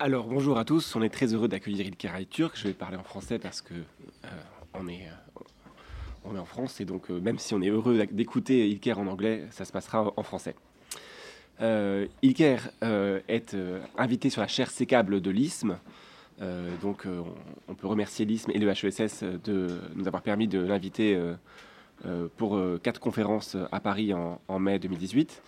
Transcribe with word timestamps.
Alors 0.00 0.28
bonjour 0.28 0.58
à 0.58 0.64
tous, 0.64 0.94
on 0.94 1.02
est 1.02 1.08
très 1.08 1.34
heureux 1.34 1.48
d'accueillir 1.48 1.84
Ilker 1.84 2.12
Turc. 2.30 2.56
Je 2.56 2.68
vais 2.68 2.72
parler 2.72 2.96
en 2.96 3.02
français 3.02 3.40
parce 3.40 3.60
que 3.60 3.74
euh, 3.74 4.28
on, 4.72 4.86
est, 4.86 5.08
euh, 5.08 5.40
on 6.24 6.36
est 6.36 6.38
en 6.38 6.44
France 6.44 6.80
et 6.80 6.84
donc 6.84 7.10
euh, 7.10 7.18
même 7.18 7.40
si 7.40 7.52
on 7.54 7.60
est 7.62 7.68
heureux 7.68 8.06
d'écouter 8.12 8.68
Ilker 8.68 8.92
en 8.92 9.08
anglais, 9.08 9.46
ça 9.50 9.64
se 9.64 9.72
passera 9.72 10.12
en 10.16 10.22
français. 10.22 10.54
Ilker 12.22 12.58
est 13.26 13.56
invité 13.96 14.30
sur 14.30 14.40
la 14.40 14.46
chaire 14.46 14.70
sécable 14.70 15.20
de 15.20 15.30
l'ISM. 15.32 15.76
donc 16.80 17.08
on, 17.66 17.74
peut 17.74 17.88
remercier 17.88 18.24
l'ISM 18.24 18.52
et 18.52 18.58
le 18.58 18.68
HESS 18.68 19.24
de 19.42 19.80
nous 19.96 20.06
avoir 20.06 20.22
permis 20.22 20.46
de 20.46 20.60
l'inviter 20.60 21.20
pour 22.36 22.60
quatre 22.84 23.00
conférences 23.00 23.56
à 23.72 23.80
Paris 23.80 24.12
en 24.14 24.58
mai 24.60 24.78
2018 24.78 25.42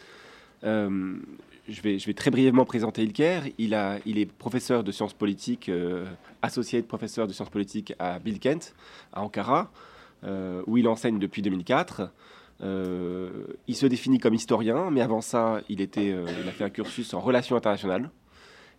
je 1.71 1.83
vais, 1.83 2.15
très 2.15 2.31
brièvement 2.31 2.65
présenter 2.65 3.03
Ilker. 3.03 3.43
Il 3.59 3.75
est 3.75 4.27
professeur 4.27 4.85
de 4.85 4.93
sciences 4.93 5.15
politiques, 5.15 5.69
euh, 5.69 6.05
associé 6.43 6.81
de 6.81 6.87
professeur 6.87 7.27
de 7.27 7.33
sciences 7.33 7.51
politiques 7.51 7.95
à 7.99 8.19
Bilkent, 8.19 8.75
à 9.13 9.23
Ankara, 9.23 9.71
euh, 10.25 10.63
où 10.67 10.77
il 10.77 10.89
enseigne 10.89 11.19
depuis 11.19 11.43
2004. 11.43 12.11
Euh, 12.63 13.31
il 13.69 13.77
se 13.77 13.87
définit 13.87 14.19
comme 14.19 14.35
historien, 14.35 14.91
mais 14.91 15.01
avant 15.01 15.21
ça, 15.21 15.61
il, 15.69 15.81
était, 15.81 16.09
il 16.09 16.49
a 16.49 16.53
fait 16.53 16.65
un 16.65 16.71
cursus 16.71 17.15
en 17.15 17.21
relations 17.21 17.57
internationales. 17.57 18.11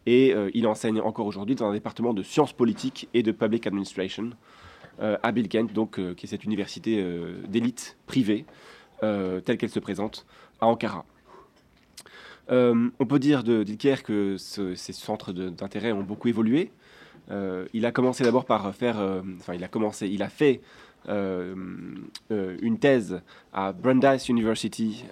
Et 0.07 0.33
il 0.55 0.65
enseigne 0.65 0.99
encore 0.99 1.27
aujourd'hui 1.27 1.53
dans 1.53 1.69
un 1.69 1.73
département 1.73 2.15
de 2.15 2.23
sciences 2.23 2.53
politiques 2.53 3.07
et 3.13 3.21
de 3.21 3.31
public 3.31 3.67
administration 3.67 4.31
à 4.99 5.31
Bilkent, 5.31 5.71
donc, 5.73 5.99
qui 6.15 6.25
est 6.25 6.29
cette 6.29 6.43
université 6.43 7.05
d'élite 7.47 7.97
privée, 8.07 8.45
telle 8.99 9.57
qu'elle 9.59 9.69
se 9.69 9.79
présente 9.79 10.25
à 10.59 10.65
Ankara. 10.65 11.05
Euh, 12.49 12.89
on 12.99 13.05
peut 13.05 13.19
dire 13.19 13.43
de 13.43 13.63
Dilker 13.63 14.03
que 14.03 14.37
ces 14.37 14.93
centres 14.93 15.31
d'intérêt 15.31 15.91
ont 15.91 16.03
beaucoup 16.03 16.27
évolué. 16.27 16.71
Euh, 17.29 17.65
il 17.73 17.85
a 17.85 17.91
commencé 17.91 18.23
d'abord 18.23 18.45
par 18.45 18.73
faire, 18.73 18.99
euh, 18.99 19.21
enfin 19.37 19.53
il 19.53 19.63
a 19.63 19.67
commencé, 19.67 20.07
il 20.07 20.23
a 20.23 20.29
fait 20.29 20.61
une 21.07 22.77
thèse 22.79 23.21
à 23.53 23.71
Brandeis 23.71 24.29
University, 24.29 25.03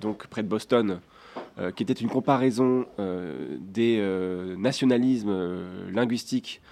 donc 0.00 0.26
près 0.28 0.42
de 0.42 0.48
Boston, 0.48 1.00
qui 1.76 1.82
était 1.82 1.92
une 1.92 2.08
comparaison 2.08 2.86
des 3.60 4.00
nationalismes 4.56 5.66
linguistiques 5.92 6.62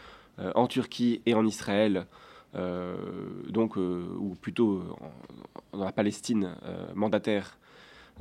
en 0.54 0.66
Turquie 0.68 1.20
et 1.26 1.34
en 1.34 1.44
Israël, 1.44 2.06
donc 2.54 3.76
ou 3.76 4.34
plutôt 4.40 4.84
dans 5.74 5.84
la 5.84 5.92
Palestine 5.92 6.54
mandataire 6.94 7.58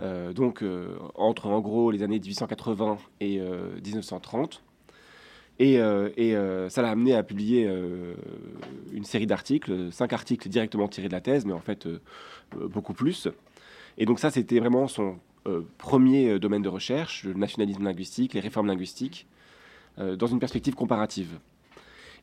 euh, 0.01 0.33
donc 0.33 0.63
euh, 0.63 0.97
entre 1.15 1.47
en 1.47 1.59
gros 1.59 1.91
les 1.91 2.03
années 2.03 2.19
1880 2.19 2.97
et 3.19 3.39
1930. 3.39 4.63
Euh, 5.61 6.09
et, 6.15 6.35
ça 6.69 6.81
l'a 6.81 6.89
amené 6.89 7.13
à 7.13 7.23
publier 7.23 7.69
une 8.93 9.03
série 9.03 9.27
d'articles, 9.27 9.91
cinq 9.91 10.13
articles 10.13 10.47
directement 10.47 10.87
tirés 10.87 11.07
de 11.07 11.13
la 11.13 11.21
thèse, 11.21 11.45
mais 11.45 11.53
en 11.53 11.59
fait 11.59 11.87
beaucoup 12.55 12.93
plus. 12.93 13.27
Et 13.97 14.05
donc 14.05 14.19
ça, 14.19 14.31
c'était 14.31 14.59
vraiment 14.59 14.87
son 14.87 15.17
premier 15.77 16.39
domaine 16.39 16.61
de 16.61 16.69
recherche, 16.69 17.23
le 17.23 17.33
nationalisme 17.33 17.83
linguistique, 17.83 18.33
les 18.33 18.39
réformes 18.39 18.67
linguistiques, 18.67 19.27
dans 19.97 20.27
une 20.27 20.39
perspective 20.39 20.75
comparative. 20.75 21.39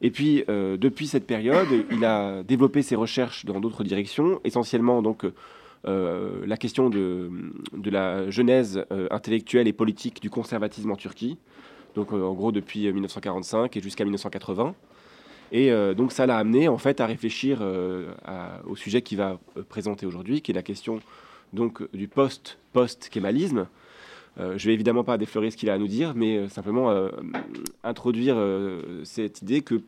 Et 0.00 0.10
puis, 0.10 0.44
depuis 0.48 1.06
cette 1.06 1.26
période, 1.26 1.68
il 1.90 2.06
a 2.06 2.42
développé 2.42 2.80
ses 2.80 2.96
recherches 2.96 3.44
dans 3.44 3.60
d'autres 3.60 3.84
directions, 3.84 4.40
essentiellement 4.44 5.02
donc 5.02 5.26
la 5.86 6.56
question 6.56 6.90
de, 6.90 7.30
la 7.84 8.30
genèse 8.30 8.84
euh, 8.92 9.06
intellectuelle 9.10 9.68
et 9.68 9.72
politique 9.72 10.20
du 10.20 10.30
conservatisme 10.30 10.90
en 10.90 10.96
Turquie, 10.96 11.38
donc 11.94 12.12
euh, 12.12 12.22
en 12.22 12.34
gros 12.34 12.52
depuis 12.52 12.92
1945 12.92 13.76
et 13.76 13.80
jusqu'à 13.80 14.04
1980. 14.04 14.74
Et 15.52 15.70
donc 15.94 16.10
ça 16.10 16.26
l'a 16.26 16.38
amené 16.38 16.66
en 16.66 16.76
fait 16.76 17.00
à 17.00 17.06
réfléchir 17.06 17.64
au 18.66 18.74
sujet 18.74 19.00
qu'il 19.00 19.18
va 19.18 19.38
présenter 19.68 20.04
aujourd'hui, 20.04 20.42
qui 20.42 20.50
est 20.50 20.54
la 20.54 20.64
question 20.64 20.98
donc 21.52 21.88
du 21.94 22.08
post-post-kémalisme. 22.08 23.68
je 24.38 24.66
vais 24.66 24.74
évidemment 24.74 25.04
pas 25.04 25.16
déflorer 25.18 25.52
ce 25.52 25.56
qu'il 25.56 25.70
a 25.70 25.74
à 25.74 25.78
nous 25.78 25.86
dire, 25.86 26.14
mais 26.16 26.48
simplement 26.48 26.92
introduire 27.84 28.36
cette 29.04 29.42
idée 29.42 29.60
que 29.60 29.82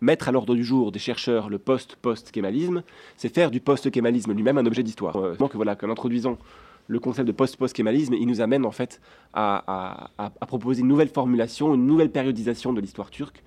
mettre 0.00 0.28
à 0.28 0.32
l'ordre 0.32 0.54
du 0.54 0.64
jour 0.64 0.92
des 0.92 0.98
chercheurs 0.98 1.48
le 1.48 1.58
post-post-kémalisme, 1.58 2.82
c'est 3.16 3.32
faire 3.32 3.50
du 3.50 3.60
post-kémalisme 3.60 4.32
lui-même 4.32 4.58
un 4.58 4.66
objet 4.66 4.82
d'histoire. 4.82 5.16
Euh, 5.16 5.36
voilà, 5.54 5.76
qu'en 5.76 5.90
introduisant 5.90 6.38
le 6.86 6.98
concept 6.98 7.26
de 7.26 7.32
post-post-kémalisme, 7.32 8.14
il 8.14 8.26
nous 8.26 8.40
amène 8.40 8.64
en 8.64 8.70
fait 8.70 9.00
à, 9.34 10.10
proposer 10.46 10.80
une 10.80 10.88
nouvelle 10.88 11.08
formulation, 11.08 11.74
une 11.74 11.86
nouvelle 11.86 12.10
périodisation 12.10 12.72
de 12.72 12.80
l'histoire 12.80 13.10
turque, 13.10 13.42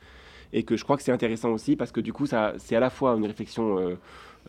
et 0.54 0.64
que 0.64 0.78
je 0.78 0.84
crois 0.84 0.96
que 0.98 1.04
c'est 1.04 1.12
intéressant 1.12 1.50
aussi 1.50 1.76
parce 1.76 1.92
que 1.92 2.02
du 2.02 2.14
coup, 2.14 2.28
c'est 2.28 2.76
à 2.76 2.80
la 2.80 2.90
fois 2.90 3.16
une 3.16 3.26
réflexion 3.26 3.80
euh, 3.80 3.96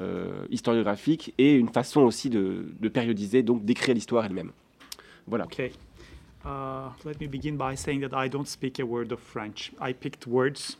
euh, 0.00 0.46
historiographique 0.50 1.32
et 1.38 1.54
une 1.54 1.68
façon 1.68 2.02
aussi 2.02 2.28
de, 2.28 2.66
périodiser, 2.92 3.42
donc 3.42 3.64
d'écrire 3.64 3.94
l'histoire 3.94 4.24
elle-même. 4.24 4.52
Voilà. 5.26 5.46
Uh, 6.44 6.90
let 7.04 7.20
me 7.20 7.28
begin 7.28 7.56
by 7.56 7.76
saying 7.76 8.00
that 8.00 8.12
I 8.12 8.28
don't 8.28 8.48
speak 8.48 8.80
a 8.80 8.84
word 8.84 9.12
of 9.12 9.20
French. 9.20 9.72
I 9.80 9.92
picked 9.92 10.26
words 10.26 10.76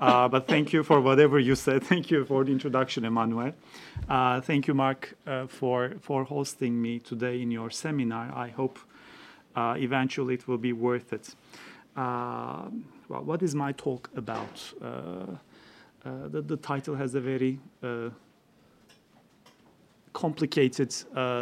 Uh, 0.00 0.28
but 0.28 0.46
thank 0.46 0.72
you 0.72 0.82
for 0.82 1.00
whatever 1.00 1.38
you 1.38 1.54
said. 1.54 1.82
Thank 1.92 2.10
you 2.10 2.24
for 2.24 2.44
the 2.44 2.52
introduction, 2.52 3.04
Emmanuel. 3.04 3.52
Uh, 4.08 4.40
thank 4.40 4.66
you, 4.66 4.74
Mark, 4.74 5.14
uh, 5.26 5.46
for, 5.46 5.94
for 6.00 6.24
hosting 6.24 6.80
me 6.80 6.98
today 6.98 7.40
in 7.40 7.50
your 7.50 7.70
seminar. 7.70 8.32
I 8.34 8.48
hope 8.48 8.78
uh, 9.54 9.74
eventually 9.78 10.34
it 10.34 10.48
will 10.48 10.58
be 10.58 10.72
worth 10.72 11.12
it. 11.12 11.34
Uh, 11.96 12.68
well, 13.08 13.22
what 13.22 13.42
is 13.42 13.54
my 13.54 13.72
talk 13.72 14.10
about? 14.16 14.72
Uh, 14.82 15.26
the, 16.04 16.42
the, 16.42 16.56
title 16.56 16.96
has 16.96 17.14
a 17.14 17.20
very 17.20 17.60
complicated 20.12 20.94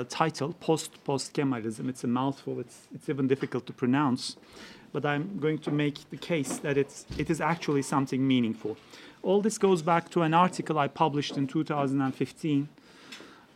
title, 0.09 0.53
Post 0.61 1.03
Post 1.05 1.33
Kemalism. 1.33 1.89
It's 1.89 2.05
a 2.05 2.09
mouthful, 2.09 2.61
it's, 2.61 2.89
it's 2.95 3.09
even 3.09 3.27
difficult 3.27 3.67
to 3.67 3.73
pronounce 3.73 4.37
but 4.93 5.05
I'm 5.07 5.39
going 5.39 5.59
to 5.59 5.71
make 5.71 6.09
the 6.11 6.17
case 6.17 6.59
that 6.59 6.77
it's, 6.77 7.07
it 7.17 7.31
is 7.31 7.41
actually 7.41 7.83
something 7.83 8.27
meaningful. 8.27 8.77
All 9.23 9.41
this 9.41 9.59
goes 9.59 9.83
back 9.83 10.11
to 10.11 10.23
an 10.23 10.35
article 10.35 10.79
I 10.79 10.89
published 10.89 11.37
in 11.37 11.47
2015 11.47 12.69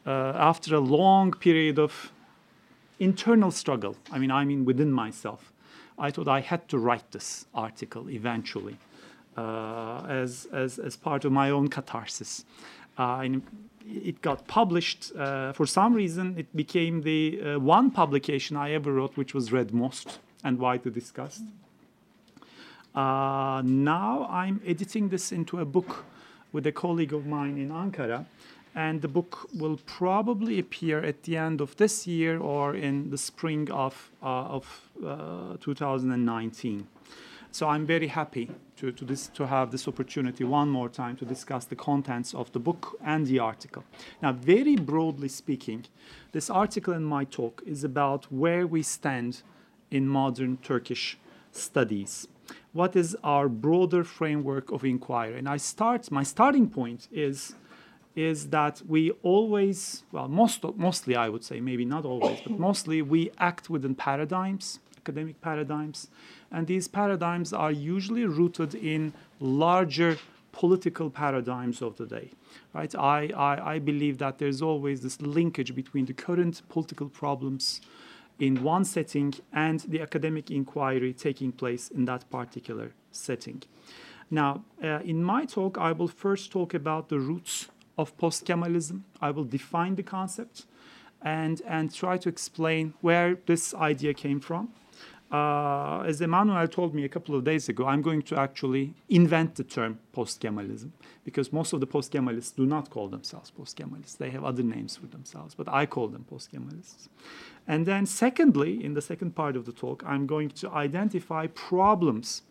uh, 0.06 0.11
after 0.11 0.75
a 0.75 0.81
long 0.81 1.33
period 1.33 1.78
of 1.78 2.12
internal 2.99 3.50
struggle. 3.50 3.97
I 4.12 4.19
mean, 4.19 4.31
I 4.31 4.44
mean 4.44 4.65
within 4.65 4.93
myself. 4.93 5.53
I 5.99 6.11
thought 6.11 6.28
I 6.28 6.41
had 6.41 6.69
to 6.69 6.78
write 6.78 7.11
this 7.12 7.47
article 7.55 8.11
eventually 8.11 8.77
uh, 9.37 10.05
as, 10.09 10.47
as, 10.53 10.78
as 10.78 10.97
part 10.97 11.25
of 11.25 11.33
my 11.33 11.50
own 11.50 11.69
catharsis. 11.69 12.44
Uh, 12.99 13.27
it 13.87 14.23
got 14.23 14.47
published. 14.47 15.12
Uh, 15.17 15.53
for 15.53 15.67
some 15.67 15.94
reason, 15.94 16.37
it 16.39 16.55
became 16.55 17.03
the 17.03 17.41
uh, 17.41 17.59
one 17.59 17.91
publication 17.91 18.56
I 18.56 18.73
ever 18.73 18.93
wrote 18.93 19.17
which 19.17 19.34
was 19.34 19.53
read 19.53 19.73
most 19.73 20.19
and 20.44 20.59
widely 20.59 20.91
discussed. 20.91 21.43
Uh, 22.94 23.60
now 23.65 24.28
I'm 24.31 24.60
editing 24.65 25.09
this 25.09 25.32
into 25.32 25.59
a 25.59 25.65
book 25.65 26.05
with 26.53 26.66
a 26.66 26.72
colleague 26.72 27.12
of 27.12 27.27
mine 27.27 27.59
in 27.59 27.71
Ankara, 27.71 28.25
and 28.77 29.03
the 29.03 29.09
book 29.09 29.49
will 29.59 29.78
probably 29.87 30.60
appear 30.60 31.00
at 31.00 31.25
the 31.25 31.37
end 31.37 31.60
of 31.60 31.77
this 31.77 32.06
year 32.06 32.38
or 32.38 32.77
in 32.77 33.10
the 33.10 33.19
spring 33.19 33.69
of, 33.71 34.10
uh, 34.22 34.27
of 34.27 34.91
uh, 35.05 35.56
2019. 35.60 36.87
So 37.50 37.69
I'm 37.69 37.87
very 37.87 38.09
happy 38.09 38.50
to, 38.78 38.91
to, 38.91 39.05
this, 39.05 39.28
to 39.28 39.47
have 39.47 39.71
this 39.71 39.87
opportunity 39.87 40.43
one 40.43 40.69
more 40.69 40.88
time 40.88 41.16
to 41.16 41.25
discuss 41.25 41.65
the 41.65 41.76
contents 41.76 42.34
of 42.34 42.50
the 42.50 42.59
book 42.59 42.99
and 43.05 43.26
the 43.26 43.38
article. 43.38 43.84
Now, 44.21 44.32
very 44.32 44.75
broadly 44.75 45.28
speaking, 45.28 45.84
this 46.32 46.50
article 46.50 46.94
and 46.94 47.06
my 47.06 47.25
talk 47.25 47.62
is 47.65 47.84
about 47.84 48.31
where 48.32 48.66
we 48.66 48.82
stand 48.82 49.43
in 49.94 50.09
modern 50.09 50.56
Turkish 50.56 51.16
studies. 51.52 52.26
What 52.73 52.96
is 52.96 53.17
our 53.23 53.49
broader 53.49 54.02
framework 54.02 54.73
of 54.73 54.85
inquiry? 54.85 55.38
And 55.38 55.49
I 55.49 55.58
start, 55.58 56.11
my 56.11 56.25
starting 56.25 56.69
point 56.69 57.06
is, 57.12 57.55
is 58.17 58.49
that 58.49 58.82
we 58.88 59.12
always, 59.23 60.02
well, 60.11 60.29
most, 60.29 60.64
mostly 60.76 61.14
I 61.14 61.29
would 61.29 61.44
say, 61.44 61.61
maybe 61.61 61.85
not 61.85 62.05
always, 62.05 62.41
but 62.41 62.58
mostly 62.58 63.02
we 63.02 63.31
act 63.38 63.70
within 63.70 63.94
paradigms, 63.94 64.81
academic 64.99 65.41
paradigms, 65.41 66.08
and 66.50 66.67
these 66.67 66.88
paradigms 66.88 67.52
are 67.52 67.73
usually 67.73 68.25
rooted 68.25 68.75
in 68.75 69.12
larger 69.38 70.19
political 70.50 71.08
paradigms 71.11 71.82
of 71.82 71.97
the 71.97 72.06
day. 72.06 72.31
Right? 72.73 72.94
I, 72.97 73.31
I, 73.37 73.75
I 73.75 73.79
believe 73.79 74.19
that 74.19 74.38
there's 74.38 74.61
always 74.61 75.00
this 75.02 75.20
linkage 75.20 75.75
between 75.75 76.06
the 76.06 76.14
current 76.14 76.62
political 76.69 77.08
problems 77.08 77.81
in 78.39 78.63
one 78.63 78.85
setting 78.85 79.35
and 79.53 79.81
the 79.81 80.01
academic 80.01 80.51
inquiry 80.51 81.13
taking 81.13 81.53
place 81.53 81.89
in 81.89 82.05
that 82.05 82.29
particular 82.31 82.93
setting. 83.11 83.63
Now, 84.31 84.65
uh, 84.83 85.01
in 85.05 85.23
my 85.23 85.45
talk, 85.45 85.79
I 85.79 85.93
will 85.93 86.09
first 86.09 86.51
talk 86.51 86.75
about 86.75 87.09
the 87.09 87.19
roots 87.19 87.69
of 87.97 88.17
post 88.19 88.45
Kemalism. 88.45 89.03
I 89.21 89.31
will 89.31 89.45
define 89.45 89.95
the 89.95 90.03
concept 90.03 90.67
and, 91.23 91.63
and 91.67 91.95
try 91.95 92.19
to 92.19 92.29
explain 92.29 92.95
where 93.01 93.39
this 93.47 93.75
idea 93.75 94.15
came 94.15 94.41
from. 94.41 94.71
Uh, 95.35 96.05
as 96.07 96.21
Emmanuel 96.21 96.69
told 96.69 96.95
me 96.95 97.05
a 97.05 97.09
couple 97.09 97.35
of 97.35 97.43
days 97.43 97.69
ago, 97.69 97.87
I'm 97.87 98.03
going 98.03 98.23
to 98.23 98.39
actually 98.39 98.95
invent 99.09 99.57
the 99.57 99.65
term 99.65 99.99
post-Kemalism 100.13 100.91
because 101.25 101.53
most 101.53 101.73
of 101.73 101.81
the 101.81 101.89
post-Kemalists 101.89 102.55
do 102.55 102.65
not 102.67 102.89
call 102.89 103.09
themselves 103.09 103.51
post-Kemalists. 103.51 104.17
They 104.17 104.31
have 104.31 104.45
other 104.45 104.63
names 104.63 104.97
for 104.97 105.07
themselves, 105.07 105.57
but 105.57 105.69
I 105.69 105.87
call 105.87 106.07
them 106.07 106.25
post-Kemalists. 106.25 107.09
And 107.67 107.85
then 107.85 108.07
secondly, 108.07 108.85
in 108.85 108.95
the 108.95 109.03
second 109.03 109.35
part 109.35 109.57
of 109.57 109.65
the 109.67 109.73
talk, 109.73 110.05
I'm 110.07 110.27
going 110.27 110.51
to 110.51 110.71
identify 110.71 111.49
problems 111.49 112.43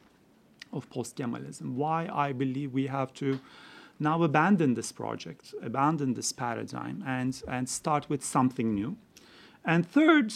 of 0.74 0.90
post-Kemalism, 0.90 1.76
why 1.76 2.10
I 2.12 2.34
believe 2.34 2.74
we 2.74 2.88
have 2.88 3.14
to 3.14 3.40
now 3.98 4.24
abandon 4.24 4.74
this 4.74 4.92
project, 4.92 5.54
abandon 5.62 6.16
this 6.16 6.34
paradigm, 6.34 7.02
and, 7.08 7.42
and 7.48 7.70
start 7.70 8.10
with 8.10 8.26
something 8.26 8.76
new. 8.76 8.98
And 9.64 9.88
third, 9.88 10.34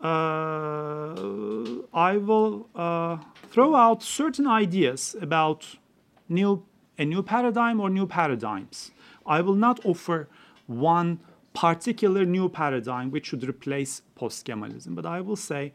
I 0.00 2.18
will 2.18 2.68
uh, 2.74 3.18
throw 3.50 3.74
out 3.74 4.02
certain 4.02 4.46
ideas 4.46 5.16
about 5.20 5.76
new, 6.28 6.64
a 6.98 7.04
new 7.04 7.22
paradigm 7.22 7.80
or 7.80 7.90
new 7.90 8.06
paradigms. 8.06 8.92
I 9.26 9.40
will 9.40 9.54
not 9.54 9.84
offer 9.84 10.28
one 10.66 11.20
particular 11.54 12.24
new 12.24 12.48
paradigm 12.48 13.10
which 13.10 13.26
should 13.26 13.48
replace 13.48 14.02
post-Kemalism, 14.14 14.94
but 14.94 15.06
I 15.06 15.22
will 15.22 15.36
say 15.36 15.72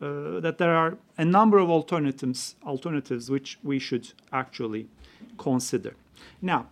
uh, 0.00 0.40
that 0.40 0.58
there 0.58 0.74
are 0.74 0.96
a 1.18 1.24
number 1.24 1.58
of 1.58 1.70
alternatives, 1.70 2.56
alternatives 2.64 3.30
which 3.30 3.58
we 3.62 3.78
should 3.78 4.12
actually 4.32 4.88
consider. 5.38 5.94
Now, 6.40 6.66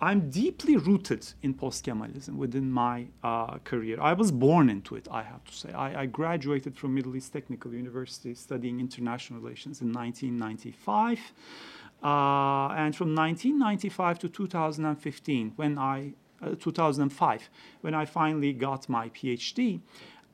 I'm 0.00 0.28
deeply 0.28 0.76
rooted 0.76 1.26
in 1.42 1.54
post-Kemalism 1.54 2.34
within 2.36 2.70
my 2.70 3.06
uh, 3.22 3.58
career. 3.58 4.00
I 4.00 4.12
was 4.12 4.32
born 4.32 4.68
into 4.68 4.96
it, 4.96 5.06
I 5.10 5.22
have 5.22 5.44
to 5.44 5.54
say. 5.54 5.72
I, 5.72 6.02
I, 6.02 6.06
graduated 6.06 6.76
from 6.76 6.94
Middle 6.94 7.14
East 7.16 7.32
Technical 7.32 7.72
University 7.72 8.34
studying 8.34 8.80
international 8.80 9.40
relations 9.40 9.80
in 9.80 9.92
1995. 9.92 11.18
Uh, 12.02 12.74
and 12.76 12.94
from 12.94 13.14
1995 13.14 14.18
to 14.18 14.28
2015, 14.28 15.52
when 15.56 15.78
I, 15.78 16.12
uh, 16.42 16.54
2005, 16.60 17.48
when 17.80 17.94
I 17.94 18.04
finally 18.04 18.52
got 18.52 18.88
my 18.88 19.08
PhD, 19.10 19.80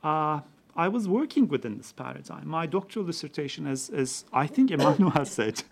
uh, 0.02 0.40
I 0.76 0.88
was 0.88 1.08
working 1.08 1.48
within 1.48 1.78
this 1.78 1.92
paradigm. 1.92 2.48
My 2.48 2.66
doctoral 2.66 3.04
dissertation, 3.04 3.66
as, 3.66 3.90
as 3.90 4.24
I 4.32 4.46
think 4.46 4.70
Emmanuel 4.70 5.24
said, 5.24 5.62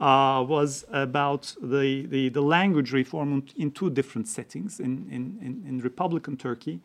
uh, 0.00 0.44
was 0.46 0.84
about 0.90 1.54
the, 1.60 2.06
the, 2.06 2.28
the, 2.30 2.40
language 2.40 2.92
reform 2.92 3.44
in 3.56 3.70
two 3.70 3.90
different 3.90 4.28
settings 4.28 4.80
in, 4.80 5.06
in, 5.10 5.64
in, 5.66 5.80
Republican 5.80 6.36
Turkey 6.36 6.80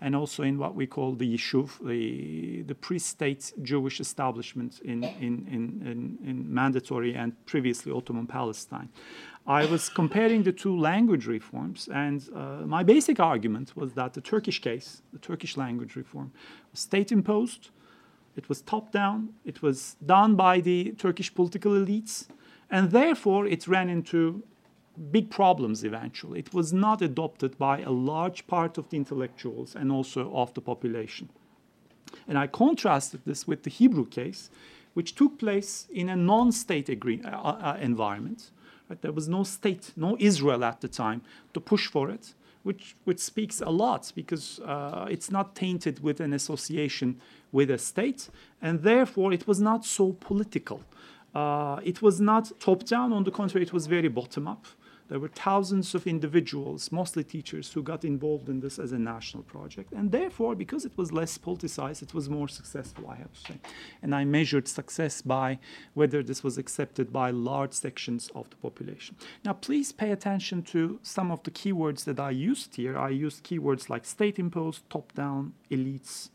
and 0.00 0.14
also 0.14 0.42
in 0.42 0.58
what 0.58 0.74
we 0.74 0.86
call 0.86 1.12
the 1.12 1.36
Yishuv, 1.36 1.86
the, 1.86 2.62
the 2.62 2.74
pre-state 2.74 3.52
Jewish 3.62 3.98
establishment 3.98 4.80
in, 4.84 5.02
in, 5.04 5.46
in, 5.50 6.18
in, 6.24 6.44
mandatory 6.52 7.14
and 7.14 7.32
previously 7.46 7.92
Ottoman 7.92 8.26
Palestine. 8.26 8.90
I 9.48 9.64
was 9.66 9.88
comparing 9.88 10.42
the 10.42 10.52
two 10.52 10.76
language 10.76 11.26
reforms, 11.26 11.88
and 11.92 12.28
uh, 12.34 12.66
my 12.66 12.82
basic 12.82 13.20
argument 13.20 13.76
was 13.76 13.92
that 13.92 14.14
the 14.14 14.20
Turkish 14.20 14.60
case, 14.60 15.02
the 15.12 15.20
Turkish 15.20 15.56
language 15.56 15.94
reform, 15.94 16.32
was 16.72 16.80
state 16.80 17.12
imposed, 17.12 17.70
it 18.36 18.48
was 18.48 18.60
top 18.60 18.90
down, 18.90 19.34
it 19.44 19.62
was 19.62 19.96
done 20.04 20.34
by 20.34 20.60
the 20.60 20.92
Turkish 20.98 21.32
political 21.32 21.72
elites, 21.72 22.26
and 22.70 22.90
therefore 22.90 23.46
it 23.46 23.68
ran 23.68 23.88
into 23.88 24.42
big 25.12 25.30
problems 25.30 25.84
eventually. 25.84 26.40
It 26.40 26.52
was 26.52 26.72
not 26.72 27.00
adopted 27.00 27.56
by 27.56 27.82
a 27.82 27.90
large 27.90 28.46
part 28.48 28.78
of 28.78 28.88
the 28.90 28.96
intellectuals 28.96 29.76
and 29.76 29.92
also 29.92 30.32
of 30.34 30.54
the 30.54 30.60
population. 30.60 31.30
And 32.26 32.36
I 32.36 32.48
contrasted 32.48 33.20
this 33.24 33.46
with 33.46 33.62
the 33.62 33.70
Hebrew 33.70 34.06
case, 34.06 34.50
which 34.94 35.14
took 35.14 35.38
place 35.38 35.86
in 35.92 36.08
a 36.08 36.16
non 36.16 36.50
state 36.50 36.90
uh, 36.90 37.28
uh, 37.28 37.76
environment 37.80 38.50
There 39.00 39.12
was 39.12 39.28
no 39.28 39.42
state, 39.44 39.92
no 39.96 40.16
Israel 40.20 40.64
at 40.64 40.80
the 40.80 40.88
time 40.88 41.22
to 41.54 41.60
push 41.60 41.86
for 41.86 42.10
it, 42.10 42.34
which, 42.62 42.96
which 43.04 43.20
speaks 43.20 43.60
a 43.60 43.70
lot 43.70 44.12
because 44.14 44.60
uh, 44.60 45.06
it's 45.08 45.30
not 45.30 45.54
tainted 45.54 46.02
with 46.02 46.20
an 46.20 46.32
association 46.32 47.20
with 47.52 47.70
a 47.70 47.78
state, 47.78 48.28
and 48.60 48.82
therefore 48.82 49.32
it 49.32 49.46
was 49.46 49.60
not 49.60 49.84
so 49.84 50.12
political. 50.12 50.82
Uh, 51.34 51.80
it 51.84 52.00
was 52.02 52.20
not 52.20 52.52
top 52.60 52.84
down, 52.84 53.12
on 53.12 53.24
the 53.24 53.30
contrary, 53.30 53.64
it 53.64 53.72
was 53.72 53.86
very 53.86 54.08
bottom 54.08 54.48
up. 54.48 54.66
There 55.08 55.20
were 55.20 55.28
thousands 55.28 55.94
of 55.94 56.06
individuals, 56.06 56.90
mostly 56.90 57.22
teachers, 57.22 57.72
who 57.72 57.82
got 57.82 58.04
involved 58.04 58.48
in 58.48 58.58
this 58.58 58.78
as 58.78 58.90
a 58.90 58.98
national 58.98 59.44
project. 59.44 59.92
And 59.92 60.10
therefore, 60.10 60.56
because 60.56 60.84
it 60.84 60.96
was 60.96 61.12
less 61.12 61.38
politicized, 61.38 62.02
it 62.02 62.12
was 62.12 62.28
more 62.28 62.48
successful, 62.48 63.08
I 63.08 63.14
have 63.14 63.32
to 63.32 63.40
say. 63.40 63.58
And 64.02 64.14
I 64.14 64.24
measured 64.24 64.66
success 64.66 65.22
by 65.22 65.60
whether 65.94 66.24
this 66.24 66.42
was 66.42 66.58
accepted 66.58 67.12
by 67.12 67.30
large 67.30 67.72
sections 67.72 68.30
of 68.34 68.50
the 68.50 68.56
population. 68.56 69.14
Now, 69.44 69.52
please 69.52 69.92
pay 69.92 70.10
attention 70.10 70.62
to 70.74 70.98
some 71.02 71.30
of 71.30 71.40
the 71.44 71.52
keywords 71.52 72.02
that 72.04 72.18
I 72.18 72.30
used 72.30 72.74
here. 72.74 72.98
I 72.98 73.10
used 73.10 73.44
keywords 73.44 73.88
like 73.88 74.04
state 74.04 74.40
imposed, 74.40 74.90
top 74.90 75.12
down, 75.14 75.52
elites. 75.70 76.30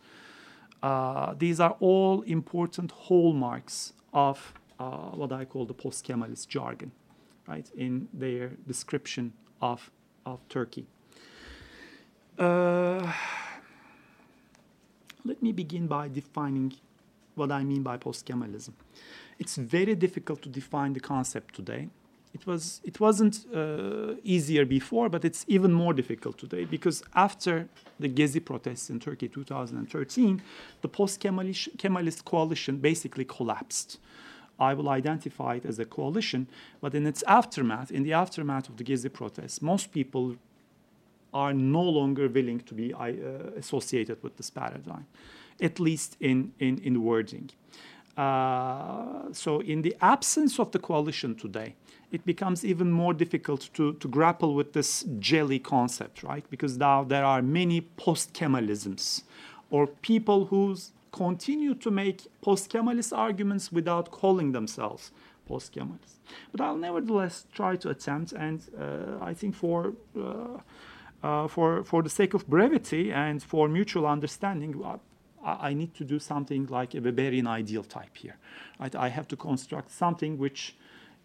Uh, 0.82 1.34
these 1.38 1.60
are 1.60 1.76
all 1.82 2.22
important 2.22 2.92
hallmarks 2.92 3.92
of 4.14 4.54
uh, 4.80 5.10
what 5.12 5.34
I 5.34 5.44
call 5.44 5.66
the 5.66 5.74
post 5.74 6.08
Kemalist 6.08 6.48
jargon 6.48 6.92
right, 7.52 7.70
in 7.76 8.08
their 8.14 8.48
description 8.68 9.34
of, 9.62 9.80
of 10.26 10.40
Turkey. 10.48 10.86
Uh, 12.40 13.12
let 15.26 15.40
me 15.46 15.52
begin 15.52 15.86
by 15.88 16.08
defining 16.08 16.74
what 17.36 17.52
I 17.52 17.64
mean 17.64 17.84
by 17.84 17.98
post-Kemalism. 17.98 18.74
It's 19.42 19.56
very 19.58 19.96
difficult 19.96 20.42
to 20.44 20.50
define 20.50 20.94
the 20.94 21.00
concept 21.00 21.56
today. 21.56 21.84
It, 22.34 22.44
was, 22.48 22.64
it 22.86 23.00
wasn't 23.00 23.36
uh, 23.54 24.14
easier 24.24 24.66
before, 24.66 25.10
but 25.10 25.26
it's 25.26 25.44
even 25.48 25.74
more 25.74 25.94
difficult 25.94 26.38
today 26.38 26.64
because 26.64 27.04
after 27.14 27.68
the 28.00 28.08
Gezi 28.08 28.42
protests 28.52 28.90
in 28.90 29.00
Turkey 29.00 29.28
2013, 29.28 30.42
the 30.82 30.88
post-Kemalist 30.88 32.24
coalition 32.24 32.78
basically 32.78 33.26
collapsed. 33.26 34.00
I 34.62 34.74
will 34.76 34.90
identify 34.90 35.56
it 35.56 35.66
as 35.66 35.80
a 35.80 35.86
coalition. 35.86 36.48
But 36.82 36.94
in 36.94 37.08
its 37.08 37.24
aftermath, 37.24 37.92
in 37.92 38.04
the 38.04 38.14
aftermath 38.14 38.70
of 38.70 38.78
the 38.78 38.84
Gezi 38.84 39.12
protests, 39.12 39.62
most 39.62 39.92
people 39.92 40.36
are 41.34 41.54
no 41.54 41.82
longer 41.82 42.28
willing 42.28 42.60
to 42.70 42.74
be 42.74 42.94
uh, 42.94 43.06
associated 43.58 44.18
with 44.24 44.34
this 44.38 44.50
paradigm, 44.50 45.06
at 45.62 45.80
least 45.80 46.18
in, 46.20 46.52
in, 46.60 46.78
in 46.80 47.04
wording. 47.04 47.50
Uh, 48.18 49.32
so 49.32 49.62
in 49.62 49.82
the 49.82 49.96
absence 50.02 50.60
of 50.60 50.72
the 50.72 50.80
coalition 50.80 51.34
today, 51.36 51.74
it 52.12 52.26
becomes 52.26 52.66
even 52.66 52.92
more 52.92 53.14
difficult 53.14 53.70
to, 53.74 53.94
to 53.94 54.08
grapple 54.08 54.54
with 54.54 54.74
this 54.74 55.06
jelly 55.20 55.60
concept, 55.60 56.22
right? 56.22 56.46
Because 56.50 56.78
now 56.78 57.06
there 57.06 57.24
are 57.24 57.42
many 57.42 57.82
post-Kemalisms 57.82 59.24
or 59.70 59.88
people 59.88 60.46
whose 60.46 60.92
continue 61.12 61.76
to 61.76 61.92
make 61.92 62.28
post-Kemalist 62.42 63.16
arguments 63.18 63.72
without 63.72 64.12
calling 64.12 64.52
themselves 64.52 65.12
post-Kemalist. 65.48 66.20
But 66.52 66.62
I'll 66.62 66.78
nevertheless 66.78 67.46
try 67.54 67.76
to 67.78 67.90
attempt, 67.90 68.32
and 68.32 68.62
uh, 68.80 69.30
I 69.30 69.34
think 69.34 69.56
for 69.56 69.94
uh, 70.18 70.60
uh, 71.24 71.48
for 71.48 71.84
for 71.84 72.02
the 72.02 72.10
sake 72.10 72.34
of 72.34 72.48
brevity 72.48 73.12
and 73.12 73.44
for 73.44 73.68
mutual 73.68 74.08
understanding, 74.08 74.72
I, 75.44 75.70
I, 75.70 75.74
need 75.74 75.94
to 75.96 76.04
do 76.04 76.18
something 76.20 76.66
like 76.68 76.96
a 76.96 77.02
Weberian 77.02 77.48
ideal 77.48 77.84
type 77.84 78.16
here. 78.18 78.38
Right? 78.80 78.96
I 78.96 79.10
have 79.10 79.28
to 79.28 79.36
construct 79.36 79.92
something 79.92 80.38
which 80.38 80.76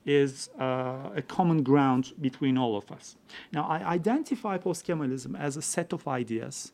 is 0.04 0.50
uh, 0.60 1.10
a 1.16 1.22
common 1.22 1.62
ground 1.62 2.12
between 2.20 2.56
all 2.56 2.76
of 2.76 2.90
us. 2.92 3.16
Now, 3.52 3.64
I 3.66 3.78
identify 3.94 4.56
post-Kemalism 4.58 5.38
as 5.38 5.56
a 5.56 5.62
set 5.62 5.92
of 5.92 6.06
ideas 6.06 6.72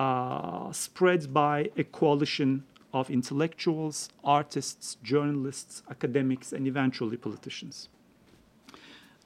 uh, 0.00 0.72
spread 0.72 1.32
by 1.34 1.70
a 1.76 1.84
coalition 1.84 2.64
of 2.94 3.10
intellectuals, 3.10 4.08
artists, 4.24 4.96
journalists, 5.02 5.82
academics, 5.90 6.54
and 6.54 6.66
eventually 6.66 7.18
politicians. 7.18 7.90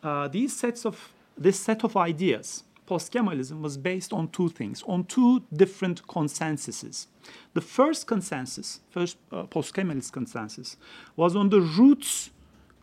Uh, 0.03 0.27
these 0.27 0.55
sets 0.55 0.85
of, 0.85 1.13
this 1.39 1.61
set 1.61 1.85
of 1.85 1.97
ideas, 1.97 2.65
post-Kemalism, 2.87 3.61
was 3.61 3.77
based 3.77 4.13
on 4.13 4.27
two 4.29 4.49
things, 4.49 4.83
on 4.89 5.05
two 5.05 5.45
different 5.53 6.05
consensuses. 6.09 7.07
The 7.55 7.61
first 7.61 8.09
consensus, 8.09 8.81
first 8.91 9.17
uh, 9.31 9.45
post-Kemalist 9.45 10.11
consensus, 10.13 10.77
was 11.15 11.37
on 11.37 11.51
the 11.51 11.61
roots, 11.61 12.31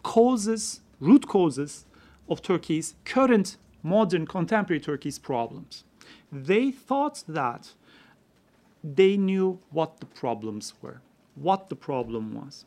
causes, 0.01 0.79
root 1.01 1.27
causes 1.27 1.86
of 2.29 2.41
Turkey's 2.41 2.95
current 3.03 3.57
modern 3.83 4.25
contemporary 4.25 4.79
Turkey's 4.79 5.19
problems 5.19 5.83
they 6.31 6.71
thought 6.71 7.24
that 7.27 7.74
they 8.83 9.17
knew 9.17 9.59
what 9.69 10.00
the 10.00 10.05
problems 10.05 10.73
were, 10.81 11.01
what 11.35 11.69
the 11.69 11.75
problem 11.75 12.33
was. 12.33 12.65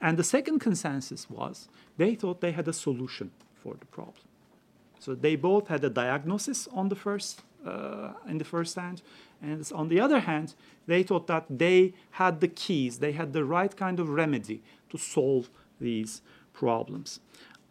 And 0.00 0.18
the 0.18 0.24
second 0.24 0.60
consensus 0.60 1.28
was 1.28 1.68
they 1.96 2.14
thought 2.14 2.40
they 2.40 2.52
had 2.52 2.68
a 2.68 2.72
solution 2.72 3.30
for 3.54 3.74
the 3.74 3.86
problem. 3.86 4.26
So 4.98 5.14
they 5.14 5.36
both 5.36 5.68
had 5.68 5.84
a 5.84 5.90
diagnosis 5.90 6.68
on 6.72 6.88
the 6.88 6.96
first 6.96 7.42
uh, 7.66 8.12
in 8.28 8.38
the 8.38 8.44
first 8.44 8.76
hand. 8.76 9.02
And 9.40 9.70
on 9.74 9.88
the 9.88 10.00
other 10.00 10.20
hand, 10.20 10.54
they 10.86 11.02
thought 11.02 11.26
that 11.28 11.46
they 11.48 11.94
had 12.12 12.40
the 12.40 12.48
keys, 12.48 12.98
they 12.98 13.12
had 13.12 13.32
the 13.32 13.44
right 13.44 13.74
kind 13.74 13.98
of 14.00 14.08
remedy 14.08 14.62
to 14.90 14.98
solve 14.98 15.48
these 15.80 16.22
problems. 16.52 17.20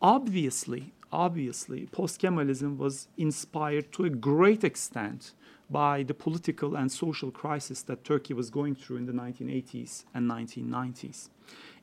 Obviously, 0.01 0.93
obviously, 1.11 1.85
post-Kemalism 1.91 2.77
was 2.77 3.07
inspired 3.17 3.91
to 3.93 4.05
a 4.05 4.09
great 4.09 4.63
extent 4.63 5.33
by 5.73 6.03
the 6.03 6.13
political 6.13 6.75
and 6.75 6.91
social 6.91 7.31
crisis 7.31 7.81
that 7.81 8.05
Turkey 8.05 8.33
was 8.33 8.49
going 8.49 8.75
through 8.75 8.97
in 8.97 9.05
the 9.05 9.11
1980s 9.11 10.05
and 10.13 10.29
1990s. 10.29 11.29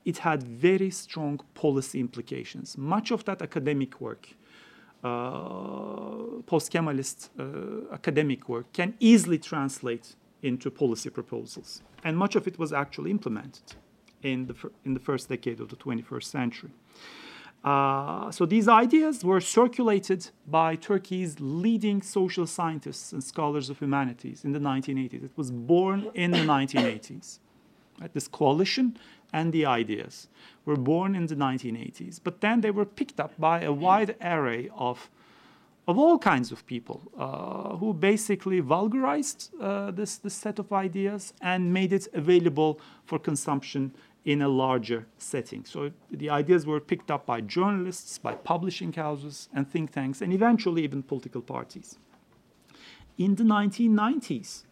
It 0.04 0.18
had 0.18 0.42
very 0.42 0.90
strong 0.90 1.40
policy 1.54 1.98
implications. 2.00 2.78
Much 2.78 3.10
of 3.10 3.24
that 3.24 3.42
academic 3.42 4.00
work, 4.00 4.28
uh, 5.04 6.40
post-Kemalist 6.46 7.28
uh, 7.38 7.92
academic 7.92 8.48
work, 8.48 8.72
can 8.72 8.94
easily 9.00 9.38
translate 9.38 10.14
into 10.42 10.70
policy 10.70 11.10
proposals. 11.10 11.82
And 12.04 12.16
much 12.16 12.34
of 12.36 12.46
it 12.46 12.58
was 12.58 12.72
actually 12.72 13.10
implemented 13.10 13.74
in 14.22 14.46
the, 14.46 14.54
in 14.84 14.94
the 14.94 15.00
first 15.00 15.28
decade 15.28 15.60
of 15.60 15.68
the 15.68 15.76
21st 15.76 16.24
century. 16.24 16.70
Uh, 17.62 18.30
so 18.30 18.46
these 18.46 18.68
ideas 18.68 19.22
were 19.22 19.40
circulated 19.40 20.30
by 20.46 20.76
Turkey's 20.76 21.36
leading 21.40 22.00
social 22.00 22.46
scientists 22.46 23.12
and 23.12 23.22
scholars 23.22 23.68
of 23.68 23.78
humanities 23.78 24.44
in 24.44 24.52
the 24.52 24.58
1980s. 24.58 25.24
It 25.24 25.32
was 25.36 25.50
born 25.50 26.10
in 26.14 26.30
the 26.30 26.38
1980s. 26.38 27.38
Right? 28.00 28.12
This 28.14 28.28
coalition 28.28 28.96
and 29.32 29.52
the 29.52 29.66
ideas 29.66 30.28
were 30.64 30.76
born 30.76 31.14
in 31.14 31.26
the 31.26 31.36
1980s, 31.36 32.20
but 32.22 32.40
then 32.40 32.62
they 32.62 32.70
were 32.70 32.86
picked 32.86 33.20
up 33.20 33.38
by 33.38 33.60
a 33.60 33.72
wide 33.72 34.16
array 34.22 34.70
of 34.74 35.10
of 35.88 35.98
all 35.98 36.18
kinds 36.18 36.52
of 36.52 36.64
people 36.66 37.00
uh, 37.18 37.76
who 37.76 37.92
basically 37.92 38.60
vulgarized 38.60 39.50
uh, 39.60 39.90
this, 39.90 40.18
this 40.18 40.34
set 40.34 40.60
of 40.60 40.72
ideas 40.72 41.32
and 41.40 41.72
made 41.72 41.92
it 41.92 42.06
available 42.12 42.78
for 43.04 43.18
consumption 43.18 43.92
in 44.24 44.42
a 44.42 44.48
larger 44.48 45.06
setting. 45.18 45.64
So 45.64 45.90
the 46.10 46.30
ideas 46.30 46.66
were 46.66 46.80
picked 46.80 47.10
up 47.10 47.26
by 47.26 47.40
journalists, 47.40 48.18
by 48.18 48.34
publishing 48.34 48.92
houses, 48.92 49.48
and 49.54 49.68
think 49.68 49.92
tanks, 49.92 50.20
and 50.20 50.32
eventually 50.32 50.84
even 50.84 51.02
political 51.02 51.40
parties. 51.40 51.98
In 53.16 53.34
the 53.34 53.44
1990s, 53.44 54.64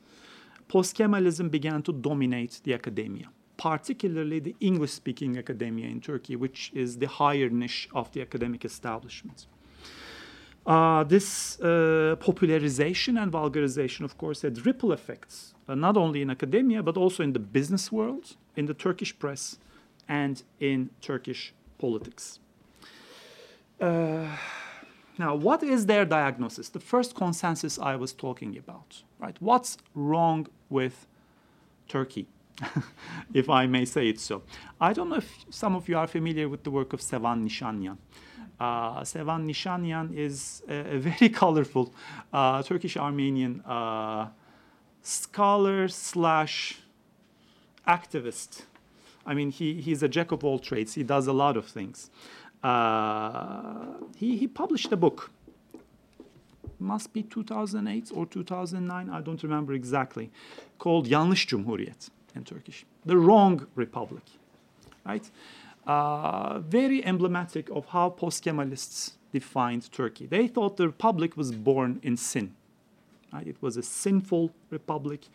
post 0.68 0.96
Kemalism 0.96 1.50
began 1.50 1.82
to 1.82 1.92
dominate 1.92 2.60
the 2.64 2.74
academia, 2.74 3.28
particularly 3.56 4.38
the 4.38 4.56
English 4.60 4.92
speaking 4.92 5.38
academia 5.38 5.88
in 5.88 6.00
Turkey, 6.00 6.36
which 6.36 6.70
is 6.74 6.98
the 6.98 7.08
higher 7.08 7.48
niche 7.48 7.88
of 7.94 8.12
the 8.12 8.20
academic 8.20 8.64
establishment. 8.64 9.46
Uh, 10.68 11.02
this 11.02 11.58
uh, 11.60 12.14
popularization 12.20 13.16
and 13.16 13.32
vulgarization, 13.32 14.04
of 14.04 14.18
course, 14.18 14.42
had 14.42 14.66
ripple 14.66 14.92
effects, 14.92 15.54
uh, 15.66 15.74
not 15.74 15.96
only 15.96 16.20
in 16.20 16.28
academia, 16.28 16.82
but 16.82 16.94
also 16.94 17.22
in 17.22 17.32
the 17.32 17.38
business 17.38 17.90
world, 17.90 18.36
in 18.54 18.66
the 18.66 18.74
Turkish 18.74 19.18
press, 19.18 19.56
and 20.10 20.42
in 20.60 20.90
Turkish 21.00 21.54
politics. 21.78 22.38
Uh, 23.80 24.26
now, 25.16 25.34
what 25.34 25.62
is 25.62 25.86
their 25.86 26.04
diagnosis? 26.04 26.68
The 26.68 26.80
first 26.80 27.14
consensus 27.14 27.78
I 27.78 27.96
was 27.96 28.12
talking 28.12 28.58
about, 28.58 29.02
right? 29.18 29.36
What's 29.40 29.78
wrong 29.94 30.48
with 30.68 31.06
Turkey, 31.88 32.26
if 33.32 33.48
I 33.48 33.66
may 33.66 33.86
say 33.86 34.10
it 34.10 34.20
so? 34.20 34.42
I 34.78 34.92
don't 34.92 35.08
know 35.08 35.16
if 35.16 35.46
some 35.48 35.74
of 35.74 35.88
you 35.88 35.96
are 35.96 36.06
familiar 36.06 36.46
with 36.46 36.64
the 36.64 36.70
work 36.70 36.92
of 36.92 37.00
Sevan 37.00 37.48
Nishanyan. 37.48 37.96
Uh, 38.60 39.00
Sevan 39.00 39.46
Nishanyan 39.46 40.16
is 40.16 40.62
a, 40.68 40.96
a 40.96 40.98
very 40.98 41.28
colorful 41.42 41.92
uh, 42.32 42.62
Turkish 42.62 42.96
Armenian 42.96 43.60
uh, 43.60 44.28
scholar 45.02 45.88
slash 45.88 46.80
activist. 47.86 48.62
I 49.24 49.34
mean, 49.34 49.50
he, 49.50 49.80
he's 49.80 50.02
a 50.02 50.08
jack 50.08 50.32
of 50.32 50.44
all 50.44 50.58
trades. 50.58 50.94
He 50.94 51.02
does 51.02 51.26
a 51.26 51.32
lot 51.32 51.56
of 51.56 51.66
things. 51.66 52.10
Uh, 52.62 53.94
he, 54.16 54.36
he 54.36 54.48
published 54.48 54.90
a 54.92 54.96
book. 54.96 55.30
Must 56.80 57.12
be 57.12 57.22
2008 57.22 58.10
or 58.14 58.26
2009, 58.26 59.10
I 59.10 59.20
don't 59.20 59.42
remember 59.42 59.72
exactly, 59.72 60.30
called 60.78 61.08
Yanlış 61.08 61.46
Cumhuriyet 61.46 62.08
in 62.36 62.44
Turkish, 62.44 62.84
the 63.04 63.16
wrong 63.16 63.66
republic, 63.74 64.22
right? 65.04 65.28
Uh, 65.88 66.60
very 66.60 67.04
emblematic 67.04 67.68
of 67.70 67.86
how 67.86 68.10
post-Kemalists 68.10 69.12
defined 69.32 69.90
Turkey. 69.90 70.26
They 70.26 70.46
thought 70.46 70.76
the 70.76 70.86
republic 70.86 71.36
was 71.36 71.50
born 71.52 71.98
in 72.02 72.16
sin. 72.16 72.54
Right? 73.32 73.46
It 73.46 73.56
was 73.60 73.76
a 73.76 73.82
sinful 73.82 74.52
republic. 74.70 75.26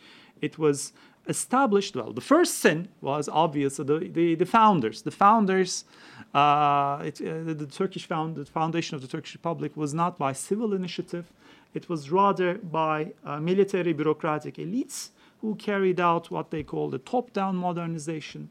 It 0.41 0.57
was 0.57 0.93
established, 1.27 1.95
well, 1.95 2.11
the 2.11 2.21
first 2.21 2.55
sin 2.55 2.89
was 3.01 3.29
obvious, 3.29 3.77
the, 3.77 3.83
the, 3.83 4.35
the 4.35 4.45
founders. 4.45 5.01
The 5.01 5.11
founders, 5.11 5.85
uh, 6.33 7.01
it, 7.03 7.21
uh, 7.21 7.43
the, 7.43 7.53
the, 7.53 7.65
Turkish 7.65 8.05
found, 8.05 8.35
the 8.35 8.45
foundation 8.45 8.95
of 8.95 9.01
the 9.01 9.07
Turkish 9.07 9.33
Republic 9.33 9.75
was 9.75 9.93
not 9.93 10.17
by 10.17 10.33
civil 10.33 10.73
initiative. 10.73 11.31
It 11.73 11.89
was 11.89 12.11
rather 12.11 12.55
by 12.55 13.13
uh, 13.25 13.39
military 13.39 13.93
bureaucratic 13.93 14.55
elites 14.55 15.09
who 15.41 15.55
carried 15.55 15.99
out 15.99 16.29
what 16.29 16.51
they 16.51 16.63
call 16.63 16.89
the 16.89 16.99
top-down 16.99 17.55
modernization, 17.55 18.49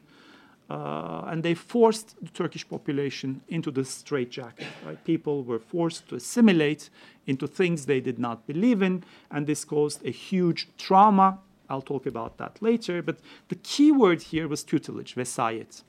uh, 0.71 1.23
and 1.27 1.43
they 1.43 1.55
forced 1.55 2.15
the 2.23 2.31
Turkish 2.31 2.67
population 2.69 3.41
into 3.49 3.71
the 3.71 3.85
straitjacket. 3.85 4.67
Right? 4.87 5.05
People 5.05 5.43
were 5.45 5.59
forced 5.59 6.09
to 6.09 6.17
assimilate 6.17 6.91
into 7.27 7.47
things 7.47 7.87
they 7.87 8.01
did 8.01 8.19
not 8.19 8.47
believe 8.47 8.83
in, 8.83 9.05
and 9.31 9.47
this 9.47 9.65
caused 9.65 10.05
a 10.07 10.11
huge 10.11 10.69
trauma. 10.79 11.39
I'll 11.69 11.83
talk 11.83 12.07
about 12.07 12.37
that 12.39 12.61
later, 12.61 13.03
but 13.03 13.17
the 13.49 13.57
key 13.57 13.93
word 13.93 14.23
here 14.23 14.49
was 14.49 14.65
tutelage, 14.65 15.15
vesayet 15.15 15.83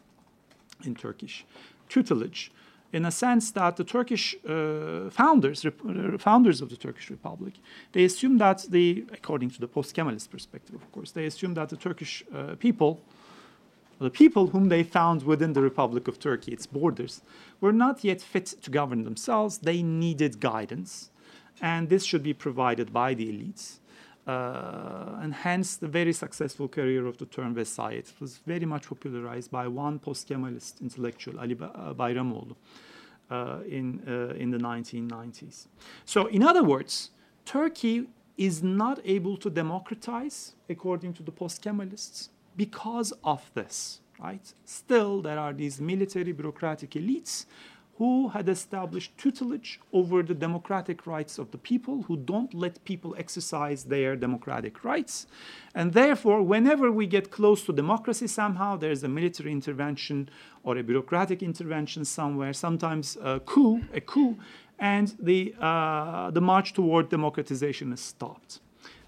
in 0.86 0.96
Turkish. 0.96 1.46
Tutelage, 1.89 2.51
in 2.92 3.06
a 3.06 3.12
sense 3.12 3.51
that 3.51 3.75
the 3.75 3.84
Turkish 3.84 4.36
uh, 4.48 5.10
founders, 5.10 5.65
uh, 5.65 5.72
founders 6.18 6.62
of 6.62 6.70
the 6.70 6.77
Turkish 6.77 7.10
Republic, 7.10 7.53
they 7.92 8.03
assumed 8.03 8.39
that 8.39 8.65
the, 8.70 9.06
according 9.12 9.50
to 9.50 9.60
the 9.60 9.68
post-Kemalist 9.68 10.30
perspective, 10.30 10.75
of 10.75 10.92
course, 10.92 11.12
they 11.12 11.25
assumed 11.25 11.58
that 11.58 11.70
the 11.70 11.77
Turkish 11.77 12.24
uh, 12.34 12.56
people 12.60 13.01
the 14.03 14.10
people 14.10 14.48
whom 14.48 14.67
they 14.67 14.83
found 14.83 15.24
within 15.24 15.53
the 15.53 15.62
Republic 15.62 16.07
of 16.10 16.19
Turkey, 16.19 16.51
its 16.51 16.67
borders, 16.67 17.22
were 17.62 17.72
not 17.72 18.03
yet 18.03 18.22
fit 18.22 18.48
to 18.62 18.69
govern 18.69 19.05
themselves. 19.05 19.60
They 19.60 19.81
needed 19.81 20.41
guidance, 20.41 21.10
and 21.62 21.88
this 21.88 22.03
should 22.03 22.22
be 22.22 22.33
provided 22.33 22.91
by 22.91 23.13
the 23.13 23.27
elites. 23.31 23.79
Uh, 24.27 25.19
and 25.22 25.33
hence 25.33 25.77
the 25.77 25.88
very 25.88 26.13
successful 26.13 26.67
career 26.67 27.05
of 27.05 27.17
the 27.17 27.25
term 27.25 27.55
Vesayet 27.55 28.12
was 28.19 28.38
very 28.45 28.65
much 28.65 28.88
popularized 28.88 29.51
by 29.51 29.67
one 29.67 30.00
post-Kemalist 30.00 30.81
intellectual, 30.81 31.39
Ali 31.39 31.57
uh, 31.60 31.93
Bayramoğlu, 31.93 32.55
uh, 33.29 33.60
in, 33.67 34.01
uh, 34.07 34.33
in 34.36 34.51
the 34.51 34.57
1990s. 34.57 35.67
So 36.05 36.27
in 36.27 36.43
other 36.43 36.63
words, 36.63 37.12
Turkey 37.45 38.07
is 38.38 38.63
not 38.63 39.00
able 39.05 39.38
to 39.38 39.50
democratize, 39.50 40.55
according 40.69 41.13
to 41.13 41.24
the 41.24 41.31
post-Kemalists, 41.31 42.29
because 42.55 43.13
of 43.24 43.50
this, 43.53 44.01
right? 44.19 44.53
Still, 44.65 45.22
there 45.22 45.39
are 45.39 45.53
these 45.53 45.81
military 45.81 46.31
bureaucratic 46.31 46.91
elites 46.91 47.45
who 47.98 48.29
had 48.29 48.50
established 48.50 49.15
tutelage 49.17 49.79
over 49.91 50.24
the 50.24 50.33
democratic 50.33 51.05
rights 51.05 51.38
of 51.38 51.51
the 51.51 51.57
people, 51.57 52.01
who 52.03 52.17
don't 52.17 52.53
let 52.53 52.83
people 52.86 53.15
exercise 53.19 53.83
their 53.83 54.15
democratic 54.15 54.83
rights. 54.83 55.27
And 55.75 55.93
therefore, 55.93 56.41
whenever 56.41 56.91
we 56.91 57.05
get 57.05 57.29
close 57.29 57.63
to 57.65 57.74
democracy 57.74 58.27
somehow, 58.27 58.77
there's 58.77 59.03
a 59.03 59.07
military 59.07 59.51
intervention 59.51 60.29
or 60.63 60.77
a 60.77 60.83
bureaucratic 60.83 61.43
intervention 61.43 62.03
somewhere, 62.03 62.51
sometimes 62.51 63.15
a 63.22 63.39
coup, 63.39 63.83
a 63.93 64.01
coup, 64.01 64.38
and 64.79 65.13
the, 65.19 65.53
uh, 65.60 66.31
the 66.31 66.41
march 66.41 66.74
toward 66.74 67.10
democratization 67.10 67.93
is 67.93 68.00
stopped. 68.00 68.60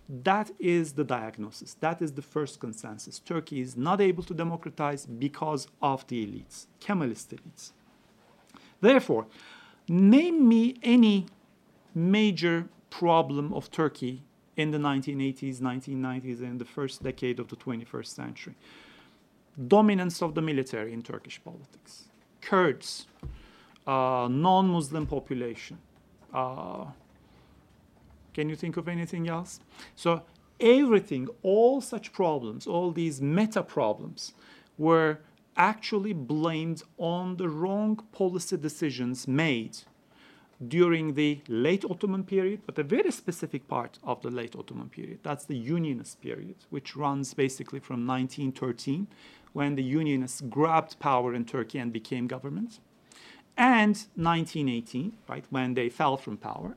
That 0.07 0.51
is 0.59 0.93
the 0.93 1.03
diagnosis. 1.03 1.75
That 1.79 2.01
is 2.01 2.13
the 2.13 2.21
first 2.21 2.59
consensus. 2.59 3.19
Turkey 3.19 3.59
is 3.59 3.75
not 3.75 4.00
able 4.01 4.24
to 4.24 4.33
democratize 4.33 5.05
because 5.05 5.67
of 5.81 6.05
the 6.07 6.25
elites, 6.25 6.67
Kemalist 6.79 7.29
elites. 7.29 7.71
Therefore, 8.81 9.25
name 9.88 10.47
me 10.47 10.75
any 10.83 11.25
major 11.95 12.67
problem 12.89 13.53
of 13.53 13.71
Turkey 13.71 14.21
in 14.57 14.71
the 14.71 14.77
1980s, 14.77 15.59
1990s, 15.59 16.41
and 16.41 16.59
the 16.59 16.65
first 16.65 17.03
decade 17.03 17.39
of 17.39 17.47
the 17.47 17.55
21st 17.55 18.07
century. 18.07 18.55
Dominance 19.67 20.21
of 20.21 20.35
the 20.35 20.41
military 20.41 20.93
in 20.93 21.01
Turkish 21.01 21.41
politics, 21.43 22.05
Kurds, 22.41 23.07
uh, 23.88 24.27
non 24.29 24.67
Muslim 24.67 25.05
population, 25.07 25.77
uh, 26.33 26.85
can 28.36 28.50
you 28.50 28.56
think 28.56 28.77
of 28.77 28.88
anything 28.88 29.27
else? 29.30 29.60
So 29.96 30.22
everything, 30.60 31.30
all 31.42 31.82
such 31.82 32.12
problems, 32.12 32.68
all 32.68 32.92
these 32.92 33.22
meta 33.22 33.63
problems 33.63 34.34
were 34.77 35.20
actually 35.58 36.13
blamed 36.13 36.84
on 36.98 37.38
the 37.38 37.48
wrong 37.48 37.96
policy 38.12 38.58
decisions 38.58 39.27
made 39.27 39.77
during 40.68 41.13
the 41.13 41.42
late 41.48 41.84
Ottoman 41.86 42.24
period, 42.24 42.62
but 42.65 42.77
a 42.77 42.84
very 42.84 43.12
specific 43.12 43.68
part 43.68 44.00
of 44.04 44.22
the 44.22 44.30
late 44.30 44.56
Ottoman 44.56 44.89
period. 44.89 45.20
That's 45.24 45.46
the 45.46 45.58
Unionist 45.58 46.22
period, 46.22 46.56
which 46.70 46.96
runs 46.96 47.34
basically 47.34 47.80
from 47.80 48.06
1913, 48.06 49.08
when 49.54 49.75
the 49.75 49.84
Unionists 49.84 50.42
grabbed 50.42 51.00
power 51.00 51.34
in 51.34 51.46
Turkey 51.46 51.80
and 51.80 51.92
became 51.92 52.27
government, 52.27 52.80
and 53.58 53.96
1918, 54.15 55.13
right, 55.30 55.46
when 55.50 55.74
they 55.74 55.89
fell 55.89 56.18
from 56.18 56.36
power. 56.36 56.75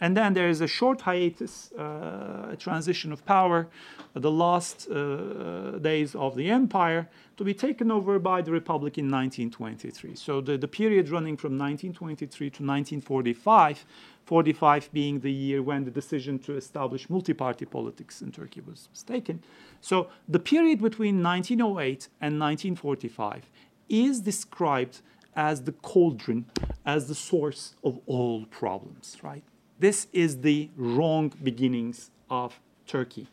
And 0.00 0.16
then 0.16 0.34
there 0.34 0.48
is 0.48 0.60
a 0.60 0.66
short 0.66 1.00
hiatus, 1.00 1.72
uh, 1.72 2.50
a 2.52 2.56
transition 2.56 3.12
of 3.12 3.24
power, 3.24 3.68
the 4.14 4.30
last 4.30 4.88
uh, 4.90 5.78
days 5.78 6.14
of 6.14 6.36
the 6.36 6.50
empire, 6.50 7.08
to 7.36 7.44
be 7.44 7.54
taken 7.54 7.90
over 7.90 8.18
by 8.18 8.42
the 8.42 8.52
republic 8.52 8.98
in 8.98 9.06
1923. 9.06 10.14
So 10.14 10.40
the, 10.40 10.56
the 10.56 10.68
period 10.68 11.08
running 11.08 11.36
from 11.36 11.58
1923 11.58 12.46
to 12.50 12.62
1945, 12.62 13.84
45 14.24 14.90
being 14.92 15.20
the 15.20 15.32
year 15.32 15.62
when 15.62 15.84
the 15.84 15.90
decision 15.90 16.38
to 16.40 16.56
establish 16.56 17.08
multi-party 17.10 17.64
politics 17.64 18.22
in 18.22 18.30
Turkey 18.30 18.60
was, 18.60 18.88
was 18.90 19.02
taken. 19.02 19.42
So 19.80 20.08
the 20.28 20.38
period 20.38 20.80
between 20.80 21.22
1908 21.22 22.08
and 22.20 22.38
1945 22.38 23.48
is 23.88 24.20
described 24.20 25.00
as 25.34 25.62
the 25.62 25.72
cauldron, 25.72 26.46
as 26.84 27.08
the 27.08 27.14
source 27.14 27.74
of 27.84 28.00
all 28.06 28.44
problems, 28.46 29.16
right? 29.22 29.44
This 29.78 30.08
is 30.12 30.40
the 30.40 30.70
wrong 30.76 31.32
beginnings 31.42 32.10
of 32.30 32.58
Turkey. 32.86 33.28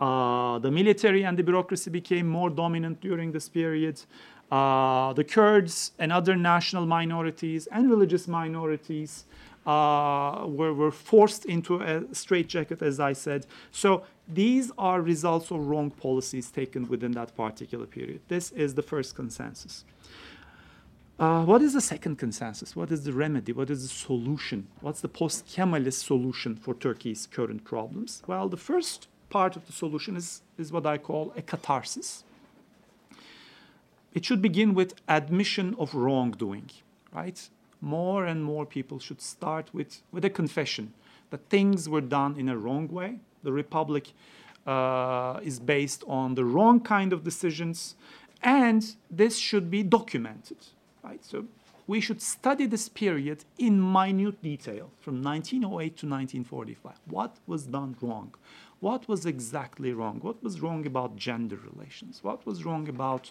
Uh, 0.00 0.58
the 0.58 0.70
military 0.70 1.24
and 1.24 1.38
the 1.38 1.42
bureaucracy 1.42 1.90
became 1.90 2.28
more 2.28 2.50
dominant 2.50 3.00
during 3.00 3.30
this 3.30 3.48
period. 3.48 4.00
Uh, 4.50 5.12
the 5.12 5.24
Kurds 5.24 5.92
and 5.98 6.12
other 6.12 6.36
national 6.36 6.84
minorities 6.84 7.66
and 7.68 7.88
religious 7.88 8.26
minorities 8.26 9.24
uh, 9.66 10.44
were, 10.46 10.74
were 10.74 10.90
forced 10.90 11.44
into 11.46 11.80
a 11.80 12.02
straitjacket, 12.12 12.82
as 12.82 13.00
I 13.00 13.12
said. 13.12 13.46
So 13.70 14.04
these 14.28 14.70
are 14.76 15.00
results 15.00 15.50
of 15.50 15.66
wrong 15.66 15.90
policies 15.90 16.50
taken 16.50 16.88
within 16.88 17.12
that 17.12 17.34
particular 17.36 17.86
period. 17.86 18.20
This 18.28 18.50
is 18.50 18.74
the 18.74 18.82
first 18.82 19.14
consensus. 19.14 19.84
Uh, 21.16 21.44
what 21.44 21.62
is 21.62 21.74
the 21.74 21.80
second 21.80 22.16
consensus? 22.16 22.74
What 22.74 22.90
is 22.90 23.04
the 23.04 23.12
remedy? 23.12 23.52
What 23.52 23.70
is 23.70 23.82
the 23.82 23.88
solution? 23.88 24.66
What's 24.80 25.00
the 25.00 25.08
post 25.08 25.46
Kemalist 25.46 26.04
solution 26.04 26.56
for 26.56 26.74
Turkey's 26.74 27.28
current 27.28 27.62
problems? 27.64 28.22
Well, 28.26 28.48
the 28.48 28.56
first 28.56 29.06
part 29.30 29.54
of 29.54 29.64
the 29.66 29.72
solution 29.72 30.16
is, 30.16 30.42
is 30.58 30.72
what 30.72 30.86
I 30.86 30.98
call 30.98 31.32
a 31.36 31.42
catharsis. 31.42 32.24
It 34.12 34.24
should 34.24 34.42
begin 34.42 34.74
with 34.74 34.94
admission 35.08 35.76
of 35.78 35.94
wrongdoing, 35.94 36.70
right? 37.12 37.48
More 37.80 38.24
and 38.26 38.42
more 38.42 38.66
people 38.66 38.98
should 38.98 39.20
start 39.20 39.72
with, 39.72 40.02
with 40.10 40.24
a 40.24 40.30
confession 40.30 40.94
that 41.30 41.48
things 41.48 41.88
were 41.88 42.00
done 42.00 42.36
in 42.36 42.48
a 42.48 42.56
wrong 42.56 42.88
way. 42.88 43.20
The 43.44 43.52
republic 43.52 44.12
uh, 44.66 45.38
is 45.44 45.60
based 45.60 46.02
on 46.08 46.34
the 46.34 46.44
wrong 46.44 46.80
kind 46.80 47.12
of 47.12 47.22
decisions, 47.22 47.94
and 48.42 48.96
this 49.10 49.36
should 49.36 49.70
be 49.70 49.84
documented 49.84 50.58
right? 51.04 51.24
So 51.24 51.44
we 51.86 52.00
should 52.00 52.22
study 52.22 52.66
this 52.66 52.88
period 52.88 53.44
in 53.58 53.80
minute 53.80 54.42
detail 54.42 54.90
from 55.00 55.22
1908 55.22 55.96
to 55.98 56.06
1945. 56.06 56.92
What 57.06 57.36
was 57.46 57.66
done 57.66 57.96
wrong? 58.00 58.34
What 58.80 59.06
was 59.08 59.26
exactly 59.26 59.92
wrong? 59.92 60.18
What 60.20 60.42
was 60.42 60.60
wrong 60.60 60.86
about 60.86 61.16
gender 61.16 61.58
relations? 61.72 62.20
What 62.22 62.44
was 62.46 62.64
wrong 62.64 62.88
about 62.88 63.30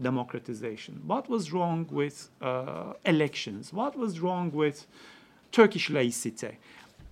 democratization? 0.00 1.02
What 1.06 1.28
was 1.28 1.52
wrong 1.52 1.86
with 1.90 2.30
uh, 2.40 2.94
elections? 3.04 3.72
What 3.72 3.96
was 3.96 4.20
wrong 4.20 4.50
with 4.50 4.86
Turkish 5.52 5.88
laicite? 5.90 6.56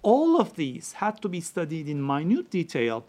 All 0.02 0.40
of 0.40 0.56
these 0.56 0.94
had 0.94 1.22
to 1.22 1.28
be 1.28 1.40
studied 1.40 1.88
in 1.88 2.04
minute 2.04 2.50
detail 2.50 3.04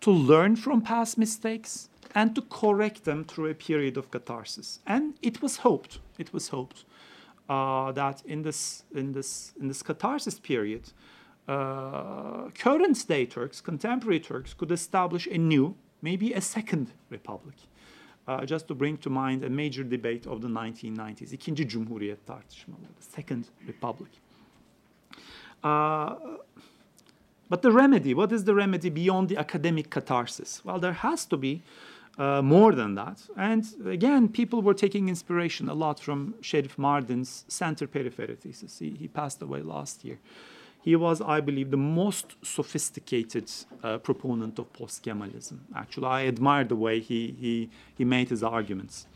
to 0.00 0.10
learn 0.10 0.56
from 0.56 0.80
past 0.80 1.18
mistakes 1.18 1.88
and 2.16 2.34
to 2.34 2.40
correct 2.40 3.04
them 3.04 3.24
through 3.24 3.50
a 3.50 3.54
period 3.54 3.98
of 3.98 4.10
catharsis. 4.10 4.80
And 4.86 5.14
it 5.20 5.42
was 5.42 5.58
hoped, 5.58 5.98
it 6.18 6.32
was 6.32 6.48
hoped 6.48 6.86
uh, 7.50 7.92
that 7.92 8.22
in 8.24 8.40
this, 8.42 8.84
in, 8.94 9.12
this, 9.12 9.52
in 9.60 9.68
this 9.68 9.82
catharsis 9.82 10.38
period, 10.40 10.92
uh, 11.46 12.48
current 12.58 13.06
day 13.06 13.26
Turks, 13.26 13.60
contemporary 13.60 14.18
Turks, 14.18 14.54
could 14.54 14.72
establish 14.72 15.26
a 15.26 15.36
new, 15.36 15.76
maybe 16.00 16.32
a 16.32 16.40
second 16.40 16.90
republic. 17.10 17.56
Uh, 18.26 18.46
just 18.46 18.66
to 18.66 18.74
bring 18.74 18.96
to 18.96 19.10
mind 19.10 19.44
a 19.44 19.50
major 19.50 19.84
debate 19.84 20.26
of 20.26 20.40
the 20.40 20.48
1990s, 20.48 21.32
ikinci 21.32 21.64
Cumhuriyet 21.66 22.16
tartışmaları, 22.26 22.96
the 22.96 23.02
second 23.14 23.46
republic. 23.66 24.10
Uh, 25.62 26.14
but 27.48 27.62
the 27.62 27.70
remedy, 27.70 28.14
what 28.14 28.32
is 28.32 28.44
the 28.44 28.54
remedy 28.54 28.88
beyond 28.88 29.28
the 29.28 29.36
academic 29.36 29.90
catharsis? 29.90 30.64
Well, 30.64 30.80
there 30.80 30.94
has 30.94 31.26
to 31.26 31.36
be 31.36 31.62
uh, 32.18 32.42
more 32.42 32.72
than 32.74 32.94
that. 32.94 33.20
And 33.36 33.64
again, 33.86 34.28
people 34.28 34.62
were 34.62 34.74
taking 34.74 35.08
inspiration 35.08 35.68
a 35.68 35.74
lot 35.74 36.00
from 36.00 36.34
Sherif 36.40 36.78
Mardin's 36.78 37.44
center 37.48 37.86
periphery 37.86 38.36
thesis. 38.36 38.78
He, 38.78 38.90
he 38.90 39.08
passed 39.08 39.42
away 39.42 39.62
last 39.62 40.04
year. 40.04 40.18
He 40.82 40.94
was, 40.94 41.20
I 41.20 41.40
believe, 41.40 41.72
the 41.72 41.76
most 41.76 42.36
sophisticated 42.42 43.50
uh, 43.82 43.98
proponent 43.98 44.58
of 44.58 44.72
post 44.72 45.02
Kemalism. 45.04 45.58
Actually, 45.74 46.06
I 46.06 46.26
admire 46.26 46.64
the 46.64 46.76
way 46.76 47.00
he, 47.00 47.34
he, 47.40 47.70
he 47.98 48.04
made 48.04 48.28
his 48.28 48.42
arguments, 48.44 49.06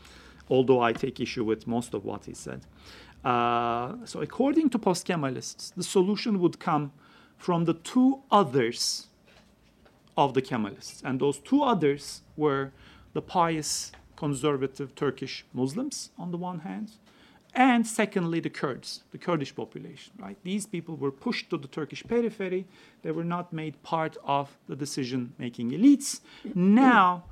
although 0.49 0.81
I 0.81 0.91
take 0.91 1.21
issue 1.21 1.45
with 1.45 1.67
most 1.67 1.93
of 1.93 2.03
what 2.03 2.25
he 2.25 2.33
said. 2.33 2.61
Uh, 3.23 3.93
so, 4.03 4.19
according 4.19 4.69
to 4.71 4.79
post 4.79 5.07
Kemalists, 5.07 5.73
the 5.73 5.83
solution 5.83 6.39
would 6.39 6.59
come 6.59 6.91
from 7.37 7.65
the 7.65 7.73
two 7.73 8.19
others 8.29 9.07
of 10.17 10.33
the 10.33 10.41
Kemalists. 10.41 11.01
And 11.03 11.19
those 11.19 11.37
two 11.39 11.63
others 11.63 12.21
were 12.35 12.71
the 13.13 13.21
pious 13.21 13.91
conservative 14.15 14.93
Turkish 14.95 15.45
Muslims 15.53 16.11
on 16.17 16.31
the 16.31 16.37
one 16.37 16.59
hand, 16.59 16.91
and 17.53 17.85
secondly 17.85 18.39
the 18.39 18.49
Kurds, 18.49 19.03
the 19.11 19.17
Kurdish 19.17 19.53
population. 19.55 20.13
Right? 20.17 20.37
These 20.43 20.65
people 20.67 20.95
were 20.95 21.11
pushed 21.11 21.49
to 21.49 21.57
the 21.57 21.67
Turkish 21.67 22.03
periphery. 22.07 22.65
They 23.01 23.11
were 23.11 23.25
not 23.25 23.51
made 23.51 23.81
part 23.83 24.17
of 24.23 24.57
the 24.67 24.75
decision-making 24.75 25.71
elites. 25.71 26.21
Now, 26.55 27.25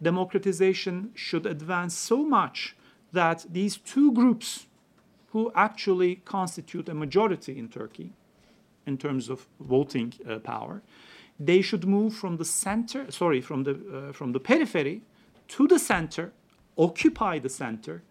democratization 0.00 1.10
should 1.14 1.46
advance 1.46 1.94
so 1.94 2.24
much 2.24 2.76
that 3.12 3.44
these 3.50 3.76
two 3.76 4.12
groups, 4.12 4.66
who 5.32 5.52
actually 5.54 6.16
constitute 6.24 6.88
a 6.88 6.94
majority 6.94 7.58
in 7.58 7.68
Turkey 7.68 8.12
in 8.86 8.96
terms 8.96 9.28
of 9.28 9.46
voting 9.60 10.14
uh, 10.26 10.38
power, 10.38 10.82
they 11.38 11.60
should 11.60 11.84
move 11.84 12.14
from 12.14 12.38
the 12.38 12.44
center, 12.44 13.10
sorry, 13.10 13.42
from 13.42 13.64
the, 13.64 13.72
uh, 13.72 14.12
from 14.12 14.32
the 14.32 14.40
periphery 14.40 15.02
to 15.48 15.66
the 15.66 15.78
center, 15.78 16.32
occupy 16.76 17.38
the 17.38 17.48
center, 17.48 18.02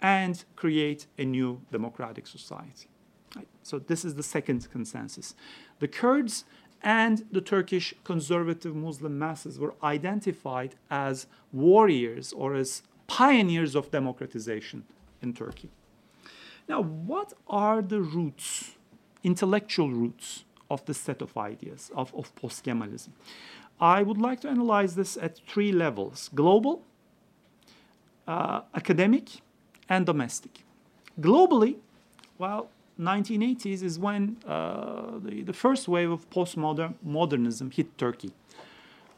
and 0.00 0.44
create 0.56 1.06
a 1.18 1.24
new 1.24 1.60
democratic 1.72 2.26
society. 2.26 2.88
Right? 3.34 3.48
So 3.62 3.78
this 3.78 4.04
is 4.04 4.14
the 4.14 4.22
second 4.22 4.70
consensus. 4.70 5.34
The 5.78 5.88
Kurds 5.88 6.44
and 6.82 7.24
the 7.32 7.40
Turkish 7.40 7.94
conservative 8.04 8.74
Muslim 8.76 9.18
masses 9.18 9.58
were 9.58 9.74
identified 9.82 10.74
as 10.90 11.26
warriors 11.52 12.32
or 12.32 12.54
as 12.54 12.82
pioneers 13.06 13.74
of 13.74 13.90
democratization 13.90 14.84
in 15.22 15.32
Turkey. 15.32 15.70
Now, 16.68 16.82
what 16.82 17.32
are 17.48 17.80
the 17.80 18.00
roots, 18.00 18.72
intellectual 19.22 19.90
roots, 19.90 20.44
of 20.68 20.84
this 20.86 20.98
set 20.98 21.22
of 21.22 21.36
ideas 21.36 21.90
of, 21.94 22.14
of 22.14 22.34
post 22.34 22.64
Kemalism? 22.64 23.10
I 23.80 24.02
would 24.02 24.18
like 24.18 24.40
to 24.40 24.48
analyze 24.48 24.94
this 24.94 25.16
at 25.16 25.38
three 25.46 25.72
levels 25.72 26.30
global, 26.34 26.82
uh, 28.26 28.62
academic, 28.74 29.28
and 29.88 30.06
domestic. 30.06 30.64
Globally, 31.20 31.76
well, 32.38 32.68
1980s 32.98 33.82
is 33.82 33.98
when 33.98 34.38
uh, 34.46 35.18
the, 35.18 35.42
the 35.42 35.52
first 35.52 35.88
wave 35.88 36.10
of 36.10 36.28
postmodernism 36.30 37.72
hit 37.72 37.96
Turkey. 37.98 38.32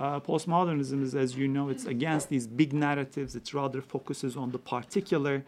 Uh, 0.01 0.21
postmodernism 0.21 1.03
is, 1.03 1.14
as 1.14 1.37
you 1.37 1.49
know, 1.49 1.68
it's 1.68 1.85
against 1.85 2.29
these 2.29 2.47
big 2.47 2.73
narratives. 2.73 3.35
It 3.35 3.53
rather 3.53 3.81
focuses 3.81 4.37
on 4.37 4.53
the 4.53 4.59
particular, 4.59 5.44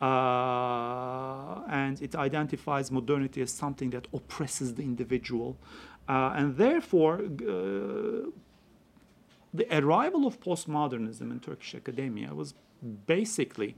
uh, 0.00 1.62
and 1.68 2.00
it 2.02 2.14
identifies 2.14 2.90
modernity 2.90 3.40
as 3.40 3.50
something 3.50 3.90
that 3.90 4.06
oppresses 4.12 4.74
the 4.74 4.82
individual. 4.82 5.56
Uh, 6.06 6.34
and 6.36 6.56
therefore, 6.56 7.22
uh, 7.48 8.28
the 9.54 9.66
arrival 9.78 10.26
of 10.26 10.40
postmodernism 10.40 11.30
in 11.30 11.38
Turkish 11.38 11.76
academia 11.76 12.34
was 12.34 12.54
basically 13.06 13.76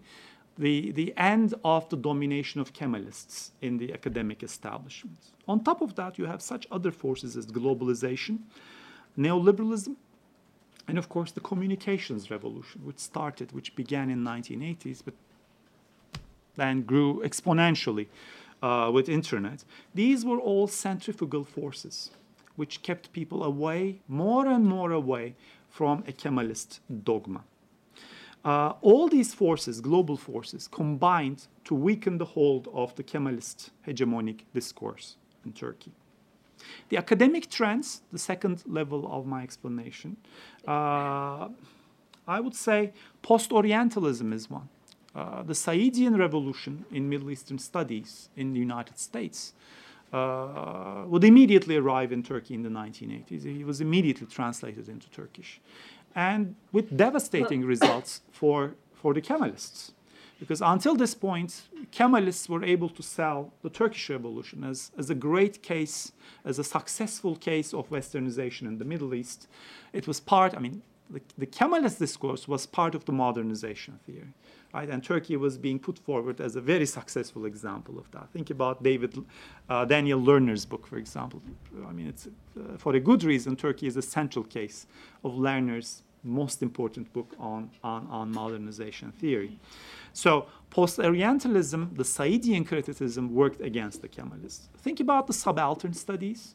the, 0.56 0.90
the 0.92 1.12
end 1.18 1.54
of 1.62 1.86
the 1.90 1.96
domination 1.98 2.62
of 2.62 2.72
Kemalists 2.72 3.50
in 3.60 3.76
the 3.76 3.92
academic 3.92 4.42
establishment. 4.42 5.18
On 5.46 5.62
top 5.62 5.82
of 5.82 5.94
that, 5.96 6.18
you 6.18 6.24
have 6.24 6.40
such 6.40 6.66
other 6.72 6.90
forces 6.90 7.36
as 7.36 7.46
globalization, 7.46 8.38
neoliberalism, 9.18 9.96
and 10.88 10.96
of 10.96 11.10
course 11.10 11.30
the 11.32 11.40
communications 11.40 12.30
revolution, 12.30 12.80
which 12.82 12.98
started, 12.98 13.52
which 13.52 13.76
began 13.76 14.08
in 14.08 14.24
1980s, 14.24 15.02
but 15.04 15.14
then 16.54 16.82
grew 16.82 17.20
exponentially 17.22 18.06
uh, 18.62 18.90
with 18.90 19.10
internet. 19.10 19.62
These 19.94 20.24
were 20.24 20.38
all 20.38 20.68
centrifugal 20.68 21.44
forces 21.44 22.10
which 22.56 22.82
kept 22.82 23.12
people 23.12 23.44
away, 23.44 24.00
more 24.08 24.46
and 24.46 24.64
more 24.64 24.90
away 24.90 25.34
from 25.76 26.02
a 26.06 26.12
Kemalist 26.12 26.80
dogma. 27.04 27.42
Uh, 28.42 28.72
all 28.80 29.08
these 29.08 29.34
forces, 29.34 29.80
global 29.80 30.16
forces, 30.16 30.68
combined 30.68 31.48
to 31.64 31.74
weaken 31.74 32.16
the 32.16 32.24
hold 32.24 32.68
of 32.72 32.94
the 32.94 33.02
Kemalist 33.02 33.70
hegemonic 33.86 34.40
discourse 34.54 35.16
in 35.44 35.52
Turkey. 35.52 35.92
The 36.88 36.96
academic 36.96 37.50
trends, 37.50 38.02
the 38.10 38.18
second 38.18 38.62
level 38.66 39.06
of 39.12 39.26
my 39.26 39.42
explanation, 39.42 40.16
uh, 40.66 41.48
I 42.36 42.40
would 42.40 42.54
say 42.54 42.92
post 43.20 43.52
Orientalism 43.52 44.32
is 44.32 44.48
one. 44.48 44.68
Uh, 45.14 45.42
the 45.42 45.54
Saidian 45.54 46.18
revolution 46.18 46.86
in 46.90 47.08
Middle 47.08 47.30
Eastern 47.30 47.58
studies 47.58 48.30
in 48.34 48.54
the 48.54 48.60
United 48.60 48.98
States 48.98 49.52
uh, 50.12 51.04
would 51.06 51.24
immediately 51.24 51.76
arrive 51.76 52.12
in 52.12 52.22
Turkey 52.22 52.54
in 52.54 52.62
the 52.62 52.68
1980s. 52.68 53.44
He 53.44 53.64
was 53.64 53.80
immediately 53.80 54.26
translated 54.26 54.88
into 54.88 55.10
Turkish. 55.10 55.60
And 56.14 56.54
with 56.72 56.96
devastating 56.96 57.64
results 57.74 58.22
for, 58.30 58.74
for 58.94 59.12
the 59.14 59.20
Kemalists. 59.20 59.92
Because 60.38 60.60
until 60.60 60.94
this 60.94 61.14
point, 61.14 61.62
Kemalists 61.92 62.48
were 62.48 62.62
able 62.62 62.90
to 62.90 63.02
sell 63.02 63.52
the 63.62 63.70
Turkish 63.70 64.10
Revolution 64.10 64.64
as, 64.64 64.90
as 64.98 65.08
a 65.08 65.14
great 65.14 65.62
case, 65.62 66.12
as 66.44 66.58
a 66.58 66.64
successful 66.64 67.36
case 67.36 67.72
of 67.72 67.88
Westernization 67.88 68.62
in 68.62 68.78
the 68.78 68.84
Middle 68.84 69.14
East. 69.14 69.48
It 69.94 70.06
was 70.06 70.20
part, 70.20 70.54
I 70.54 70.58
mean, 70.58 70.82
the, 71.08 71.22
the 71.38 71.46
Kemalist 71.46 71.98
discourse 71.98 72.46
was 72.46 72.66
part 72.66 72.94
of 72.94 73.06
the 73.06 73.12
modernization 73.12 73.98
theory. 74.04 74.34
Right? 74.76 74.90
And 74.90 75.02
Turkey 75.02 75.36
was 75.36 75.56
being 75.56 75.78
put 75.78 75.98
forward 75.98 76.38
as 76.38 76.54
a 76.56 76.60
very 76.60 76.84
successful 76.98 77.46
example 77.46 77.98
of 77.98 78.10
that. 78.10 78.28
Think 78.36 78.50
about 78.50 78.82
David 78.82 79.12
uh, 79.70 79.86
Daniel 79.86 80.20
Lerner's 80.20 80.66
book, 80.66 80.86
for 80.86 80.98
example. 80.98 81.40
I 81.88 81.92
mean, 81.92 82.08
it's 82.08 82.26
uh, 82.26 82.76
for 82.76 82.94
a 82.94 83.00
good 83.00 83.24
reason. 83.24 83.56
Turkey 83.56 83.86
is 83.86 83.96
a 83.96 84.02
central 84.02 84.44
case 84.44 84.86
of 85.24 85.32
Lerner's 85.32 86.02
most 86.22 86.62
important 86.62 87.10
book 87.14 87.30
on, 87.38 87.70
on, 87.82 88.06
on 88.10 88.30
modernization 88.32 89.12
theory. 89.12 89.58
So 90.12 90.30
post-Orientalism, 90.68 91.94
the 91.94 92.02
Saidian 92.02 92.66
criticism 92.66 93.34
worked 93.34 93.60
against 93.62 94.02
the 94.02 94.08
Kemalists. 94.08 94.68
Think 94.78 95.00
about 95.00 95.26
the 95.26 95.32
subaltern 95.32 95.94
studies, 95.94 96.54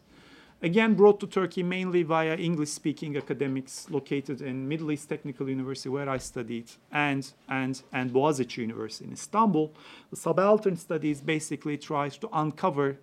again 0.61 0.93
brought 0.93 1.19
to 1.19 1.27
Turkey 1.27 1.63
mainly 1.63 2.03
via 2.03 2.35
English-speaking 2.35 3.17
academics 3.17 3.87
located 3.89 4.41
in 4.41 4.67
Middle 4.67 4.91
East 4.91 5.09
Technical 5.09 5.49
University 5.49 5.89
where 5.89 6.09
I 6.09 6.17
studied 6.17 6.71
and, 6.91 7.31
and, 7.49 7.81
and 7.91 8.11
Boğaziçi 8.11 8.59
University 8.59 9.05
in 9.05 9.13
Istanbul. 9.13 9.73
The 10.11 10.17
subaltern 10.17 10.77
studies 10.77 11.21
basically 11.21 11.77
tries 11.77 12.17
to 12.17 12.29
uncover 12.31 12.97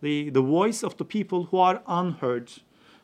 the, 0.00 0.30
the 0.30 0.42
voice 0.42 0.82
of 0.84 0.96
the 0.96 1.04
people 1.04 1.44
who 1.44 1.58
are 1.58 1.82
unheard 1.86 2.52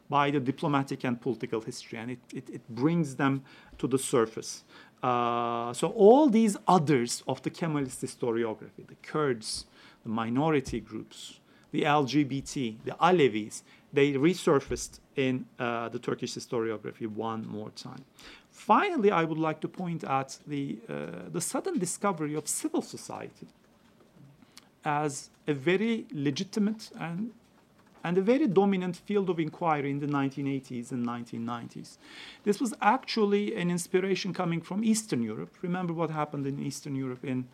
by 0.09 0.31
the 0.31 0.41
diplomatic 0.41 1.05
and 1.05 1.21
political 1.21 1.61
history, 1.61 1.99
and 1.99 2.11
it, 2.11 2.19
it, 2.35 2.51
it 2.51 2.69
brings 2.69 3.15
them 3.15 3.43
to 3.79 3.87
the 3.87 3.99
surface. 3.99 4.65
Uh, 5.03 5.73
so 5.73 5.89
all 5.89 6.29
these 6.29 6.57
others 6.67 7.23
of 7.27 7.41
the 7.43 7.51
Kemalist 7.51 8.05
historiography, 8.05 8.87
the 8.89 8.97
Kurds, 9.03 9.67
the 10.03 10.09
minority 10.09 10.81
groups, 10.81 11.41
the 11.71 11.83
LGBT, 11.83 12.77
the 12.85 12.97
Alevis, 13.01 13.63
they 13.93 14.13
resurfaced 14.13 15.01
in 15.17 15.47
uh, 15.59 15.89
the 15.89 15.99
Turkish 15.99 16.35
historiography 16.35 17.07
one 17.07 17.47
more 17.47 17.71
time. 17.71 18.05
Finally, 18.51 19.11
I 19.11 19.25
would 19.25 19.39
like 19.39 19.61
to 19.61 19.69
point 19.69 20.05
out 20.05 20.39
the, 20.47 20.79
uh, 20.89 21.29
the 21.33 21.41
sudden 21.41 21.79
discovery 21.79 22.35
of 22.35 22.47
civil 22.47 22.83
society 22.83 23.49
as 24.85 25.31
a 25.47 25.55
very 25.55 26.07
legitimate 26.13 26.91
and 26.99 27.33
and 28.03 28.17
a 28.17 28.23
very 28.23 28.47
dominant 28.47 28.97
field 28.97 29.29
of 29.29 29.39
inquiry 29.39 29.91
in 29.91 30.01
the 30.01 30.07
1980s 30.07 30.91
and 30.91 31.07
1990s. 31.07 31.99
This 32.45 32.61
was 32.61 32.73
actually 32.81 33.55
an 33.55 33.71
inspiration 33.71 34.33
coming 34.33 34.61
from 34.61 34.83
Eastern 34.83 35.23
Europe. 35.23 35.55
Remember 35.63 35.93
what 35.93 36.11
happened 36.11 36.47
in 36.47 36.59
Eastern 36.59 36.95
Europe 36.95 37.25
in 37.25 37.47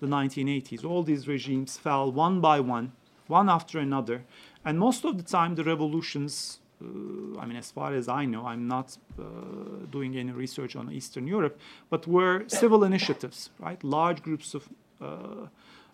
the 0.00 0.06
1980s. 0.06 0.84
All 0.84 1.02
these 1.02 1.28
regimes 1.28 1.76
fell 1.76 2.10
one 2.10 2.40
by 2.40 2.60
one, 2.60 2.92
one 3.26 3.50
after 3.50 3.78
another, 3.78 4.24
and 4.64 4.78
most 4.78 5.04
of 5.04 5.16
the 5.16 5.22
time 5.22 5.54
the 5.54 5.64
revolutions 5.64 6.60
uh, 6.82 7.38
I 7.38 7.46
mean, 7.46 7.56
as 7.56 7.70
far 7.70 7.92
as 7.94 8.08
I 8.08 8.24
know, 8.24 8.46
I'm 8.46 8.66
not 8.66 8.96
uh, 9.18 9.22
doing 9.90 10.16
any 10.16 10.32
research 10.32 10.76
on 10.76 10.90
Eastern 10.90 11.26
Europe, 11.26 11.58
but 11.90 12.06
were 12.06 12.44
civil 12.48 12.84
initiatives, 12.84 13.50
right? 13.58 13.82
Large 13.84 14.22
groups 14.22 14.54
of 14.54 14.68
uh, 15.00 15.46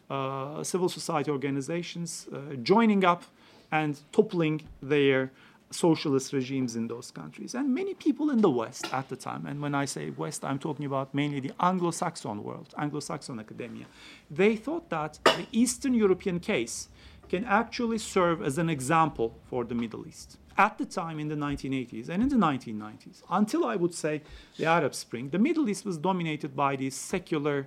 uh 0.09 0.63
civil 0.63 0.89
society 0.89 1.31
organizations 1.33 2.29
uh, 2.33 2.55
joining 2.63 3.05
up 3.05 3.25
and 3.73 3.99
toppling 4.13 4.63
their 4.81 5.33
socialist 5.71 6.33
regimes 6.33 6.77
in 6.77 6.87
those 6.87 7.11
countries. 7.11 7.55
And 7.55 7.75
many 7.75 7.95
people 7.95 8.31
in 8.31 8.41
the 8.41 8.51
West 8.51 8.93
at 8.93 9.09
the 9.09 9.17
time, 9.17 9.47
and 9.47 9.61
when 9.61 9.75
I 9.75 9.85
say 9.85 10.11
West, 10.11 10.45
I'm 10.45 10.59
talking 10.59 10.87
about 10.87 11.13
mainly 11.13 11.41
the 11.41 11.53
Anglo 11.59 11.91
Saxon 11.91 12.45
world, 12.45 12.73
Anglo 12.79 13.01
Saxon 13.01 13.41
academia, 13.41 13.87
they 14.31 14.55
thought 14.55 14.89
that 14.91 15.19
the 15.25 15.47
Eastern 15.51 15.95
European 15.95 16.39
case 16.39 16.89
can 17.29 17.45
actually 17.45 17.99
serve 17.99 18.43
as 18.43 18.59
an 18.59 18.69
example 18.69 19.35
for 19.49 19.65
the 19.65 19.75
Middle 19.75 20.07
East. 20.07 20.39
At 20.59 20.79
the 20.79 20.87
time 20.87 21.21
in 21.21 21.29
the 21.29 21.35
1980s 21.35 22.09
and 22.09 22.23
in 22.23 22.29
the 22.29 22.37
1990s, 22.37 23.23
until 23.31 23.67
I 23.67 23.77
would 23.77 23.95
say 23.95 24.23
the 24.57 24.67
Arab 24.67 24.95
Spring, 24.95 25.29
the 25.29 25.39
Middle 25.39 25.69
East 25.69 25.85
was 25.85 25.99
dominated 25.99 26.57
by 26.57 26.77
these 26.77 26.97
secular, 26.97 27.67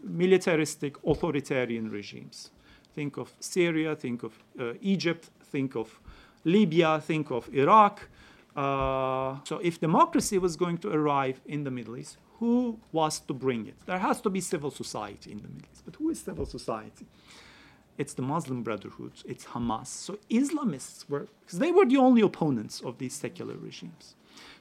militaristic, 0.03 0.97
authoritarian 1.05 1.91
regimes. 1.91 2.51
Think 2.95 3.17
of 3.17 3.33
Syria, 3.41 3.97
think 3.97 4.23
of 4.23 4.39
uh, 4.59 4.75
Egypt, 4.81 5.31
think 5.51 5.75
of 5.75 5.99
Libya, 6.45 7.01
think 7.01 7.31
of 7.31 7.53
Iraq. 7.53 8.09
Uh, 8.57 9.37
so 9.45 9.59
if 9.63 9.81
democracy 9.81 10.39
was 10.39 10.57
going 10.57 10.79
to 10.79 10.89
arrive 10.91 11.41
in 11.47 11.65
the 11.65 11.71
Middle 11.71 11.97
East, 11.97 12.17
who 12.41 12.79
was 12.91 13.21
to 13.21 13.35
bring 13.35 13.67
it? 13.67 13.77
There 13.87 13.99
has 13.99 14.21
to 14.23 14.31
be 14.31 14.41
civil 14.41 14.71
society 14.71 15.31
in 15.33 15.39
the 15.39 15.49
Middle 15.49 15.69
East. 15.73 15.83
But 15.85 15.97
who 15.97 16.11
is 16.11 16.21
civil 16.21 16.47
society? 16.47 17.07
It's 17.97 18.15
the 18.15 18.23
Muslim 18.23 18.63
Brotherhood, 18.63 19.13
it's 19.27 19.45
Hamas. 19.45 19.89
So 19.89 20.19
Islamists 20.31 21.09
were, 21.09 21.29
because 21.45 21.59
they 21.59 21.71
were 21.71 21.85
the 21.85 21.99
only 21.99 22.23
opponents 22.23 22.81
of 22.81 22.99
these 22.99 23.15
secular 23.15 23.55
regimes. 23.55 24.15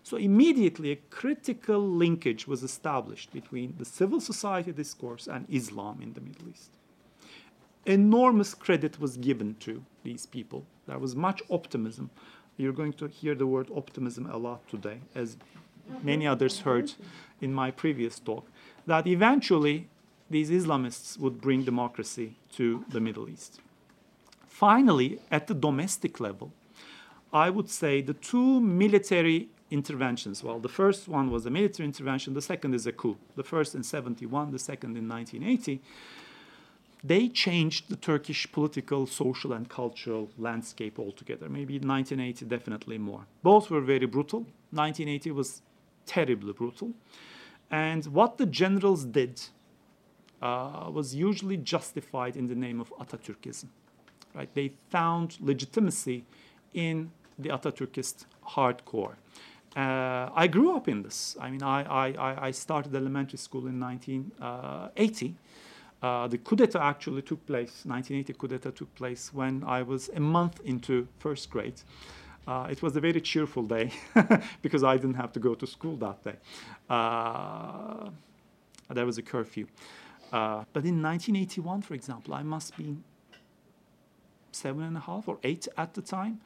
So 0.03 0.17
immediately 0.17 0.91
a 0.91 0.97
critical 1.09 1.79
linkage 1.79 2.47
was 2.47 2.63
established 2.63 3.31
between 3.31 3.75
the 3.77 3.85
civil 3.85 4.19
society 4.19 4.73
discourse 4.73 5.27
and 5.27 5.45
Islam 5.49 6.01
in 6.01 6.13
the 6.13 6.21
Middle 6.21 6.49
East 6.49 6.71
enormous 7.85 8.53
credit 8.53 8.99
was 8.99 9.17
given 9.17 9.55
to 9.59 9.83
these 10.03 10.25
people. 10.25 10.65
There 10.87 10.99
was 10.99 11.15
much 11.15 11.41
optimism. 11.49 12.09
You're 12.57 12.73
going 12.73 12.93
to 12.93 13.07
hear 13.07 13.35
the 13.35 13.47
word 13.47 13.69
optimism 13.75 14.29
a 14.29 14.37
lot 14.37 14.67
today, 14.67 14.99
as 15.15 15.37
many 16.03 16.27
others 16.27 16.59
heard 16.59 16.93
in 17.41 17.53
my 17.53 17.71
previous 17.71 18.19
talk, 18.19 18.47
that 18.85 19.07
eventually 19.07 19.87
these 20.29 20.49
Islamists 20.49 21.17
would 21.19 21.41
bring 21.41 21.63
democracy 21.63 22.35
to 22.53 22.85
the 22.89 22.99
Middle 22.99 23.29
East. 23.29 23.59
Finally, 24.47 25.19
at 25.31 25.47
the 25.47 25.53
domestic 25.53 26.19
level, 26.19 26.51
I 27.31 27.49
would 27.49 27.69
say 27.69 28.01
the 28.01 28.13
two 28.13 28.59
military 28.59 29.49
interventions. 29.71 30.43
Well, 30.43 30.59
the 30.59 30.69
first 30.69 31.07
one 31.07 31.29
was 31.31 31.45
a 31.45 31.49
military 31.49 31.85
intervention, 31.85 32.33
the 32.33 32.41
second 32.41 32.73
is 32.73 32.87
a 32.87 32.91
coup. 32.91 33.17
The 33.35 33.43
first 33.43 33.75
in 33.75 33.83
71, 33.83 34.51
the 34.51 34.59
second 34.59 34.97
in 34.97 35.07
1980 35.07 35.81
they 37.03 37.29
changed 37.29 37.89
the 37.89 37.95
Turkish 37.95 38.51
political, 38.51 39.07
social, 39.07 39.53
and 39.53 39.69
cultural 39.69 40.29
landscape 40.37 40.99
altogether. 40.99 41.47
Maybe 41.47 41.75
1980, 41.75 42.45
definitely 42.45 42.97
more. 42.97 43.25
Both 43.41 43.69
were 43.69 43.81
very 43.81 44.05
brutal. 44.05 44.39
1980 44.71 45.31
was 45.31 45.61
terribly 46.05 46.53
brutal. 46.53 46.91
And 47.71 48.05
what 48.07 48.37
the 48.37 48.45
generals 48.45 49.05
did 49.05 49.41
uh, 50.41 50.89
was 50.91 51.13
usually 51.13 51.57
justified 51.57 52.35
in 52.35 52.47
the 52.47 52.55
name 52.55 52.79
of 52.79 52.93
Atatürkism. 52.99 53.65
Right? 54.33 54.49
They 54.53 54.71
found 54.89 55.37
legitimacy 55.39 56.23
in 56.73 57.11
the 57.37 57.49
Atatürkist 57.49 58.25
hardcore. 58.47 59.15
Uh, 59.75 60.29
I 60.33 60.47
grew 60.47 60.75
up 60.75 60.87
in 60.87 61.03
this. 61.03 61.37
I 61.39 61.51
mean, 61.51 61.63
I, 61.63 61.83
I, 61.83 62.47
I 62.47 62.51
started 62.51 62.95
elementary 62.95 63.37
school 63.37 63.67
in 63.67 63.79
1980. 63.79 65.35
Uh, 66.01 66.27
the 66.27 66.37
coup 66.37 66.55
d'etat 66.55 66.81
actually 66.81 67.21
took 67.21 67.45
place, 67.45 67.83
1980 67.85 68.33
coup 68.33 68.47
d'etat 68.47 68.75
took 68.75 68.93
place 68.95 69.33
when 69.33 69.63
I 69.65 69.83
was 69.83 70.09
a 70.15 70.19
month 70.19 70.61
into 70.63 71.07
first 71.19 71.49
grade. 71.49 71.81
Uh, 72.47 72.67
it 72.69 72.81
was 72.81 72.95
a 72.95 72.99
very 72.99 73.21
cheerful 73.21 73.63
day 73.63 73.91
because 74.61 74.83
I 74.83 74.97
didn't 74.97 75.15
have 75.15 75.31
to 75.33 75.39
go 75.39 75.53
to 75.55 75.67
school 75.67 75.95
that 75.97 76.23
day. 76.23 76.35
Uh, 76.89 78.09
there 78.89 79.05
was 79.05 79.17
a 79.17 79.21
curfew. 79.21 79.67
Uh, 80.31 80.63
but 80.73 80.85
in 80.85 81.01
1981, 81.01 81.81
for 81.81 81.93
example, 81.93 82.33
I 82.33 82.43
must 82.43 82.75
be 82.77 82.97
seven 84.51 84.83
and 84.83 84.97
a 84.97 84.99
half 84.99 85.27
or 85.27 85.37
eight 85.43 85.67
at 85.77 85.93
the 85.93 86.01
time. 86.01 86.41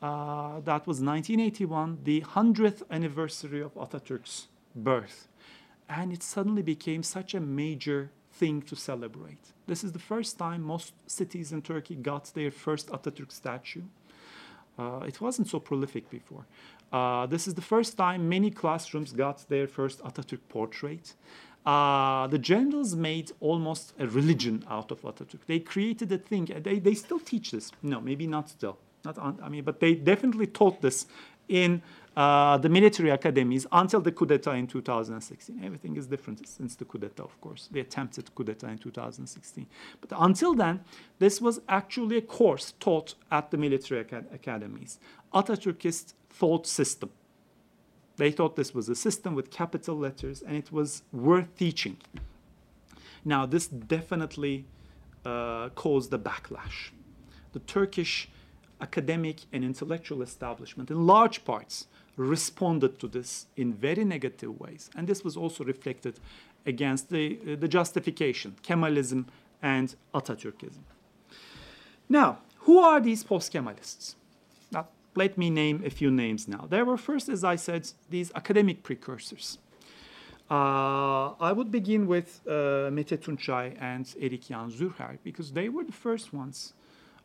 Uh, 0.00 0.60
that 0.60 0.86
was 0.86 1.00
1981, 1.00 1.98
the 2.02 2.22
100th 2.22 2.82
anniversary 2.90 3.62
of 3.62 3.74
Atatürk's 3.74 4.48
birth. 4.74 5.28
And 5.88 6.12
it 6.12 6.22
suddenly 6.22 6.62
became 6.62 7.02
such 7.02 7.34
a 7.34 7.40
major 7.40 8.10
thing 8.32 8.62
to 8.62 8.74
celebrate. 8.74 9.52
This 9.66 9.84
is 9.84 9.92
the 9.92 9.98
first 9.98 10.38
time 10.38 10.62
most 10.62 10.94
cities 11.06 11.52
in 11.52 11.62
Turkey 11.62 11.94
got 11.94 12.32
their 12.34 12.50
first 12.50 12.88
Atatürk 12.88 13.30
statue. 13.30 13.82
Uh, 14.78 15.00
it 15.06 15.20
wasn't 15.20 15.48
so 15.48 15.60
prolific 15.60 16.08
before. 16.10 16.44
Uh, 16.92 17.26
this 17.26 17.46
is 17.46 17.54
the 17.54 17.62
first 17.62 17.96
time 17.96 18.28
many 18.28 18.50
classrooms 18.50 19.12
got 19.12 19.48
their 19.48 19.66
first 19.66 20.02
Atatürk 20.02 20.40
portrait. 20.48 21.14
Uh, 21.64 22.26
the 22.26 22.38
generals 22.38 22.96
made 22.96 23.30
almost 23.40 23.94
a 23.98 24.06
religion 24.06 24.64
out 24.68 24.90
of 24.90 25.00
Atatürk. 25.02 25.40
They 25.46 25.60
created 25.60 26.10
a 26.10 26.18
thing. 26.18 26.46
They, 26.62 26.78
they 26.78 26.94
still 26.94 27.20
teach 27.20 27.52
this. 27.52 27.70
No, 27.82 28.00
maybe 28.00 28.26
not 28.26 28.50
still. 28.50 28.78
Not 29.04 29.18
I 29.18 29.48
mean, 29.48 29.64
but 29.64 29.80
they 29.80 29.94
definitely 29.94 30.46
taught 30.46 30.80
this 30.80 31.06
in 31.48 31.82
uh, 32.16 32.58
the 32.58 32.68
military 32.68 33.10
academies 33.10 33.66
until 33.72 34.00
the 34.00 34.12
coup 34.12 34.26
d'etat 34.26 34.52
in 34.52 34.66
2016. 34.66 35.60
Everything 35.64 35.96
is 35.96 36.06
different 36.06 36.46
since 36.46 36.76
the 36.76 36.84
coup 36.84 36.98
d'etat, 36.98 37.22
of 37.22 37.40
course, 37.40 37.68
the 37.72 37.80
attempted 37.80 38.34
coup 38.34 38.44
d'etat 38.44 38.68
in 38.68 38.78
2016. 38.78 39.66
But 40.00 40.12
until 40.18 40.54
then, 40.54 40.80
this 41.18 41.40
was 41.40 41.60
actually 41.68 42.18
a 42.18 42.22
course 42.22 42.74
taught 42.80 43.14
at 43.30 43.50
the 43.50 43.56
military 43.56 44.00
acad 44.00 44.26
academies, 44.32 44.98
Atatürkist 45.32 46.12
thought 46.28 46.66
system. 46.66 47.10
They 48.16 48.30
thought 48.30 48.56
this 48.56 48.74
was 48.74 48.88
a 48.88 48.94
system 48.94 49.34
with 49.34 49.50
capital 49.50 49.96
letters 49.96 50.42
and 50.42 50.54
it 50.56 50.70
was 50.70 51.02
worth 51.12 51.56
teaching. 51.56 51.96
Now, 53.24 53.46
this 53.46 53.68
definitely 53.68 54.66
uh, 55.24 55.70
caused 55.70 56.12
a 56.12 56.18
backlash. 56.18 56.90
The 57.52 57.60
Turkish 57.60 58.28
academic 58.82 59.36
and 59.52 59.64
intellectual 59.64 60.22
establishment, 60.22 60.90
in 60.90 61.06
large 61.06 61.44
parts, 61.44 61.86
responded 62.16 62.98
to 62.98 63.08
this 63.08 63.46
in 63.56 63.72
very 63.72 64.04
negative 64.04 64.60
ways. 64.60 64.90
And 64.96 65.06
this 65.06 65.24
was 65.24 65.36
also 65.36 65.64
reflected 65.64 66.20
against 66.66 67.08
the, 67.08 67.38
uh, 67.40 67.56
the 67.56 67.68
justification, 67.68 68.56
Kemalism 68.62 69.24
and 69.62 69.94
Atatürkism. 70.14 70.82
Now, 72.08 72.38
who 72.58 72.78
are 72.78 73.00
these 73.00 73.24
post-Kemalists? 73.24 74.14
Now, 74.70 74.88
let 75.14 75.38
me 75.38 75.50
name 75.50 75.82
a 75.84 75.90
few 75.90 76.10
names 76.10 76.46
now. 76.46 76.66
There 76.68 76.84
were 76.84 76.96
first, 76.96 77.28
as 77.28 77.42
I 77.44 77.56
said, 77.56 77.90
these 78.10 78.30
academic 78.34 78.82
precursors. 78.82 79.58
Uh, 80.50 81.32
I 81.40 81.52
would 81.52 81.70
begin 81.70 82.06
with 82.06 82.40
uh, 82.46 82.90
Mete 82.92 83.16
Tunçay 83.18 83.74
and 83.80 84.14
Erik 84.20 84.48
Jan 84.48 84.70
Zürcher 84.70 85.16
because 85.24 85.52
they 85.52 85.68
were 85.70 85.84
the 85.84 85.92
first 85.92 86.34
ones, 86.34 86.74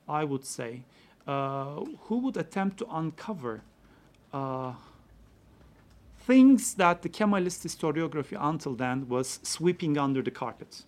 I 0.08 0.24
would 0.24 0.46
say, 0.46 0.84
who 1.28 2.18
would 2.20 2.38
attempt 2.38 2.78
to 2.78 2.88
uncover 2.90 3.62
uh, 4.34 4.74
things 6.20 6.74
that 6.76 7.02
the 7.02 7.10
Kemalist 7.10 7.66
historiography 7.66 8.38
until 8.40 8.76
then 8.76 9.08
was 9.08 9.40
sweeping 9.44 9.98
under 9.98 10.22
the 10.22 10.32
carpet. 10.32 10.84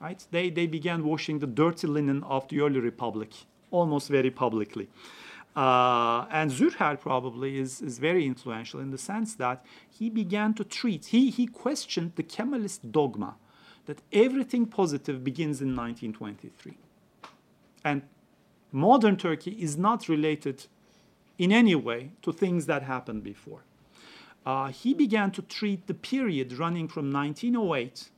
Right? 0.00 0.24
They, 0.30 0.50
they 0.50 0.66
began 0.66 1.04
washing 1.04 1.38
the 1.38 1.46
dirty 1.46 1.86
linen 1.86 2.22
of 2.24 2.48
the 2.48 2.60
early 2.60 2.80
republic 2.80 3.30
almost 3.70 4.08
very 4.08 4.30
publicly. 4.30 4.88
Uh, 5.54 6.26
and 6.30 6.50
Zürcher 6.50 7.00
probably 7.00 7.58
is, 7.58 7.80
is 7.80 7.98
very 7.98 8.26
influential 8.26 8.78
in 8.78 8.90
the 8.90 8.98
sense 8.98 9.34
that 9.36 9.64
he 9.88 10.10
began 10.10 10.52
to 10.54 10.64
treat, 10.64 11.06
he, 11.06 11.30
he 11.30 11.46
questioned 11.46 12.12
the 12.16 12.22
Kemalist 12.22 12.92
dogma 12.92 13.36
that 13.86 14.02
everything 14.12 14.66
positive 14.66 15.24
begins 15.24 15.62
in 15.62 15.74
1923. 15.74 16.76
And 17.84 18.02
modern 18.72 19.16
Turkey 19.16 19.52
is 19.52 19.76
not 19.76 20.08
related 20.08 20.66
in 21.38 21.52
any 21.52 21.74
way 21.74 22.10
to 22.22 22.32
things 22.32 22.66
that 22.66 22.82
happened 22.82 23.22
before. 23.22 23.62
Uh, 24.44 24.68
he 24.68 24.94
began 24.94 25.30
to 25.32 25.42
treat 25.42 25.86
the 25.86 25.94
period 25.94 26.52
running 26.52 26.86
from 26.86 27.12
1908 27.12 28.10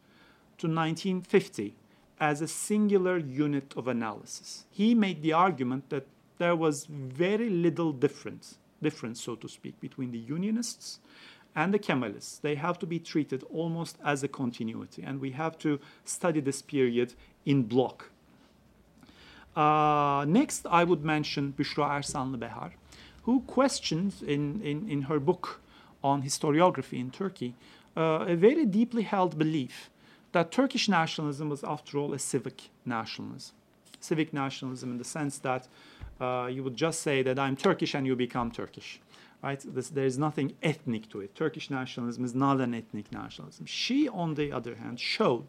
to 0.58 0.66
1950 0.66 1.74
as 2.20 2.40
a 2.40 2.48
singular 2.48 3.16
unit 3.16 3.72
of 3.76 3.88
analysis. 3.88 4.64
He 4.70 4.94
made 4.94 5.22
the 5.22 5.32
argument 5.32 5.88
that 5.90 6.06
there 6.38 6.56
was 6.56 6.84
very 6.84 7.48
little 7.48 7.92
difference, 7.92 8.58
difference, 8.82 9.22
so 9.22 9.36
to 9.36 9.48
speak, 9.48 9.80
between 9.80 10.10
the 10.10 10.18
Unionists 10.18 11.00
and 11.54 11.72
the 11.72 11.78
Kemalists. 11.78 12.40
They 12.40 12.54
have 12.56 12.78
to 12.80 12.86
be 12.86 12.98
treated 12.98 13.42
almost 13.44 13.96
as 14.04 14.22
a 14.22 14.28
continuity, 14.28 15.02
and 15.02 15.20
we 15.20 15.32
have 15.32 15.58
to 15.58 15.80
study 16.04 16.40
this 16.40 16.62
period 16.62 17.14
in 17.46 17.62
block. 17.62 18.10
Uh, 19.58 20.24
next, 20.24 20.66
I 20.70 20.84
would 20.84 21.04
mention 21.04 21.52
Büşra 21.58 21.96
Ersanlı 21.96 22.40
Behar, 22.40 22.70
who 23.24 23.40
questions 23.40 24.22
in, 24.22 24.62
in, 24.62 24.88
in 24.88 25.02
her 25.02 25.18
book 25.18 25.60
on 26.00 26.22
historiography 26.22 27.00
in 27.00 27.10
Turkey 27.10 27.54
uh, 27.96 28.24
a 28.28 28.36
very 28.36 28.64
deeply 28.64 29.02
held 29.02 29.36
belief 29.36 29.90
that 30.30 30.52
Turkish 30.52 30.88
nationalism 30.88 31.48
was, 31.48 31.64
after 31.64 31.98
all, 31.98 32.14
a 32.14 32.18
civic 32.18 32.70
nationalism. 32.86 33.54
Civic 33.98 34.32
nationalism 34.32 34.92
in 34.92 34.98
the 34.98 35.04
sense 35.04 35.38
that 35.38 35.66
uh, 36.20 36.48
you 36.48 36.62
would 36.62 36.76
just 36.76 37.00
say 37.00 37.22
that 37.22 37.36
I'm 37.36 37.56
Turkish 37.56 37.94
and 37.94 38.06
you 38.06 38.14
become 38.14 38.52
Turkish. 38.52 39.00
Right? 39.42 39.60
This, 39.74 39.88
there 39.88 40.06
is 40.06 40.18
nothing 40.18 40.54
ethnic 40.62 41.08
to 41.10 41.20
it. 41.20 41.34
Turkish 41.34 41.68
nationalism 41.68 42.24
is 42.24 42.34
not 42.34 42.60
an 42.60 42.74
ethnic 42.74 43.10
nationalism. 43.10 43.66
She, 43.66 44.08
on 44.08 44.34
the 44.34 44.52
other 44.52 44.76
hand, 44.76 45.00
showed 45.00 45.48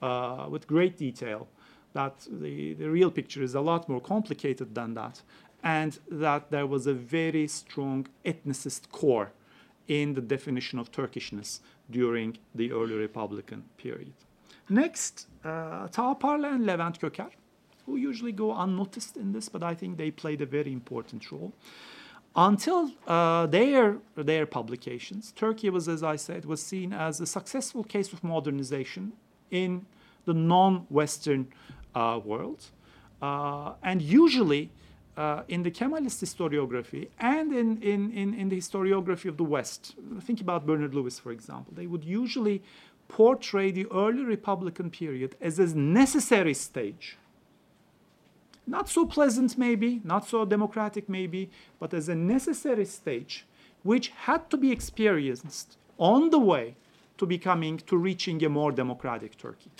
uh, 0.00 0.46
with 0.48 0.66
great 0.66 0.96
detail 0.96 1.48
that 1.94 2.26
the, 2.30 2.74
the 2.74 2.90
real 2.90 3.10
picture 3.10 3.42
is 3.42 3.54
a 3.54 3.60
lot 3.60 3.88
more 3.88 4.00
complicated 4.00 4.74
than 4.74 4.94
that, 4.94 5.22
and 5.62 5.98
that 6.10 6.50
there 6.50 6.66
was 6.66 6.86
a 6.86 6.94
very 6.94 7.48
strong 7.48 8.06
ethnicist 8.24 8.90
core 8.92 9.32
in 9.88 10.14
the 10.14 10.20
definition 10.20 10.78
of 10.78 10.92
Turkishness 10.92 11.60
during 11.90 12.36
the 12.54 12.70
early 12.72 12.94
Republican 12.94 13.64
period. 13.76 14.12
Next, 14.68 15.26
uh, 15.44 15.88
and 15.96 16.66
Levent 16.66 17.00
Köker, 17.00 17.30
who 17.86 17.96
usually 17.96 18.32
go 18.32 18.54
unnoticed 18.54 19.16
in 19.16 19.32
this, 19.32 19.48
but 19.48 19.62
I 19.62 19.74
think 19.74 19.98
they 19.98 20.10
played 20.10 20.40
a 20.40 20.46
very 20.46 20.72
important 20.72 21.30
role. 21.30 21.52
Until 22.36 22.90
uh, 23.06 23.46
their, 23.46 23.98
their 24.16 24.46
publications, 24.46 25.32
Turkey 25.36 25.70
was, 25.70 25.88
as 25.88 26.02
I 26.02 26.16
said, 26.16 26.44
was 26.46 26.62
seen 26.62 26.92
as 26.92 27.20
a 27.20 27.26
successful 27.26 27.84
case 27.84 28.12
of 28.12 28.24
modernization 28.24 29.12
in 29.50 29.86
the 30.24 30.34
non-Western 30.34 31.46
uh, 31.94 32.20
world. 32.24 32.70
Uh, 33.22 33.72
and 33.82 34.02
usually, 34.02 34.70
uh, 35.16 35.42
in 35.48 35.62
the 35.62 35.70
Kemalist 35.70 36.22
historiography 36.22 37.08
and 37.18 37.52
in, 37.52 37.80
in, 37.82 38.12
in, 38.12 38.34
in, 38.34 38.48
the 38.48 38.58
historiography 38.58 39.26
of 39.26 39.36
the 39.36 39.44
West, 39.44 39.94
think 40.22 40.40
about 40.40 40.66
Bernard 40.66 40.94
Lewis, 40.94 41.18
for 41.18 41.30
example, 41.32 41.72
they 41.74 41.86
would 41.86 42.04
usually 42.04 42.62
portray 43.08 43.70
the 43.70 43.86
early 43.92 44.24
Republican 44.24 44.90
period 44.90 45.36
as 45.40 45.58
a 45.58 45.66
necessary 45.76 46.54
stage. 46.54 47.16
Not 48.66 48.88
so 48.88 49.04
pleasant, 49.06 49.58
maybe, 49.58 50.00
not 50.04 50.26
so 50.26 50.44
democratic, 50.44 51.08
maybe, 51.08 51.50
but 51.78 51.92
as 51.94 52.08
a 52.08 52.14
necessary 52.14 52.86
stage 52.86 53.46
which 53.82 54.08
had 54.08 54.48
to 54.50 54.56
be 54.56 54.72
experienced 54.72 55.76
on 55.98 56.30
the 56.30 56.38
way 56.38 56.74
to 57.18 57.26
becoming, 57.26 57.76
to 57.78 57.96
reaching 57.96 58.42
a 58.42 58.48
more 58.48 58.72
democratic 58.72 59.36
Turkey. 59.36 59.70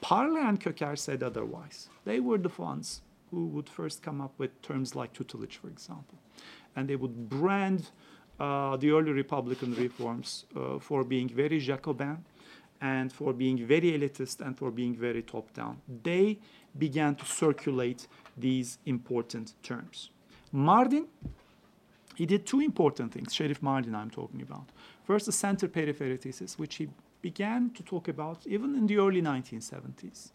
Parla 0.00 0.48
and 0.48 0.60
Köker 0.60 0.96
said 0.96 1.22
otherwise. 1.22 1.88
They 2.04 2.20
were 2.20 2.38
the 2.38 2.52
ones 2.56 3.02
who 3.30 3.46
would 3.46 3.68
first 3.68 4.02
come 4.02 4.20
up 4.20 4.32
with 4.38 4.60
terms 4.62 4.94
like 4.94 5.12
tutelage, 5.12 5.56
for 5.56 5.68
example. 5.68 6.18
And 6.76 6.88
they 6.88 6.96
would 6.96 7.28
brand 7.28 7.90
uh, 8.38 8.76
the 8.76 8.90
early 8.90 9.12
Republican 9.12 9.74
reforms 9.74 10.44
uh, 10.56 10.78
for 10.78 11.04
being 11.04 11.28
very 11.28 11.58
Jacobin 11.58 12.24
and 12.80 13.12
for 13.12 13.32
being 13.32 13.66
very 13.66 13.92
elitist 13.92 14.40
and 14.40 14.56
for 14.56 14.70
being 14.70 14.94
very 14.94 15.22
top 15.22 15.52
down. 15.52 15.80
They 16.02 16.38
began 16.78 17.16
to 17.16 17.24
circulate 17.24 18.06
these 18.36 18.78
important 18.86 19.54
terms. 19.62 20.10
Mardin, 20.54 21.06
he 22.14 22.24
did 22.26 22.46
two 22.46 22.60
important 22.60 23.12
things, 23.12 23.34
Şerif 23.34 23.60
Mardin 23.60 23.94
I'm 23.94 24.10
talking 24.10 24.42
about. 24.42 24.66
First, 25.04 25.26
the 25.26 25.32
center 25.32 25.68
periphery 25.68 26.16
thesis, 26.16 26.58
which 26.58 26.76
he 26.76 26.88
began 27.22 27.70
to 27.70 27.82
talk 27.82 28.08
about 28.08 28.46
even 28.46 28.74
in 28.74 28.86
the 28.86 28.98
early 28.98 29.22
1970s. 29.22 30.30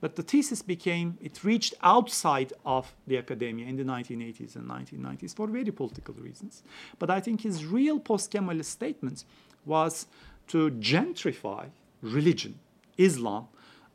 But 0.00 0.16
the 0.16 0.22
thesis 0.22 0.60
became, 0.62 1.16
it 1.22 1.42
reached 1.42 1.74
outside 1.82 2.52
of 2.64 2.94
the 3.06 3.16
academia 3.16 3.66
in 3.66 3.76
the 3.76 3.82
1980s 3.82 4.54
and 4.56 4.68
1990s 4.68 5.34
for 5.34 5.46
very 5.46 5.70
political 5.70 6.14
reasons. 6.14 6.62
But 6.98 7.10
I 7.10 7.20
think 7.20 7.40
his 7.40 7.64
real 7.64 7.98
post-Kemalist 7.98 8.66
statement 8.66 9.24
was 9.64 10.06
to 10.48 10.70
gentrify 10.72 11.66
religion, 12.02 12.58
Islam, 12.98 13.48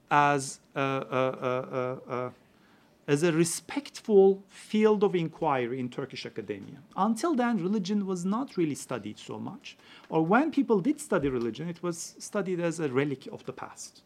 as 0.09 0.59
a, 0.75 0.81
a, 0.81 2.13
a, 2.13 2.31
as 3.11 3.23
a 3.23 3.31
respectful 3.31 4.43
field 4.47 5.03
of 5.03 5.15
inquiry 5.15 5.77
in 5.79 5.89
Turkish 5.89 6.25
academia. 6.25 6.79
Until 6.95 7.33
then, 7.35 7.55
religion 7.57 8.05
was 8.05 8.23
not 8.23 8.55
really 8.55 8.75
studied 8.87 9.17
so 9.19 9.37
much. 9.37 9.77
Or 10.09 10.25
when 10.25 10.51
people 10.51 10.79
did 10.79 10.97
study 10.99 11.27
religion, 11.27 11.67
it 11.67 11.83
was 11.83 12.15
studied 12.19 12.59
as 12.59 12.79
a 12.79 12.87
relic 12.87 13.27
of 13.35 13.45
the 13.45 13.53
past 13.53 14.03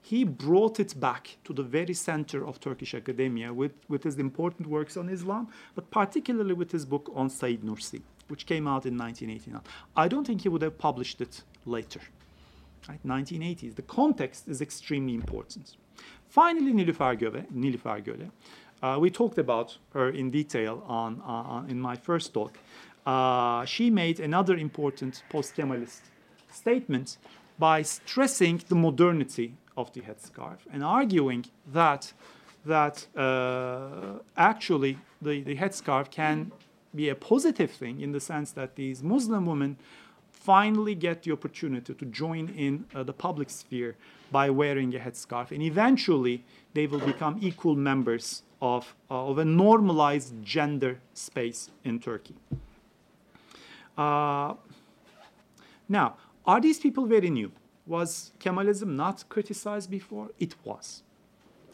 he 0.00 0.24
brought 0.24 0.80
it 0.80 0.98
back 0.98 1.36
to 1.44 1.52
the 1.52 1.62
very 1.62 1.92
center 1.92 2.46
of 2.46 2.58
Turkish 2.60 2.94
academia 2.94 3.52
with, 3.52 3.72
with 3.88 4.04
his 4.04 4.16
important 4.18 4.66
works 4.66 4.96
on 4.96 5.10
Islam, 5.10 5.48
but 5.74 5.90
particularly 5.90 6.54
with 6.54 6.72
his 6.72 6.86
book 6.86 7.10
on 7.14 7.28
Said 7.28 7.60
Nursi, 7.60 8.00
which 8.28 8.46
came 8.46 8.66
out 8.66 8.86
in 8.86 8.96
1989. 8.96 9.60
I 9.96 10.08
don't 10.08 10.26
think 10.26 10.40
he 10.40 10.48
would 10.48 10.62
have 10.62 10.78
published 10.78 11.20
it 11.20 11.42
later. 11.66 12.00
Right? 12.88 13.00
1980s. 13.04 13.74
The 13.74 13.82
context 13.82 14.48
is 14.48 14.62
extremely 14.62 15.14
important. 15.14 15.76
Finally, 16.30 16.72
Nilüfer 16.76 17.14
Göle. 17.14 17.46
Nilüfer 17.54 17.98
Göle. 17.98 18.30
Uh, 18.82 18.96
we 19.00 19.10
talked 19.10 19.38
about 19.38 19.78
her 19.92 20.10
in 20.10 20.30
detail 20.30 20.82
on, 20.86 21.20
uh, 21.26 21.70
in 21.70 21.80
my 21.80 21.96
first 21.96 22.32
talk. 22.34 22.52
Uh, 23.06 23.64
she 23.64 23.90
made 23.90 24.20
another 24.20 24.56
important 24.56 25.22
post-Kemalist 25.30 26.02
statement 26.52 27.18
by 27.58 27.82
stressing 27.82 28.60
the 28.68 28.74
modernity 28.74 29.52
of 29.76 29.92
the 29.94 30.00
headscarf 30.00 30.58
and 30.72 30.84
arguing 30.84 31.44
that 31.72 32.12
that 32.66 33.06
uh, 33.16 34.18
actually 34.36 34.98
the, 35.22 35.40
the 35.42 35.56
headscarf 35.56 36.10
can 36.10 36.52
be 36.94 37.08
a 37.08 37.14
positive 37.14 37.70
thing 37.70 38.00
in 38.00 38.12
the 38.12 38.20
sense 38.20 38.52
that 38.52 38.76
these 38.76 39.02
Muslim 39.02 39.46
women 39.46 39.76
finally 40.40 40.94
get 40.94 41.22
the 41.22 41.32
opportunity 41.32 41.94
to 41.94 42.04
join 42.06 42.48
in 42.50 42.84
uh, 42.94 43.02
the 43.02 43.12
public 43.12 43.50
sphere 43.50 43.96
by 44.30 44.50
wearing 44.50 44.94
a 44.94 44.98
headscarf. 44.98 45.50
And 45.50 45.62
eventually, 45.62 46.44
they 46.74 46.86
will 46.86 47.00
become 47.00 47.38
equal 47.40 47.76
members 47.76 48.42
of, 48.60 48.94
uh, 49.10 49.28
of 49.30 49.38
a 49.38 49.44
normalized 49.44 50.34
gender 50.42 51.00
space 51.14 51.70
in 51.84 51.98
Turkey. 51.98 52.34
Uh, 53.96 54.54
now, 55.88 56.16
are 56.46 56.60
these 56.60 56.78
people 56.78 57.06
very 57.06 57.30
new? 57.30 57.50
Was 57.86 58.32
Kemalism 58.38 58.88
not 58.94 59.24
criticized 59.28 59.90
before? 59.90 60.30
It 60.38 60.54
was. 60.64 61.02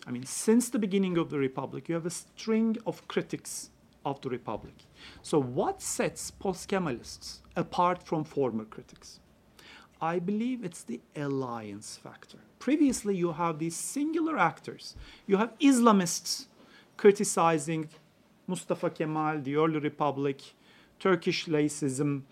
I 0.06 0.10
mean, 0.10 0.24
since 0.24 0.70
the 0.70 0.78
beginning 0.78 1.18
of 1.18 1.30
the 1.30 1.38
Republic, 1.38 1.88
you 1.88 1.94
have 1.94 2.06
a 2.06 2.10
string 2.10 2.76
of 2.86 3.06
critics 3.08 3.70
of 4.04 4.20
the 4.20 4.30
Republic. 4.30 4.74
So, 5.22 5.40
what 5.40 5.82
sets 5.82 6.30
post 6.30 6.68
Kemalists 6.68 7.40
apart 7.56 8.02
from 8.02 8.24
former 8.24 8.64
critics? 8.64 9.20
I 10.00 10.18
believe 10.18 10.64
it's 10.64 10.82
the 10.82 11.00
alliance 11.16 11.96
factor. 11.96 12.38
Previously, 12.58 13.16
you 13.16 13.32
have 13.32 13.58
these 13.58 13.76
singular 13.76 14.38
actors. 14.38 14.96
You 15.26 15.36
have 15.36 15.58
Islamists 15.58 16.46
criticizing 16.96 17.88
Mustafa 18.46 18.90
Kemal, 18.90 19.40
the 19.40 19.56
early 19.56 19.78
republic, 19.78 20.42
Turkish 20.98 21.46
laicism 21.46 22.22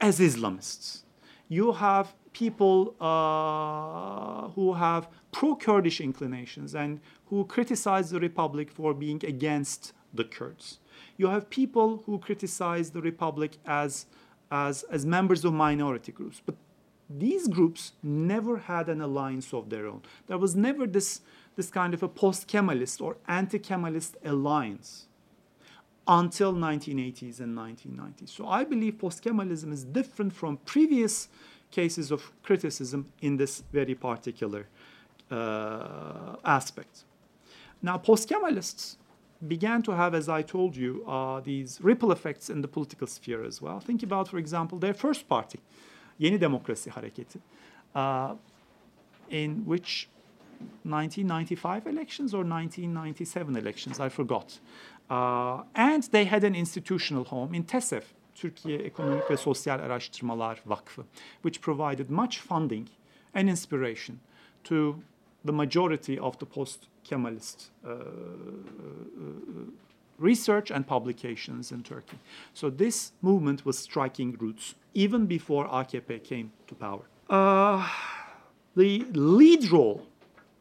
as 0.00 0.20
Islamists. 0.20 1.02
You 1.48 1.72
have 1.72 2.14
people 2.32 2.94
uh, 3.00 4.48
who 4.50 4.74
have 4.74 5.08
pro 5.32 5.56
Kurdish 5.56 6.00
inclinations 6.00 6.74
and 6.74 7.00
who 7.26 7.44
criticize 7.44 8.10
the 8.10 8.20
republic 8.20 8.70
for 8.70 8.94
being 8.94 9.20
against 9.24 9.92
the 10.14 10.24
Kurds. 10.24 10.78
You 11.16 11.28
have 11.28 11.50
people 11.50 12.02
who 12.06 12.18
criticize 12.18 12.90
the 12.90 13.00
republic 13.00 13.58
as, 13.66 14.06
as, 14.50 14.82
as 14.84 15.06
members 15.06 15.44
of 15.44 15.52
minority 15.52 16.12
groups. 16.12 16.40
But 16.44 16.56
these 17.08 17.48
groups 17.48 17.92
never 18.02 18.58
had 18.58 18.88
an 18.88 19.00
alliance 19.00 19.52
of 19.52 19.70
their 19.70 19.86
own. 19.86 20.02
There 20.26 20.38
was 20.38 20.54
never 20.54 20.86
this, 20.86 21.20
this 21.56 21.70
kind 21.70 21.94
of 21.94 22.02
a 22.02 22.08
post 22.08 22.46
Kemalist 22.48 23.00
or 23.00 23.16
anti 23.26 23.58
Kemalist 23.58 24.14
alliance 24.24 25.06
until 26.06 26.52
1980s 26.52 27.40
and 27.40 27.56
1990s. 27.56 28.30
So 28.30 28.48
I 28.48 28.64
believe 28.64 28.98
post 28.98 29.22
Kemalism 29.22 29.72
is 29.72 29.84
different 29.84 30.32
from 30.32 30.56
previous 30.58 31.28
cases 31.70 32.10
of 32.10 32.32
criticism 32.42 33.12
in 33.20 33.36
this 33.36 33.62
very 33.72 33.94
particular 33.94 34.66
uh, 35.30 36.36
aspect. 36.44 37.04
Now, 37.82 37.98
post 37.98 38.28
Kemalists 38.28 38.96
began 39.46 39.82
to 39.82 39.92
have, 39.92 40.14
as 40.14 40.28
I 40.28 40.42
told 40.42 40.76
you, 40.76 41.04
uh, 41.06 41.40
these 41.40 41.80
ripple 41.82 42.12
effects 42.12 42.50
in 42.50 42.60
the 42.60 42.68
political 42.68 43.06
sphere 43.06 43.44
as 43.44 43.62
well. 43.62 43.80
Think 43.80 44.02
about, 44.02 44.28
for 44.28 44.38
example, 44.38 44.78
their 44.78 44.94
first 44.94 45.28
party, 45.28 45.60
Yeni 46.18 46.38
Demokrasi 46.38 46.90
Hareketi, 46.90 47.40
uh, 47.94 48.34
in 49.30 49.64
which 49.64 50.08
1995 50.82 51.86
elections 51.86 52.34
or 52.34 52.44
1997 52.44 53.56
elections, 53.56 53.98
I 53.98 54.08
forgot. 54.08 54.58
Uh, 55.08 55.62
and 55.74 56.02
they 56.12 56.24
had 56.24 56.44
an 56.44 56.54
institutional 56.54 57.24
home 57.24 57.54
in 57.54 57.64
TESEV, 57.64 58.02
Türkiye 58.34 58.78
Ekonomik 58.78 59.30
ve 59.30 59.36
Sosyal 59.36 59.80
Araştırmalar 59.80 60.60
Vakfı, 60.66 61.04
which 61.42 61.60
provided 61.60 62.10
much 62.10 62.38
funding 62.38 62.88
and 63.34 63.48
inspiration 63.48 64.18
to 64.64 64.96
the 65.44 65.52
majority 65.52 66.20
of 66.20 66.38
the 66.38 66.46
post-Kemalist 66.46 66.89
uh, 67.12 67.88
uh, 67.88 67.94
research 70.18 70.70
and 70.70 70.86
publications 70.86 71.72
in 71.72 71.82
Turkey. 71.82 72.18
So 72.54 72.70
this 72.70 73.12
movement 73.22 73.64
was 73.64 73.78
striking 73.78 74.36
roots 74.38 74.74
even 74.94 75.26
before 75.26 75.66
AKP 75.68 76.24
came 76.24 76.52
to 76.66 76.74
power. 76.74 77.02
Uh, 77.28 77.88
the 78.76 79.04
lead 79.12 79.70
role 79.70 80.06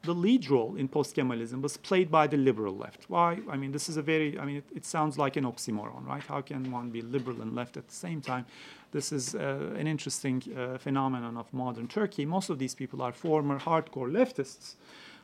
the 0.03 0.13
lead 0.13 0.49
role 0.49 0.75
in 0.75 0.87
post-Kemalism 0.87 1.61
was 1.61 1.75
played 1.77 2.09
by 2.09 2.25
the 2.25 2.37
liberal 2.37 2.75
left. 2.75 3.05
Why? 3.09 3.39
I 3.49 3.57
mean, 3.57 3.71
this 3.71 3.89
is 3.89 3.97
a 3.97 4.01
very, 4.01 4.39
I 4.39 4.45
mean, 4.45 4.57
it, 4.57 4.63
it, 4.73 4.85
sounds 4.85 5.17
like 5.17 5.35
an 5.35 5.43
oxymoron, 5.43 6.05
right? 6.05 6.23
How 6.23 6.41
can 6.41 6.71
one 6.71 6.89
be 6.89 7.01
liberal 7.01 7.41
and 7.41 7.53
left 7.53 7.75
at 7.75 7.87
the 7.87 7.93
same 7.93 8.21
time? 8.21 8.45
This 8.91 9.11
is 9.11 9.35
uh, 9.35 9.75
an 9.77 9.87
interesting 9.87 10.41
uh, 10.57 10.77
phenomenon 10.77 11.37
of 11.37 11.53
modern 11.53 11.87
Turkey. 11.87 12.25
Most 12.25 12.49
of 12.49 12.59
these 12.59 12.73
people 12.73 13.01
are 13.01 13.11
former 13.11 13.59
hardcore 13.59 14.09
leftists 14.09 14.75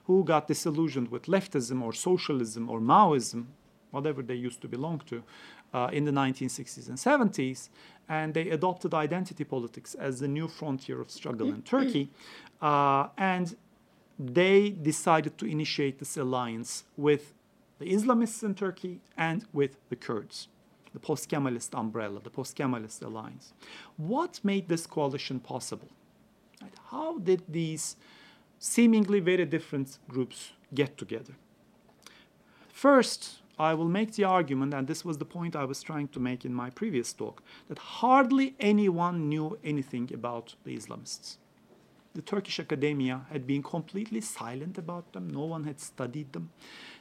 who 0.07 0.23
got 0.23 0.47
disillusioned 0.47 1.09
with 1.09 1.23
leftism 1.25 1.81
or 1.81 1.93
socialism 1.93 2.69
or 2.69 2.79
Maoism, 2.79 3.45
whatever 3.91 4.21
they 4.21 4.35
used 4.35 4.61
to 4.61 4.67
belong 4.67 5.01
to, 5.07 5.23
uh, 5.73 5.89
in 5.91 6.05
the 6.05 6.11
1960s 6.11 6.87
and 6.89 6.97
70s, 6.97 7.69
and 8.07 8.33
they 8.33 8.49
adopted 8.49 8.93
identity 8.93 9.43
politics 9.43 9.95
as 9.95 10.19
the 10.19 10.27
new 10.27 10.47
frontier 10.47 11.01
of 11.01 11.09
struggle 11.09 11.49
in 11.49 11.61
Turkey. 11.63 12.09
Uh, 12.61 13.07
and 13.17 13.55
they 14.17 14.69
decided 14.69 15.37
to 15.37 15.45
initiate 15.45 15.99
this 15.99 16.15
alliance 16.17 16.85
with 16.95 17.33
the 17.79 17.85
Islamists 17.85 18.43
in 18.43 18.55
Turkey 18.55 19.01
and 19.17 19.45
with 19.51 19.77
the 19.89 19.95
Kurds, 19.95 20.47
the 20.93 20.99
post 20.99 21.29
Kemalist 21.29 21.77
umbrella, 21.77 22.21
the 22.21 22.29
post 22.29 22.55
Kemalist 22.55 23.03
alliance. 23.03 23.53
What 23.97 24.39
made 24.43 24.69
this 24.69 24.87
coalition 24.87 25.39
possible? 25.39 25.89
How 26.89 27.17
did 27.17 27.43
these 27.49 27.97
seemingly 28.73 29.19
very 29.19 29.45
different 29.45 29.99
groups 30.07 30.53
get 30.73 30.97
together? 30.97 31.33
First, 32.69 33.41
I 33.57 33.73
will 33.73 33.89
make 33.89 34.11
the 34.13 34.25
argument, 34.25 34.73
and 34.73 34.87
this 34.87 35.05
was 35.05 35.17
the 35.17 35.25
point 35.25 35.55
I 35.55 35.65
was 35.65 35.83
trying 35.83 36.09
to 36.09 36.19
make 36.19 36.45
in 36.45 36.53
my 36.53 36.69
previous 36.69 37.13
talk, 37.13 37.41
that 37.69 37.79
hardly 37.79 38.55
anyone 38.59 39.29
knew 39.29 39.57
anything 39.63 40.11
about 40.13 40.55
the 40.65 40.75
Islamists 40.75 41.37
the 42.15 42.21
Turkish 42.21 42.59
academia 42.59 43.21
had 43.29 43.45
been 43.45 43.61
completely 43.61 44.21
silent 44.21 44.77
about 44.77 45.11
them. 45.13 45.29
No 45.29 45.45
one 45.45 45.65
had 45.65 45.79
studied 45.79 46.31
them. 46.33 46.49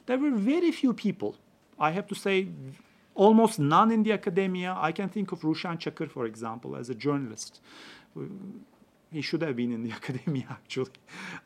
There 0.06 0.18
were 0.18 0.32
very 0.32 0.72
few 0.72 0.92
people, 0.92 1.36
I 1.78 1.92
have 1.92 2.06
to 2.08 2.14
say, 2.14 2.48
almost 3.14 3.58
none 3.58 3.92
in 3.92 4.02
the 4.02 4.12
academia. 4.12 4.76
I 4.76 4.92
can 4.92 5.08
think 5.08 5.32
of 5.32 5.40
Ruşen 5.42 5.78
Çakır, 5.78 6.10
for 6.10 6.26
example, 6.26 6.76
as 6.76 6.90
a 6.90 6.94
journalist. 6.94 7.60
He 9.14 9.22
should 9.22 9.42
have 9.42 9.54
been 9.54 9.72
in 9.72 9.84
the 9.84 9.92
academia, 10.00 10.46
actually. 10.50 10.90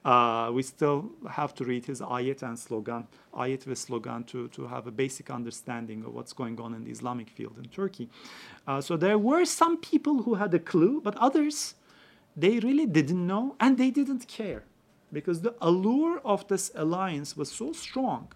Uh, 0.02 0.50
we 0.54 0.62
still 0.62 1.10
have 1.30 1.54
to 1.56 1.64
read 1.64 1.84
his 1.84 2.00
ayet 2.00 2.42
and 2.42 2.58
slogan, 2.58 3.06
ayet 3.34 3.64
ve 3.64 3.74
slogan, 3.74 4.24
to, 4.24 4.48
to 4.48 4.66
have 4.66 4.86
a 4.86 4.90
basic 4.90 5.30
understanding 5.30 6.02
of 6.04 6.14
what's 6.14 6.32
going 6.32 6.58
on 6.60 6.72
in 6.72 6.84
the 6.84 6.90
Islamic 6.90 7.28
field 7.28 7.58
in 7.58 7.66
Turkey. 7.68 8.08
Uh, 8.66 8.80
so 8.80 8.96
there 8.96 9.18
were 9.18 9.44
some 9.44 9.76
people 9.76 10.22
who 10.22 10.34
had 10.34 10.54
a 10.54 10.58
clue, 10.58 11.00
but 11.02 11.14
others 11.16 11.74
they 12.34 12.58
really 12.60 12.86
didn't 12.86 13.26
know 13.26 13.56
and 13.60 13.76
they 13.76 13.90
didn't 13.90 14.26
care 14.28 14.62
because 15.12 15.40
the 15.42 15.54
allure 15.60 16.20
of 16.24 16.46
this 16.48 16.70
alliance 16.74 17.36
was 17.36 17.50
so 17.50 17.72
strong 17.72 18.28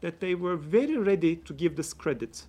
that 0.00 0.20
they 0.20 0.34
were 0.34 0.56
very 0.56 0.96
ready 0.96 1.36
to 1.36 1.52
give 1.52 1.76
this 1.76 1.92
credit 1.92 2.44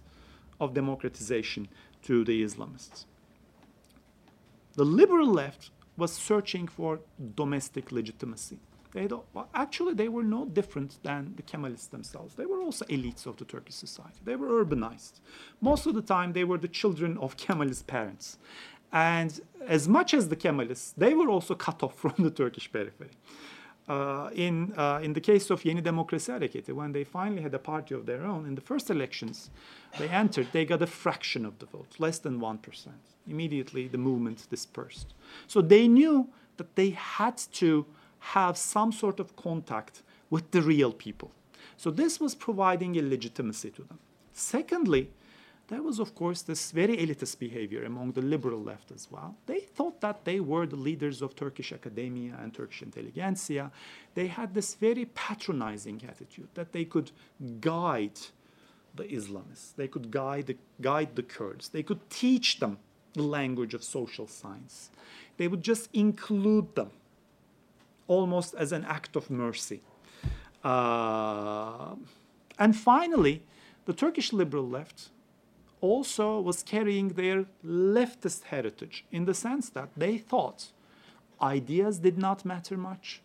of 0.60 0.74
democratization 0.74 1.68
to 2.02 2.24
the 2.24 2.44
Islamists. 2.44 3.06
The 4.76 4.86
liberal 4.86 5.28
left 5.28 5.70
was 5.98 6.12
searching 6.12 6.68
for 6.68 7.00
domestic 7.36 7.92
legitimacy. 7.92 8.60
They 8.94 9.08
actually, 9.54 9.94
they 9.94 10.10
were 10.10 10.24
no 10.24 10.46
different 10.46 11.02
than 11.04 11.34
the 11.38 11.44
Kemalists 11.44 11.90
themselves. 11.90 12.36
They 12.36 12.46
were 12.46 12.62
also 12.62 12.84
elites 12.86 13.26
of 13.26 13.38
the 13.38 13.46
Turkish 13.46 13.76
society. 13.76 14.20
They 14.26 14.36
were 14.36 14.66
urbanized. 14.66 15.22
Most 15.62 15.86
of 15.86 15.96
the 15.96 16.02
time, 16.02 16.34
they 16.34 16.44
were 16.44 16.58
the 16.58 16.68
children 16.68 17.18
of 17.18 17.38
Kemalist 17.38 17.88
parents. 17.88 18.38
And 18.92 19.40
as 19.66 19.88
much 19.88 20.14
as 20.14 20.28
the 20.28 20.36
Kemalists, 20.36 20.94
they 20.98 21.14
were 21.14 21.30
also 21.30 21.56
cut 21.56 21.82
off 21.84 21.96
from 22.04 22.16
the 22.18 22.32
Turkish 22.32 22.72
periphery. 22.72 23.12
Uh, 23.92 24.30
in, 24.36 24.74
uh, 24.78 25.02
in 25.04 25.12
the 25.12 25.20
case 25.20 25.50
of 25.50 25.66
Yeni 25.66 25.82
Demokrasi 25.82 26.32
Hareketi, 26.32 26.72
when 26.72 26.94
they 26.94 27.04
finally 27.04 27.42
had 27.42 27.54
a 27.54 27.60
party 27.60 27.94
of 27.94 28.06
their 28.06 28.24
own, 28.24 28.46
in 28.46 28.56
the 28.56 28.62
first 28.62 28.90
elections 28.90 29.50
they 30.00 30.08
entered, 30.08 30.48
they 30.54 30.64
got 30.64 30.82
a 30.82 30.88
fraction 30.88 31.46
of 31.46 31.60
the 31.60 31.66
vote, 31.66 31.96
less 32.00 32.18
than 32.18 32.40
1%. 32.40 32.88
Immediately, 33.28 33.90
the 33.90 33.98
movement 33.98 34.48
dispersed. 34.50 35.14
So 35.46 35.62
they 35.62 35.90
knew 35.90 36.30
that 36.56 36.74
they 36.78 36.92
had 36.92 37.36
to 37.60 37.86
have 38.20 38.56
some 38.56 38.94
sort 38.94 39.20
of 39.20 39.36
contact 39.36 40.04
with 40.30 40.52
the 40.52 40.62
real 40.62 40.94
people. 40.94 41.32
So 41.76 41.92
this 41.92 42.18
was 42.18 42.34
providing 42.34 42.96
a 42.96 43.02
legitimacy 43.02 43.72
to 43.72 43.82
them. 43.82 44.00
Secondly, 44.32 45.10
there 45.68 45.82
was, 45.82 46.00
of 46.00 46.14
course, 46.16 46.42
this 46.42 46.72
very 46.72 46.98
elitist 46.98 47.40
behavior 47.40 47.86
among 47.86 48.12
the 48.12 48.22
liberal 48.22 48.62
left 48.62 48.92
as 48.92 49.08
well. 49.10 49.38
They 49.46 49.62
thought 49.62 50.02
that 50.02 50.26
they 50.26 50.40
were 50.40 50.66
the 50.66 50.76
leaders 50.76 51.22
of 51.22 51.36
Turkish 51.36 51.72
academia 51.72 52.38
and 52.42 52.54
Turkish 52.54 52.82
intelligentsia. 52.82 53.72
They 54.14 54.28
had 54.28 54.54
this 54.54 54.76
very 54.76 55.06
patronizing 55.06 56.02
attitude 56.08 56.50
that 56.56 56.74
they 56.74 56.84
could 56.86 57.12
guide 57.62 58.20
the 58.96 59.04
Islamists, 59.06 59.74
they 59.76 59.88
could 59.88 60.12
guide 60.12 60.48
the, 60.48 60.58
guide 60.82 61.16
the 61.16 61.24
Kurds, 61.24 61.70
they 61.70 61.84
could 61.84 62.10
teach 62.10 62.60
them 62.60 62.78
the 63.14 63.24
language 63.24 63.74
of 63.74 63.84
social 63.84 64.28
science. 64.28 64.90
They 65.38 65.48
would 65.48 65.64
just 65.64 65.90
include 65.94 66.76
them 66.76 66.92
almost 68.08 68.54
as 68.56 68.72
an 68.72 68.84
act 68.86 69.16
of 69.16 69.30
mercy. 69.30 69.82
Uh, 70.64 71.96
and 72.60 72.76
finally, 72.76 73.44
the 73.86 73.94
Turkish 73.94 74.34
liberal 74.34 74.68
left 74.68 75.10
also 75.82 76.40
was 76.40 76.64
carrying 76.64 77.10
their 77.10 77.46
leftist 77.66 78.44
heritage 78.46 79.06
in 79.12 79.26
the 79.26 79.34
sense 79.34 79.70
that 79.70 79.90
they 79.98 80.18
thought 80.18 80.68
ideas 81.42 82.00
did 82.00 82.18
not 82.18 82.46
matter 82.46 82.78
much 82.78 83.22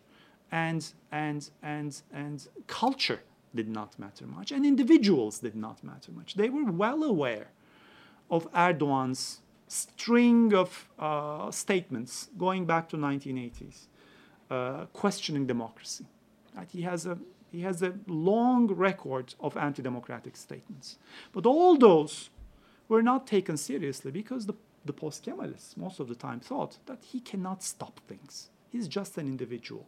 and, 0.51 0.93
and, 1.11 1.49
and, 1.61 2.01
and 2.11 2.47
culture 2.65 3.21
did 3.53 3.69
not 3.69 3.97
matter 3.99 4.25
much 4.25 4.51
and 4.51 4.65
individuals 4.65 5.39
did 5.39 5.55
not 5.55 5.83
matter 5.83 6.11
much. 6.11 6.35
They 6.35 6.49
were 6.49 6.71
well 6.71 7.03
aware 7.03 7.47
of 8.29 8.51
Erdogan's 8.53 9.41
string 9.67 10.53
of 10.53 10.87
uh, 10.97 11.51
statements 11.51 12.29
going 12.37 12.65
back 12.65 12.89
to 12.89 12.97
1980s, 12.97 13.87
uh, 14.49 14.85
questioning 14.93 15.45
democracy. 15.45 16.05
Right? 16.55 16.69
He 16.71 16.81
has 16.81 17.05
a 17.05 17.17
he 17.49 17.61
has 17.61 17.81
a 17.81 17.93
long 18.07 18.67
record 18.67 19.33
of 19.39 19.55
anti-democratic 19.55 20.35
statements, 20.35 20.97
but 21.31 21.45
all 21.45 21.77
those 21.77 22.29
were 22.87 23.01
not 23.01 23.27
taken 23.27 23.57
seriously 23.57 24.11
because 24.11 24.45
the, 24.45 24.53
the 24.85 24.93
post-Kemalists 24.93 25.77
most 25.77 25.99
of 25.99 26.07
the 26.07 26.15
time 26.15 26.39
thought 26.39 26.77
that 26.85 27.03
he 27.03 27.19
cannot 27.19 27.63
stop 27.63 27.99
things. 28.07 28.49
He's 28.69 28.87
just 28.87 29.17
an 29.17 29.27
individual. 29.27 29.87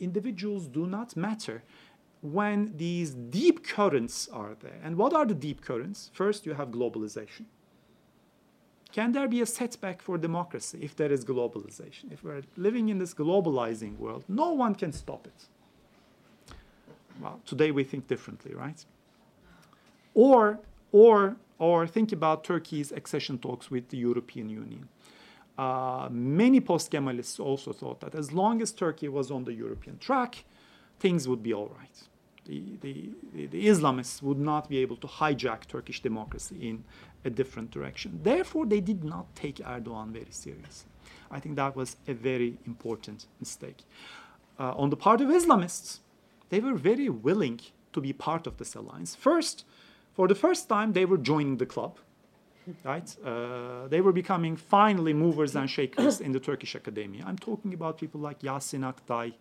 Individuals 0.00 0.66
do 0.66 0.86
not 0.86 1.16
matter 1.16 1.62
when 2.22 2.72
these 2.76 3.10
deep 3.10 3.66
currents 3.66 4.28
are 4.32 4.56
there. 4.60 4.80
And 4.82 4.96
what 4.96 5.12
are 5.12 5.26
the 5.26 5.34
deep 5.34 5.60
currents? 5.60 6.10
First, 6.14 6.46
you 6.46 6.54
have 6.54 6.68
globalization. 6.68 7.44
Can 8.92 9.12
there 9.12 9.28
be 9.28 9.40
a 9.40 9.46
setback 9.46 10.00
for 10.00 10.16
democracy 10.16 10.78
if 10.80 10.94
there 10.96 11.12
is 11.12 11.24
globalization? 11.24 12.12
If 12.12 12.22
we're 12.22 12.42
living 12.56 12.88
in 12.88 12.98
this 12.98 13.12
globalizing 13.12 13.98
world, 13.98 14.24
no 14.28 14.52
one 14.52 14.74
can 14.74 14.92
stop 14.92 15.26
it. 15.26 16.54
Well, 17.20 17.40
today 17.44 17.72
we 17.72 17.84
think 17.84 18.06
differently, 18.06 18.54
right? 18.54 18.84
Or, 20.14 20.60
or, 20.92 21.36
or 21.58 21.86
think 21.86 22.12
about 22.12 22.44
Turkey's 22.44 22.92
accession 22.92 23.38
talks 23.38 23.70
with 23.70 23.88
the 23.88 23.96
European 23.96 24.48
Union. 24.48 24.88
Uh, 25.56 26.08
many 26.10 26.60
post-Kemalists 26.60 27.38
also 27.38 27.72
thought 27.72 28.00
that 28.00 28.14
as 28.14 28.32
long 28.32 28.60
as 28.60 28.72
Turkey 28.72 29.08
was 29.08 29.30
on 29.30 29.44
the 29.44 29.52
European 29.52 29.98
track, 29.98 30.44
things 30.98 31.28
would 31.28 31.42
be 31.42 31.54
all 31.54 31.70
right. 31.78 32.02
The, 32.46 32.62
the, 32.82 33.10
the, 33.46 33.66
Islamists 33.66 34.20
would 34.20 34.38
not 34.38 34.68
be 34.68 34.78
able 34.78 34.96
to 34.96 35.06
hijack 35.06 35.66
Turkish 35.66 36.02
democracy 36.02 36.68
in 36.68 36.84
a 37.24 37.30
different 37.30 37.70
direction. 37.70 38.20
Therefore, 38.22 38.66
they 38.66 38.80
did 38.80 39.02
not 39.02 39.34
take 39.34 39.56
Erdogan 39.56 40.10
very 40.10 40.30
seriously. 40.30 40.90
I 41.30 41.40
think 41.40 41.56
that 41.56 41.74
was 41.74 41.96
a 42.06 42.12
very 42.12 42.58
important 42.66 43.26
mistake. 43.40 43.84
Uh, 44.58 44.72
on 44.76 44.90
the 44.90 44.96
part 44.96 45.20
of 45.22 45.28
Islamists, 45.28 46.00
they 46.50 46.60
were 46.60 46.74
very 46.74 47.08
willing 47.08 47.60
to 47.94 48.00
be 48.00 48.12
part 48.12 48.46
of 48.46 48.58
this 48.58 48.74
alliance. 48.74 49.14
First, 49.14 49.64
for 50.14 50.28
the 50.28 50.34
first 50.34 50.68
time, 50.68 50.92
they 50.92 51.04
were 51.04 51.18
joining 51.18 51.58
the 51.58 51.66
club. 51.66 51.98
Right? 52.82 53.14
Uh, 53.22 53.88
they 53.88 54.00
were 54.00 54.12
becoming 54.12 54.56
finally 54.56 55.12
movers 55.12 55.54
and 55.54 55.68
shakers 55.68 56.20
in 56.22 56.32
the 56.32 56.40
Turkish 56.40 56.74
academia. 56.74 57.22
I'm 57.26 57.36
talking 57.36 57.74
about 57.74 57.98
people 57.98 58.20
like 58.22 58.40
Yasin 58.40 58.90
Aktay, 58.90 59.34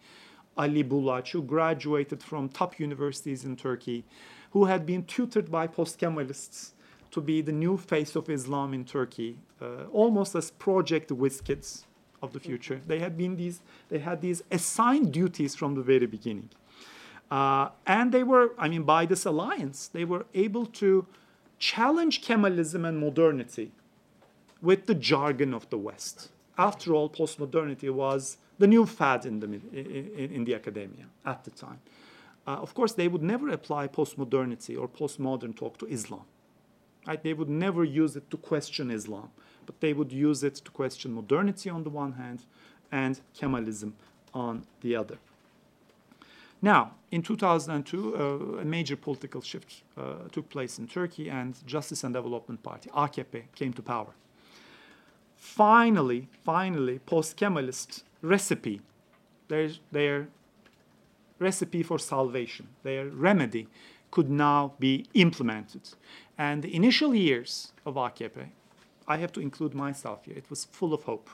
Ali 0.58 0.84
Bulaç, 0.84 1.32
who 1.32 1.42
graduated 1.42 2.22
from 2.22 2.50
top 2.50 2.80
universities 2.80 3.46
in 3.46 3.56
Turkey, 3.56 4.04
who 4.52 4.66
had 4.66 4.86
been 4.86 5.06
tutored 5.06 5.50
by 5.50 5.68
post-Kemalists 5.68 6.74
to 7.12 7.22
be 7.22 7.42
the 7.42 7.54
new 7.54 7.78
face 7.78 8.16
of 8.18 8.30
Islam 8.30 8.74
in 8.74 8.84
Turkey, 8.84 9.38
uh, 9.62 9.86
almost 9.94 10.36
as 10.36 10.52
project 10.52 11.10
whiz 11.12 11.40
kids 11.40 11.86
of 12.22 12.34
the 12.34 12.40
future. 12.40 12.82
They 12.86 13.00
had 13.00 13.18
been 13.18 13.38
these, 13.38 13.62
they 13.88 14.00
had 14.00 14.20
these 14.20 14.44
assigned 14.52 15.14
duties 15.14 15.56
from 15.56 15.76
the 15.76 15.82
very 15.82 16.08
beginning. 16.08 16.50
Uh, 17.32 17.70
and 17.88 18.12
they 18.12 18.24
were, 18.24 18.54
I 18.58 18.70
mean, 18.70 18.84
by 18.84 19.06
this 19.06 19.26
alliance, 19.26 19.88
they 19.88 20.06
were 20.06 20.26
able 20.34 20.66
to 20.68 21.08
challenge 21.58 22.22
Kemalism 22.22 22.88
and 22.88 23.00
modernity 23.00 23.72
with 24.62 24.86
the 24.86 24.96
jargon 24.96 25.54
of 25.54 25.70
the 25.70 25.78
West. 25.78 26.30
After 26.58 26.94
all, 26.94 27.10
postmodernity 27.10 27.90
was 27.90 28.38
the 28.60 28.68
new 28.68 28.86
fad 28.86 29.26
in 29.26 29.40
the, 29.40 29.48
in, 29.48 30.30
in 30.36 30.44
the 30.46 30.54
academia 30.56 31.06
at 31.26 31.44
the 31.44 31.52
time. 31.52 31.80
Uh, 32.46 32.52
of 32.52 32.74
course, 32.74 32.94
they 32.94 33.08
would 33.08 33.24
never 33.24 33.50
apply 33.50 33.88
postmodernity 33.88 34.80
or 34.80 34.88
postmodern 34.88 35.56
talk 35.56 35.78
to 35.80 35.88
Islam. 35.88 36.26
Right? 37.08 37.22
They 37.22 37.34
would 37.34 37.50
never 37.50 37.84
use 37.84 38.16
it 38.16 38.30
to 38.32 38.38
question 38.38 38.92
Islam, 38.92 39.30
but 39.66 39.80
they 39.80 39.94
would 39.94 40.12
use 40.12 40.44
it 40.44 40.56
to 40.56 40.72
question 40.72 41.14
modernity 41.14 41.70
on 41.70 41.84
the 41.84 41.90
one 41.90 42.14
hand 42.14 42.46
and 42.92 43.20
Kemalism 43.38 43.94
on 44.34 44.66
the 44.82 44.96
other. 44.96 45.18
Now, 46.64 46.94
in 47.12 47.22
2002, 47.22 48.16
uh, 48.16 48.62
a 48.62 48.66
major 48.66 48.96
political 48.96 49.42
shift 49.42 49.84
uh, 49.98 50.30
took 50.32 50.50
place 50.50 50.80
in 50.80 50.88
Turkey, 50.88 51.30
and 51.30 51.54
Justice 51.68 52.06
and 52.06 52.14
Development 52.14 52.64
Party, 52.64 52.90
AKP, 52.92 53.44
came 53.54 53.74
to 53.74 53.82
power. 53.82 54.16
Finally, 55.36 56.30
finally, 56.46 57.00
post-Kemalist 57.00 58.04
recipe, 58.22 58.80
their, 59.50 59.72
their 59.92 60.30
recipe 61.38 61.84
for 61.84 62.00
salvation, 62.00 62.70
their 62.84 63.08
remedy, 63.08 63.68
could 64.10 64.30
now 64.30 64.74
be 64.80 65.06
implemented. 65.16 65.90
And 66.38 66.64
the 66.64 66.74
initial 66.74 67.14
years 67.14 67.74
of 67.86 67.96
AKP, 67.96 68.48
I 69.06 69.18
have 69.18 69.34
to 69.34 69.42
include 69.42 69.76
myself 69.76 70.24
here, 70.24 70.38
it 70.38 70.50
was 70.50 70.64
full 70.64 70.94
of 70.94 71.04
hope. 71.04 71.30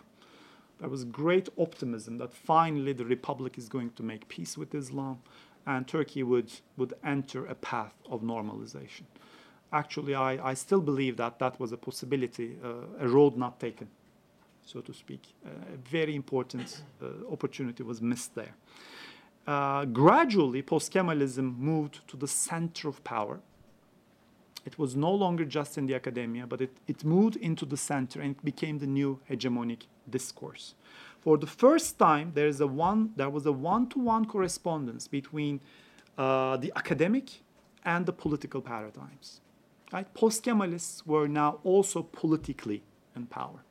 There 0.80 0.89
was 0.89 1.03
great 1.03 1.49
optimism 1.57 2.17
that 2.19 2.34
finally 2.34 2.93
the 2.93 3.05
republic 3.05 3.57
is 3.57 3.67
going 3.67 3.91
to 3.91 4.03
make 4.03 4.27
peace 4.30 4.57
with 4.57 4.73
Islam 4.73 5.19
and 5.65 5.88
Turkey 5.88 6.23
would, 6.23 6.51
would 6.77 6.93
enter 7.03 7.45
a 7.45 7.55
path 7.55 7.93
of 8.09 8.21
normalization. 8.21 9.03
Actually, 9.71 10.15
I, 10.15 10.51
I 10.51 10.53
still 10.53 10.82
believe 10.82 11.17
that 11.17 11.38
that 11.39 11.59
was 11.59 11.71
a 11.71 11.77
possibility, 11.77 12.57
uh, 12.63 13.05
a 13.05 13.07
road 13.07 13.38
not 13.38 13.59
taken, 13.59 13.88
so 14.65 14.82
to 14.82 14.93
speak. 14.93 15.21
Uh, 15.45 15.49
a 15.73 15.77
very 15.77 16.15
important 16.15 16.82
uh, 17.03 17.32
opportunity 17.32 17.84
was 17.84 18.01
missed 18.01 18.34
there. 18.34 18.55
Uh, 19.45 19.86
gradually, 19.86 20.61
post-Kemalism 20.61 21.57
moved 21.57 22.07
to 22.07 22.17
the 22.17 22.27
center 22.27 22.88
of 22.88 23.03
power. 23.03 23.39
It 24.66 24.78
was 24.78 24.95
no 24.95 25.12
longer 25.12 25.45
just 25.45 25.78
in 25.78 25.86
the 25.88 25.95
academia, 25.95 26.45
but 26.45 26.62
it, 26.62 26.78
it 26.88 27.03
moved 27.03 27.36
into 27.38 27.66
the 27.66 27.78
center 27.78 28.22
and 28.22 28.36
it 28.36 28.43
became 28.43 28.80
the 28.80 28.88
new 28.88 29.20
hegemonic 29.30 29.84
discourse. 30.10 30.76
For 31.22 31.38
the 31.38 31.47
first 31.47 31.97
time, 31.97 32.32
there, 32.34 32.47
is 32.47 32.62
a 32.62 32.68
one, 32.68 33.12
there 33.16 33.30
was 33.30 33.45
a 33.45 33.51
one-to-one 33.51 34.26
correspondence 34.26 35.07
between 35.07 35.60
uh, 36.18 36.57
the 36.57 36.72
academic 36.76 37.41
and 37.84 38.05
the 38.05 38.14
political 38.14 38.62
paradigms. 38.62 39.41
Right? 39.91 40.14
Post-Kemalists 40.14 41.05
were 41.05 41.28
now 41.28 41.60
also 41.64 42.03
politically 42.03 42.84
in 43.16 43.26
power. 43.26 43.64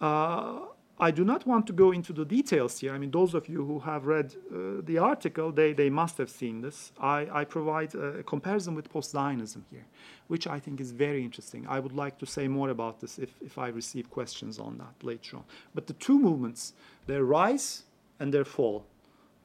Uh, 0.00 0.60
I 1.02 1.10
do 1.10 1.24
not 1.24 1.46
want 1.46 1.66
to 1.68 1.72
go 1.72 1.92
into 1.92 2.12
the 2.12 2.26
details 2.26 2.78
here. 2.78 2.92
I 2.92 2.98
mean, 2.98 3.10
those 3.10 3.32
of 3.32 3.48
you 3.48 3.64
who 3.64 3.78
have 3.78 4.04
read 4.04 4.34
uh, 4.34 4.82
the 4.84 4.98
article, 4.98 5.50
they, 5.50 5.72
they 5.72 5.88
must 5.88 6.18
have 6.18 6.28
seen 6.28 6.60
this. 6.60 6.92
I, 7.00 7.26
I 7.32 7.44
provide 7.44 7.94
a, 7.94 8.22
comparison 8.22 8.74
with 8.74 8.92
post-Zionism 8.92 9.64
here, 9.70 9.86
which 10.28 10.46
I 10.46 10.58
think 10.60 10.78
is 10.78 10.92
very 10.92 11.24
interesting. 11.24 11.66
I 11.66 11.80
would 11.80 11.92
like 11.92 12.18
to 12.18 12.26
say 12.26 12.48
more 12.48 12.68
about 12.68 13.00
this 13.00 13.18
if, 13.18 13.34
if 13.40 13.56
I 13.56 13.68
receive 13.68 14.10
questions 14.10 14.58
on 14.58 14.76
that 14.76 14.94
later 15.02 15.38
on. 15.38 15.44
But 15.74 15.86
the 15.86 15.94
two 15.94 16.18
movements, 16.18 16.74
their 17.06 17.24
rise 17.24 17.84
and 18.18 18.34
their 18.34 18.44
fall, 18.44 18.84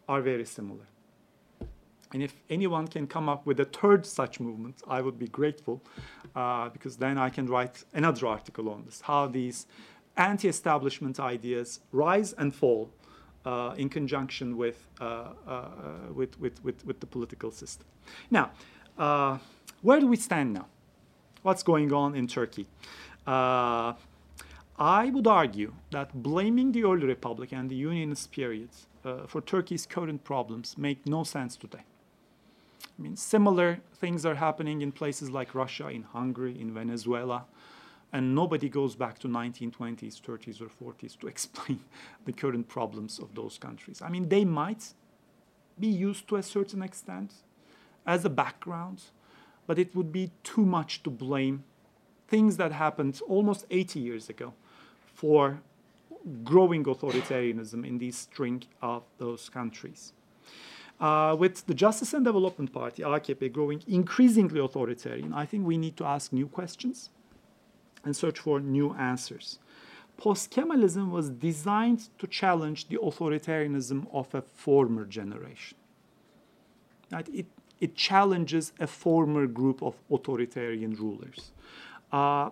are 0.09 0.21
very 0.21 0.45
similar. 0.45 0.87
And 2.13 2.21
if 2.21 2.33
anyone 2.49 2.87
can 2.87 3.07
come 3.07 3.29
up 3.29 3.45
with 3.45 3.59
a 3.59 3.65
third 3.65 4.05
such 4.05 4.39
movement, 4.39 4.81
I 4.87 5.01
would 5.01 5.17
be 5.17 5.27
grateful, 5.27 5.81
uh, 6.35 6.69
because 6.69 6.97
then 6.97 7.17
I 7.17 7.29
can 7.29 7.47
write 7.47 7.85
another 7.93 8.27
article 8.27 8.69
on 8.69 8.83
this, 8.85 9.01
how 9.01 9.27
these 9.27 9.67
anti-establishment 10.17 11.19
ideas 11.19 11.79
rise 11.91 12.33
and 12.33 12.53
fall 12.53 12.89
uh, 13.45 13.75
in 13.77 13.89
conjunction 13.89 14.57
with, 14.57 14.87
uh, 14.99 15.29
uh, 15.47 15.67
with, 16.13 16.39
with, 16.39 16.63
with, 16.63 16.85
with, 16.85 16.99
the 16.99 17.05
political 17.05 17.51
system. 17.51 17.85
Now, 18.31 18.51
uh, 18.97 19.37
where 19.81 19.99
do 19.99 20.07
we 20.07 20.15
stand 20.15 20.53
now? 20.53 20.67
What's 21.43 21.61
going 21.61 21.93
on 21.93 22.15
in 22.15 22.27
Turkey? 22.27 22.65
Uh, 23.27 23.93
I 24.77 25.09
would 25.09 25.27
argue 25.27 25.73
that 25.91 26.23
blaming 26.23 26.71
the 26.71 26.83
early 26.83 27.05
republic 27.05 27.51
and 27.53 27.69
the 27.69 27.75
unionist 27.75 28.31
periods 28.31 28.87
uh, 29.05 29.25
for 29.27 29.41
Turkey's 29.41 29.85
current 29.85 30.23
problems 30.23 30.77
make 30.77 31.05
no 31.05 31.23
sense 31.23 31.55
today. 31.55 31.83
I 32.97 33.01
mean, 33.01 33.15
similar 33.15 33.79
things 33.95 34.25
are 34.25 34.35
happening 34.35 34.81
in 34.81 34.91
places 34.91 35.29
like 35.29 35.53
Russia, 35.53 35.87
in 35.89 36.03
Hungary, 36.03 36.59
in 36.59 36.73
Venezuela, 36.73 37.45
and 38.15 38.33
nobody 38.33 38.69
goes 38.69 38.95
back 38.95 39.19
to 39.19 39.27
1920s, 39.27 40.21
30s, 40.21 40.61
or 40.61 40.69
40s 40.69 41.19
to 41.19 41.27
explain 41.33 41.81
the 42.23 42.31
current 42.31 42.69
problems 42.69 43.19
of 43.19 43.35
those 43.35 43.57
countries. 43.57 44.01
I 44.01 44.07
mean, 44.07 44.29
they 44.29 44.45
might 44.45 44.93
be 45.77 45.87
used 45.87 46.29
to 46.29 46.37
a 46.37 46.43
certain 46.43 46.81
extent 46.81 47.33
as 48.07 48.23
a 48.23 48.29
background, 48.29 49.01
but 49.67 49.77
it 49.77 49.93
would 49.93 50.13
be 50.13 50.31
too 50.43 50.65
much 50.65 51.03
to 51.03 51.09
blame 51.09 51.65
things 52.29 52.55
that 52.55 52.71
happened 52.71 53.19
almost 53.27 53.65
80 53.69 53.99
years 53.99 54.29
ago 54.29 54.53
for 55.13 55.59
growing 56.45 56.85
authoritarianism 56.85 57.85
in 57.85 57.97
the 57.97 58.11
string 58.11 58.63
of 58.81 59.03
those 59.17 59.49
countries. 59.49 60.13
Uh, 61.01 61.35
with 61.37 61.65
the 61.65 61.73
Justice 61.73 62.13
and 62.13 62.23
Development 62.23 62.71
Party, 62.71 63.03
AKP, 63.03 63.51
growing 63.51 63.83
increasingly 63.87 64.61
authoritarian, 64.61 65.33
I 65.33 65.45
think 65.45 65.65
we 65.65 65.77
need 65.77 65.97
to 65.97 66.05
ask 66.05 66.31
new 66.31 66.47
questions 66.47 67.09
and 68.05 68.15
search 68.15 68.39
for 68.39 68.59
new 68.59 68.93
answers. 68.93 69.59
Post 70.17 70.51
Kemalism 70.51 71.09
was 71.09 71.29
designed 71.29 72.07
to 72.19 72.27
challenge 72.27 72.87
the 72.87 72.97
authoritarianism 72.97 74.07
of 74.13 74.33
a 74.33 74.41
former 74.41 75.03
generation. 75.05 75.77
Right? 77.11 77.27
It, 77.33 77.47
it 77.81 77.95
challenges 77.95 78.71
a 78.79 78.87
former 78.87 79.45
group 79.47 79.83
of 79.83 79.95
authoritarian 80.09 80.95
rulers. 80.95 81.51
Uh, 82.11 82.51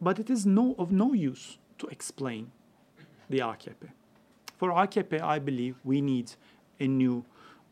but 0.00 0.20
it 0.20 0.30
is 0.30 0.46
no, 0.46 0.76
of 0.78 0.92
no 0.92 1.12
use 1.12 1.58
to 1.78 1.88
explain 1.88 2.52
the 3.28 3.38
AKP. 3.38 3.88
For 4.56 4.70
AKP, 4.70 5.20
I 5.20 5.38
believe 5.38 5.76
we 5.84 6.00
need 6.00 6.32
a 6.78 6.86
new 6.86 7.24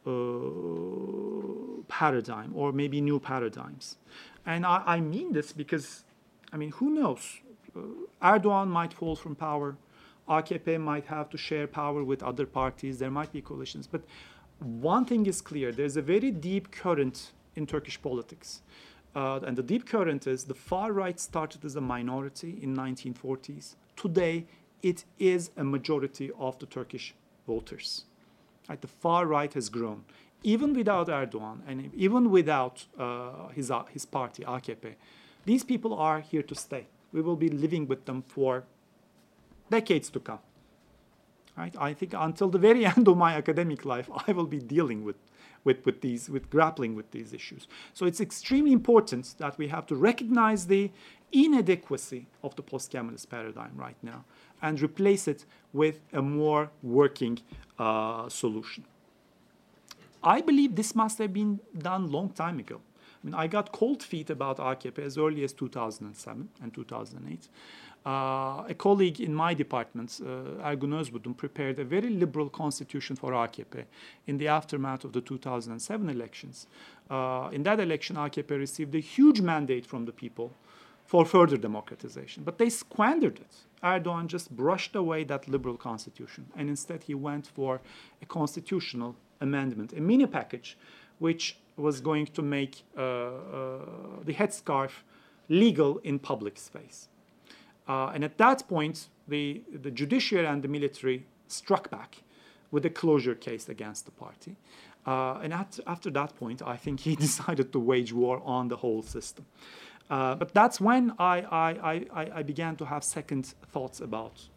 uh, 0.07 1.83
paradigm 1.89 2.53
or 2.55 2.73
maybe 2.73 3.01
new 3.01 3.19
paradigms. 3.19 3.97
And 4.45 4.65
I, 4.65 4.83
I, 4.87 5.01
mean 5.01 5.33
this 5.33 5.53
because, 5.53 6.05
I 6.53 6.57
mean, 6.57 6.73
who 6.73 6.91
knows? 6.91 7.41
Uh, 7.75 7.81
Erdogan 8.23 8.69
might 8.69 8.93
fall 8.93 9.17
from 9.17 9.35
power. 9.35 9.77
AKP 10.29 10.81
might 10.81 11.07
have 11.07 11.31
to 11.31 11.39
share 11.39 11.67
power 11.67 12.03
with 12.03 12.23
other 12.23 12.47
parties. 12.47 12.99
There 12.99 13.11
might 13.11 13.33
be 13.33 13.41
coalitions. 13.41 13.87
But 13.87 14.03
one 14.59 15.05
thing 15.05 15.27
is 15.27 15.41
clear 15.41 15.73
there's 15.73 15.97
a 15.97 16.03
very 16.03 16.31
deep 16.31 16.71
current 16.71 17.33
in 17.55 17.67
Turkish 17.67 18.01
politics. 18.01 18.63
Uh, 19.15 19.41
and 19.47 19.57
the 19.57 19.63
deep 19.63 19.87
current 19.87 20.27
is 20.27 20.45
the 20.45 20.55
far 20.55 20.93
right 20.93 21.19
started 21.19 21.65
as 21.65 21.77
a 21.77 21.81
minority 21.81 22.59
in 22.61 22.77
1940s. 22.77 23.77
Today, 23.97 24.47
it 24.83 25.05
is 25.19 25.51
a 25.57 25.65
majority 25.65 26.31
of 26.39 26.59
the 26.59 26.67
Turkish 26.67 27.15
voters. 27.47 28.05
Right? 28.69 28.81
The 28.81 28.89
far 28.89 29.27
right 29.27 29.53
has 29.55 29.69
grown. 29.69 30.05
Even 30.43 30.75
without 30.75 31.09
Erdogan 31.09 31.61
and 31.67 31.91
even 31.95 32.31
without 32.31 32.85
uh, 32.99 33.49
his, 33.49 33.71
uh, 33.71 33.85
his 33.85 34.05
party, 34.05 34.45
AKP, 34.45 34.95
these 35.47 35.65
people 35.65 35.95
are 35.95 36.21
here 36.21 36.43
to 36.43 36.55
stay. 36.55 36.87
We 37.13 37.23
will 37.23 37.37
be 37.37 37.49
living 37.49 37.87
with 37.87 38.05
them 38.05 38.23
for 38.29 38.65
decades 39.71 40.11
to 40.11 40.21
come. 40.21 40.41
Right? 41.57 41.75
I 41.79 41.95
think 41.95 42.13
until 42.15 42.51
the 42.51 42.59
very 42.59 42.85
end 42.97 43.09
of 43.09 43.17
my 43.17 43.35
academic 43.35 43.85
life, 43.85 44.11
I 44.29 44.33
will 44.33 44.47
be 44.47 44.59
dealing 44.59 45.05
with, 45.05 45.17
with, 45.65 45.87
with, 45.87 46.03
these, 46.03 46.29
with 46.29 46.51
grappling 46.51 46.95
with 46.95 47.11
these 47.13 47.33
issues. 47.33 47.67
So 47.95 48.05
it's 48.05 48.21
extremely 48.21 48.73
important 48.73 49.35
that 49.39 49.57
we 49.57 49.69
have 49.69 49.87
to 49.87 49.97
recognize 49.97 50.67
the 50.67 50.91
inadequacy 51.33 52.27
of 52.43 52.55
the 52.57 52.63
post-Kemalist 52.63 53.31
paradigm 53.31 53.73
right 53.77 53.97
now 54.03 54.25
and 54.63 54.81
replace 54.81 55.29
it 55.29 55.45
with 55.73 56.01
a 56.13 56.23
more 56.23 56.71
working 56.83 57.39
uh, 57.79 58.29
solution. 58.29 58.85
I 60.23 60.41
believe 60.41 60.75
this 60.75 60.95
must 60.95 61.19
have 61.19 61.33
been 61.33 61.61
done 61.79 62.11
long 62.11 62.31
time 62.31 62.59
ago. 62.59 62.81
I 63.23 63.27
mean, 63.27 63.35
I 63.35 63.47
got 63.47 63.73
cold 63.73 64.03
feet 64.03 64.31
about 64.31 64.59
AKP 64.59 64.99
as 64.99 65.19
early 65.19 65.45
as 65.45 65.53
2007 65.53 66.49
and 66.63 66.75
2008. 66.75 67.49
Uh, 68.07 68.63
a 68.69 68.75
colleague 68.75 69.21
in 69.21 69.35
my 69.35 69.53
department, 69.53 70.21
uh, 70.23 70.63
Ergun 70.63 70.95
Özbudun, 70.95 71.37
prepared 71.37 71.81
a 71.81 71.85
very 71.85 72.09
liberal 72.09 72.49
constitution 72.49 73.17
for 73.17 73.33
AKP 73.33 73.85
in 74.29 74.39
the 74.39 74.47
aftermath 74.47 75.03
of 75.05 75.13
the 75.13 75.21
2007 75.21 76.09
elections. 76.09 76.69
Uh, 77.11 77.49
in 77.51 77.65
that 77.65 77.81
election, 77.81 78.15
AKP 78.15 78.51
received 78.51 78.95
a 78.95 79.01
huge 79.01 79.41
mandate 79.41 79.85
from 79.85 80.05
the 80.05 80.13
people 80.13 80.53
for 81.05 81.25
further 81.25 81.57
democratization, 81.57 82.45
but 82.45 82.59
they 82.59 82.71
squandered 82.71 83.41
it. 83.41 83.55
Erdogan 83.83 84.29
just 84.29 84.55
brushed 84.55 84.95
away 84.95 85.25
that 85.25 85.49
liberal 85.49 85.77
constitution, 85.77 86.47
and 86.57 86.69
instead 86.69 87.03
he 87.05 87.15
went 87.15 87.49
for 87.49 87.81
a 88.23 88.27
constitutional 88.27 89.17
amendment, 89.41 89.93
a 89.93 90.01
mini 90.01 90.27
package, 90.27 90.77
which 91.19 91.57
was 91.77 92.01
going 92.01 92.27
to 92.27 92.43
make 92.43 92.83
uh, 92.97 93.01
uh, 93.01 93.31
the 94.25 94.33
headscarf 94.33 94.91
legal 95.49 95.99
in 95.99 96.19
public 96.19 96.59
space. 96.59 97.09
Uh, 97.89 98.11
and 98.15 98.25
at 98.25 98.39
that 98.39 98.67
point, 98.69 99.09
the, 99.29 99.63
the 99.73 99.91
judiciary 99.91 100.47
and 100.47 100.63
the 100.63 100.69
military 100.69 101.27
struck 101.49 101.91
back 101.91 102.23
with 102.71 102.85
a 102.85 102.91
closure 102.91 103.35
case 103.35 103.69
against 103.69 104.07
the 104.07 104.11
party. 104.11 104.57
Uh, 105.07 105.39
and 105.43 105.53
at, 105.53 105.79
after 105.87 106.11
that 106.11 106.35
point, 106.37 106.63
I 106.63 106.77
think 106.77 107.01
he 107.01 107.15
decided 107.27 107.73
to 107.73 107.79
wage 107.79 108.13
war 108.13 108.43
on 108.45 108.69
the 108.69 108.77
whole 108.77 109.03
system. 109.03 109.47
Uh, 110.11 110.35
but 110.35 110.53
that's 110.55 110.81
when 110.81 111.13
I, 111.19 111.43
I, 111.43 112.07
I, 112.15 112.31
I 112.37 112.43
began 112.43 112.77
to 112.77 112.87
have 112.87 113.05
second 113.05 113.55
thoughts 113.73 114.01
about 114.01 114.49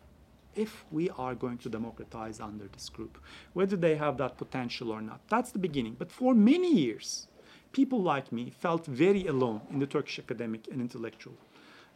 if 0.55 0.85
we 0.91 1.09
are 1.11 1.35
going 1.35 1.57
to 1.59 1.69
democratize 1.69 2.39
under 2.39 2.67
this 2.67 2.89
group, 2.89 3.17
whether 3.53 3.75
they 3.75 3.95
have 3.95 4.17
that 4.17 4.37
potential 4.37 4.91
or 4.91 5.01
not. 5.01 5.21
That's 5.29 5.51
the 5.51 5.59
beginning. 5.59 5.95
But 5.97 6.11
for 6.11 6.33
many 6.33 6.73
years, 6.73 7.27
people 7.71 8.01
like 8.01 8.31
me 8.31 8.49
felt 8.49 8.85
very 8.85 9.27
alone 9.27 9.61
in 9.71 9.79
the 9.79 9.87
Turkish 9.87 10.19
academic 10.19 10.67
and 10.71 10.81
intellectual 10.81 11.35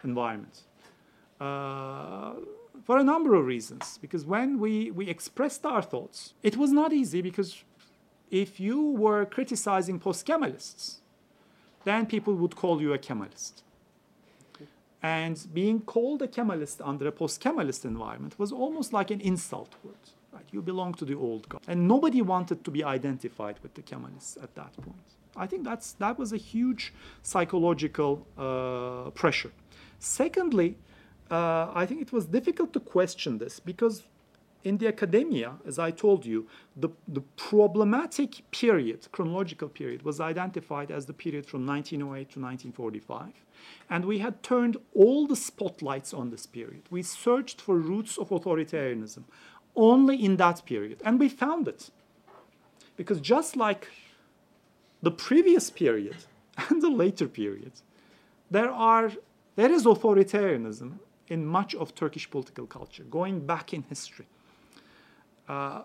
environment. 0.04 0.62
Uh, 1.40 2.34
for 2.84 2.98
a 2.98 3.04
number 3.04 3.36
of 3.36 3.46
reasons. 3.46 3.98
Because 4.02 4.26
when 4.26 4.60
we, 4.60 4.92
we 4.92 5.08
expressed 5.10 5.66
our 5.66 5.82
thoughts, 5.82 6.34
it 6.42 6.58
was 6.58 6.72
not 6.72 6.94
easy 6.94 7.22
because 7.22 7.64
if 8.32 8.60
you 8.60 8.82
were 8.82 9.26
criticizing 9.26 10.00
post 10.00 10.26
Kemalists, 10.26 11.00
then 11.84 12.06
people 12.06 12.34
would 12.36 12.56
call 12.56 12.82
you 12.82 12.94
a 12.94 12.98
Kemalist. 12.98 13.62
And 15.04 15.38
being 15.54 15.82
called 15.82 16.22
a 16.22 16.28
Kemalist 16.28 16.82
under 16.84 17.08
a 17.08 17.12
post-Kemalist 17.12 17.84
environment 17.84 18.40
was 18.40 18.54
almost 18.54 18.94
like 18.94 19.12
an 19.12 19.20
insult 19.20 19.76
word. 19.84 19.96
Right? 20.32 20.46
You 20.52 20.62
belong 20.62 20.94
to 20.96 21.06
the 21.06 21.16
old 21.16 21.50
guard. 21.50 21.64
And 21.68 21.88
nobody 21.88 22.22
wanted 22.22 22.64
to 22.64 22.72
be 22.72 22.84
identified 22.84 23.60
with 23.62 23.74
the 23.74 23.82
Kemalists 23.82 24.42
at 24.42 24.56
that 24.56 24.72
point. 24.78 24.96
I 25.36 25.46
think 25.46 25.66
that's, 25.66 25.94
that 25.94 26.18
was 26.18 26.32
a 26.32 26.38
huge 26.38 26.94
psychological 27.22 28.26
uh, 28.38 29.10
pressure. 29.12 29.52
Secondly, 30.00 30.78
uh, 31.30 31.72
I 31.74 31.86
think 31.86 32.02
it 32.02 32.14
was 32.14 32.26
difficult 32.26 32.72
to 32.74 32.80
question 32.80 33.40
this 33.40 33.60
because 33.60 34.04
in 34.64 34.78
the 34.78 34.88
academia, 34.88 35.56
as 35.66 35.78
I 35.78 35.92
told 35.92 36.26
you, 36.26 36.48
the, 36.76 36.90
the 37.08 37.22
problematic 37.36 38.50
period, 38.52 39.08
chronological 39.12 39.68
period, 39.68 40.04
was 40.04 40.20
identified 40.20 40.90
as 40.90 41.06
the 41.06 41.14
period 41.14 41.46
from 41.46 41.66
1908 41.66 42.32
to 42.32 42.40
1945. 42.40 43.34
And 43.90 44.06
we 44.06 44.20
had 44.20 44.42
turned 44.42 44.78
all 44.94 45.28
the 45.28 45.36
spotlights 45.36 46.14
on 46.14 46.30
this 46.30 46.46
period. 46.46 46.84
We 46.90 47.04
searched 47.04 47.60
for 47.60 47.78
roots 47.78 48.18
of 48.18 48.30
authoritarianism 48.30 49.24
only 49.76 50.24
in 50.24 50.38
that 50.38 50.66
period. 50.66 51.02
And 51.04 51.20
we 51.20 51.30
found 51.30 51.68
it. 51.68 51.90
Because 52.96 53.20
just 53.20 53.56
like 53.56 53.90
the 55.02 55.12
previous 55.12 55.70
period 55.70 56.16
and 56.70 56.82
the 56.82 56.90
later 56.90 57.28
period, 57.28 57.74
there, 58.50 58.72
are, 58.72 59.12
there 59.56 59.72
is 59.72 59.86
authoritarianism 59.86 61.00
in 61.28 61.46
much 61.46 61.74
of 61.76 61.96
Turkish 61.96 62.30
political 62.30 62.68
culture, 62.68 63.04
going 63.04 63.46
back 63.46 63.74
in 63.74 63.84
history. 63.84 64.28
Uh, 65.48 65.84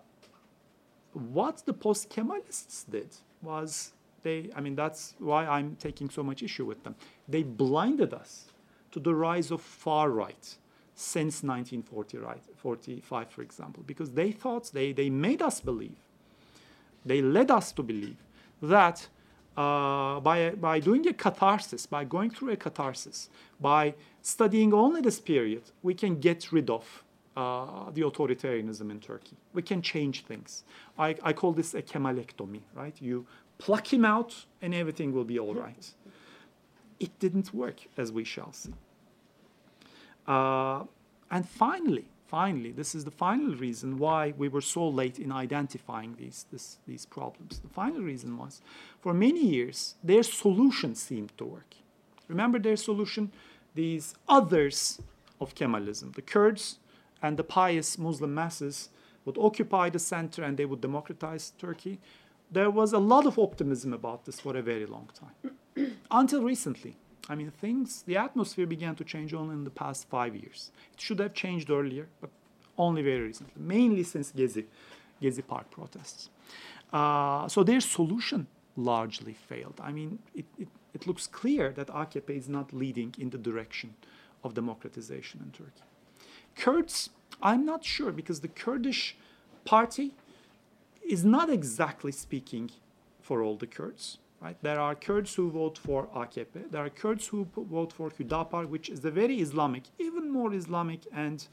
what 1.13 1.63
the 1.67 1.73
post-Kemalists 1.73 2.85
did 2.91 3.09
was 3.43 3.93
they, 4.23 4.51
I 4.55 4.61
mean, 4.61 4.75
that's 4.75 5.15
why 5.19 5.47
I'm 5.47 5.77
taking 5.77 6.11
so 6.11 6.23
much 6.23 6.43
issue 6.43 6.65
with 6.65 6.83
them. 6.85 6.95
They 7.29 7.43
blinded 7.43 8.13
us 8.13 8.47
to 8.93 9.01
the 9.01 9.15
rise 9.15 9.51
of 9.51 9.61
far 9.61 10.11
right 10.11 10.57
since 10.95 11.43
1945, 11.45 13.31
for 13.31 13.43
example, 13.43 13.85
because 13.87 14.11
they 14.13 14.33
thought, 14.33 14.71
they, 14.73 14.93
they 14.93 15.11
made 15.11 15.41
us 15.41 15.61
believe, 15.61 15.99
they 17.05 17.23
led 17.23 17.51
us 17.51 17.71
to 17.73 17.83
believe 17.83 18.17
that 18.61 19.07
uh, 19.57 20.21
by, 20.21 20.51
by 20.51 20.81
doing 20.81 21.07
a 21.07 21.13
catharsis, 21.13 21.87
by 21.87 22.05
going 22.05 22.31
through 22.31 22.51
a 22.51 22.57
catharsis, 22.57 23.29
by 23.61 23.95
studying 24.23 24.73
only 24.75 25.01
this 25.01 25.21
period, 25.21 25.63
we 25.83 25.95
can 25.95 26.19
get 26.19 26.51
rid 26.53 26.69
of 26.69 27.05
uh, 27.39 27.91
the 27.93 28.03
authoritarianism 28.03 28.91
in 28.91 28.99
Turkey. 28.99 29.37
We 29.53 29.63
can 29.63 29.81
change 29.81 30.25
things. 30.25 30.65
I, 30.99 31.15
I 31.23 31.33
call 31.33 31.53
this 31.53 31.73
a 31.73 31.83
kemalectomy, 31.83 32.63
right? 32.75 32.97
You 33.01 33.27
pluck 33.59 33.93
him 33.93 34.05
out 34.05 34.35
and 34.61 34.75
everything 34.75 35.13
will 35.13 35.25
be 35.25 35.39
all 35.39 35.55
right. 35.55 35.87
It 36.99 37.17
didn't 37.21 37.55
work, 37.55 37.79
as 37.97 38.11
we 38.11 38.25
shall 38.25 38.53
see. 38.53 38.75
Uh, 40.27 40.83
and 41.31 41.49
finally, 41.49 42.07
finally, 42.27 42.73
this 42.73 42.97
is 42.97 43.05
the 43.05 43.13
final 43.13 43.55
reason 43.55 43.99
why 43.99 44.35
we 44.37 44.49
were 44.49 44.61
so 44.61 44.89
late 44.89 45.21
in 45.21 45.31
identifying 45.31 46.17
these, 46.19 46.47
this, 46.51 46.79
these 46.89 47.07
problems. 47.07 47.61
The 47.61 47.69
final 47.69 48.01
reason 48.01 48.37
was 48.37 48.61
for 49.01 49.15
many 49.15 49.45
years, 49.47 49.95
their 50.03 50.25
solution 50.25 50.97
seemed 50.97 51.39
to 51.39 51.45
work. 51.45 51.77
Remember 52.27 52.59
their 52.59 52.77
solution? 52.77 53.31
These 53.77 54.17
others 54.29 55.01
of 55.41 55.55
Kemalism, 55.55 56.17
the 56.17 56.23
Kurds 56.23 56.81
and 57.23 57.37
the 57.37 57.45
pious 57.45 57.99
Muslim 57.99 58.35
masses, 58.35 58.91
would 59.25 59.39
occupy 59.39 59.91
the 59.91 59.99
center 59.99 60.43
and 60.43 60.57
they 60.57 60.65
would 60.65 60.81
democratize 60.81 61.53
Turkey. 61.59 62.01
There 62.51 62.71
was 62.71 62.93
a 62.93 62.99
lot 62.99 63.27
of 63.27 63.39
optimism 63.39 63.93
about 63.93 64.25
this 64.25 64.41
for 64.41 64.57
a 64.57 64.63
very 64.63 64.87
long 64.87 65.11
time. 65.13 65.97
Until 66.11 66.43
recently, 66.43 66.97
I 67.29 67.35
mean, 67.35 67.51
things, 67.51 68.03
the 68.07 68.17
atmosphere 68.17 68.67
began 68.67 68.95
to 68.97 69.05
change 69.05 69.35
only 69.35 69.55
in 69.55 69.65
the 69.65 69.71
past 69.71 70.09
five 70.09 70.35
years. 70.35 70.71
It 70.95 71.01
should 71.01 71.19
have 71.19 71.35
changed 71.35 71.69
earlier, 71.71 72.09
but 72.23 72.31
only 72.79 73.03
very 73.03 73.21
recently, 73.21 73.53
mainly 73.57 74.03
since 74.03 74.33
Gezi, 74.33 74.65
Gezi 75.21 75.47
Park 75.47 75.71
protests. 75.71 76.31
Uh, 76.91 77.47
so 77.49 77.63
their 77.63 77.81
solution 77.81 78.47
largely 78.77 79.35
failed. 79.35 79.79
I 79.83 79.93
mean, 79.93 80.21
it, 80.35 80.47
it, 80.59 80.69
it 80.95 81.07
looks 81.07 81.27
clear 81.27 81.73
that 81.73 81.89
AKP 81.89 82.31
is 82.31 82.49
not 82.49 82.73
leading 82.73 83.15
in 83.19 83.29
the 83.29 83.39
direction 83.39 83.95
of 84.43 84.55
democratization 84.55 85.41
in 85.45 85.51
Turkey. 85.51 85.88
Kurds, 86.59 87.11
I'm 87.41 87.65
not 87.65 87.85
sure 87.85 88.11
because 88.11 88.41
the 88.41 88.49
Kurdish 88.49 89.17
party 89.65 90.15
is 91.09 91.25
not 91.25 91.49
exactly 91.49 92.13
speaking 92.13 92.71
for 93.23 93.43
all 93.43 93.57
the 93.57 93.67
Kurds. 93.67 94.19
Right? 94.41 94.57
There 94.63 94.79
are 94.79 94.95
Kurds 94.95 95.35
who 95.35 95.51
vote 95.51 95.79
for 95.79 96.07
AKP. 96.09 96.71
There 96.71 96.85
are 96.85 96.91
Kurds 96.91 97.29
who 97.29 97.47
vote 97.57 97.93
for 97.93 98.11
Hüdapar, 98.11 98.69
which 98.69 98.89
is 98.89 99.05
a 99.05 99.11
very 99.11 99.41
Islamic, 99.41 99.85
even 99.99 100.31
more 100.31 100.53
Islamic 100.53 101.01
and 101.13 101.47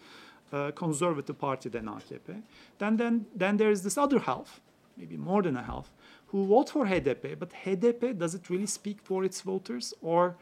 uh, 0.52 0.72
conservative 0.72 1.38
party 1.40 1.70
than 1.70 1.86
AKP. 1.86 2.42
Then, 2.78 2.98
then, 2.98 3.26
then 3.36 3.58
there 3.58 3.72
is 3.72 3.84
this 3.84 3.98
other 3.98 4.20
half, 4.20 4.62
maybe 4.98 5.18
more 5.18 5.42
than 5.42 5.58
a 5.58 5.64
half, 5.64 5.92
who 6.28 6.46
vote 6.46 6.70
for 6.70 6.86
HDP. 6.86 7.38
But 7.38 7.52
HDP, 7.52 8.18
does 8.18 8.36
it 8.36 8.50
really 8.50 8.68
speak 8.68 9.02
for 9.02 9.24
its 9.24 9.42
voters? 9.42 9.94
Or 10.02 10.36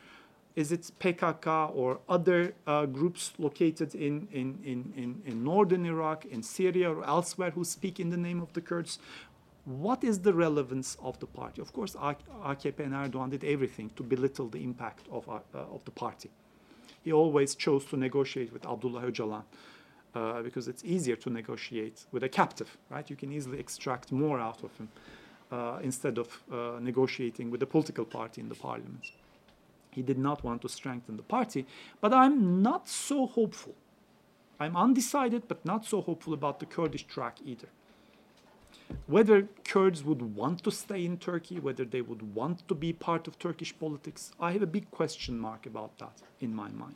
is 0.56 0.72
it 0.72 0.92
PKK 1.00 1.76
or 1.76 2.00
other 2.08 2.54
uh, 2.68 2.86
groups 2.86 3.34
located 3.38 3.96
in, 3.96 4.28
in, 4.32 4.60
in, 4.64 4.94
in, 4.96 5.22
in 5.26 5.44
northern 5.44 5.86
Iraq, 5.86 6.26
in 6.26 6.44
Syria, 6.44 6.92
or 6.92 7.04
elsewhere 7.06 7.52
who 7.52 7.64
speak 7.64 8.00
in 8.00 8.10
the 8.10 8.18
name 8.18 8.42
of 8.42 8.54
the 8.54 8.62
Kurds? 8.62 9.00
what 9.66 10.04
is 10.04 10.20
the 10.20 10.34
relevance 10.34 10.98
of 11.02 11.20
the 11.20 11.26
party? 11.26 11.62
Of 11.62 11.72
course, 11.72 11.96
AKP 11.96 12.80
and 12.80 12.94
Erdogan 12.94 13.30
did 13.30 13.44
everything 13.44 13.92
to 13.96 14.04
belittle 14.04 14.50
the 14.50 14.64
impact 14.64 15.08
of, 15.12 15.28
uh, 15.30 15.40
of 15.54 15.84
the 15.86 15.92
party. 15.92 16.30
He 17.04 17.14
always 17.14 17.56
chose 17.56 17.86
to 17.86 17.98
negotiate 17.98 18.52
with 18.52 18.66
Abdullah 18.66 19.04
Öcalan 19.04 19.44
uh, 20.16 20.42
because 20.42 20.68
it's 20.68 20.84
easier 20.84 21.16
to 21.18 21.30
negotiate 21.30 22.06
with 22.12 22.24
a 22.24 22.30
captive, 22.30 22.78
right? 22.90 23.10
You 23.10 23.16
can 23.16 23.32
easily 23.32 23.60
extract 23.60 24.12
more 24.12 24.40
out 24.40 24.64
of 24.64 24.76
him 24.78 24.90
uh, 25.52 25.80
instead 25.82 26.18
of 26.18 26.44
uh, 26.52 26.80
negotiating 26.80 27.50
with 27.50 27.64
a 27.64 27.66
political 27.68 28.06
party 28.06 28.42
in 28.42 28.50
the 28.50 28.56
parliament. 28.56 29.12
He 29.94 30.02
did 30.02 30.18
not 30.18 30.44
want 30.44 30.62
to 30.62 30.70
strengthen 30.70 31.18
the 31.18 31.24
party, 31.24 31.66
but 32.02 32.14
I'm 32.14 32.62
not 32.62 32.88
so 32.88 33.28
hopeful. 33.28 33.76
I'm 34.60 34.76
undecided, 34.76 35.48
but 35.48 35.66
not 35.66 35.86
so 35.86 36.02
hopeful 36.02 36.34
about 36.34 36.60
the 36.60 36.66
Kurdish 36.66 37.04
track 37.04 37.38
either. 37.46 37.68
Whether 39.08 39.48
Kurds 39.64 40.04
would 40.04 40.36
want 40.36 40.64
to 40.64 40.72
stay 40.72 41.06
in 41.06 41.18
Turkey, 41.18 41.60
whether 41.60 41.86
they 41.86 42.02
would 42.02 42.36
want 42.36 42.68
to 42.68 42.76
be 42.76 42.94
part 42.94 43.28
of 43.28 43.40
Turkish 43.40 43.78
politics, 43.78 44.32
I 44.40 44.52
have 44.52 44.62
a 44.62 44.68
big 44.68 44.90
question 44.92 45.38
mark 45.40 45.66
about 45.66 45.98
that 46.00 46.22
in 46.40 46.54
my 46.54 46.70
mind. 46.70 46.96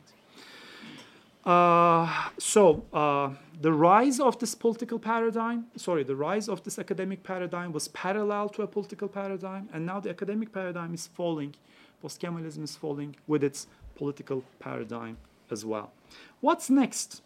Uh, 1.44 2.28
so 2.38 2.84
uh, 2.92 3.30
the 3.62 3.72
rise 3.72 4.20
of 4.20 4.38
this 4.38 4.54
political 4.54 4.98
paradigm, 4.98 5.66
sorry, 5.76 6.02
the 6.02 6.16
rise 6.16 6.48
of 6.48 6.62
this 6.62 6.78
academic 6.78 7.22
paradigm 7.22 7.72
was 7.72 7.88
parallel 7.88 8.48
to 8.50 8.62
a 8.62 8.66
political 8.66 9.08
paradigm, 9.08 9.68
and 9.72 9.86
now 9.86 9.98
the 9.98 10.10
academic 10.10 10.52
paradigm 10.52 10.92
is 10.92 11.06
falling, 11.06 11.54
post-Kemalism 12.02 12.62
is 12.62 12.76
falling 12.76 13.16
with 13.26 13.42
its 13.42 13.66
political 13.96 14.44
paradigm 14.58 15.16
as 15.50 15.64
well. 15.64 15.92
What's 16.40 16.70
next? 16.70 17.22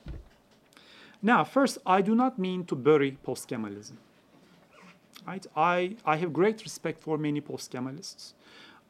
Now, 1.20 1.44
first, 1.44 1.78
I 1.86 2.02
do 2.02 2.14
not 2.14 2.38
mean 2.38 2.64
to 2.64 2.74
bury 2.74 3.12
post-Kemalism. 3.22 3.92
Right? 5.26 5.46
I, 5.56 5.96
I 6.04 6.16
have 6.16 6.32
great 6.32 6.62
respect 6.62 7.00
for 7.00 7.16
many 7.16 7.40
post-Kemalists. 7.40 8.32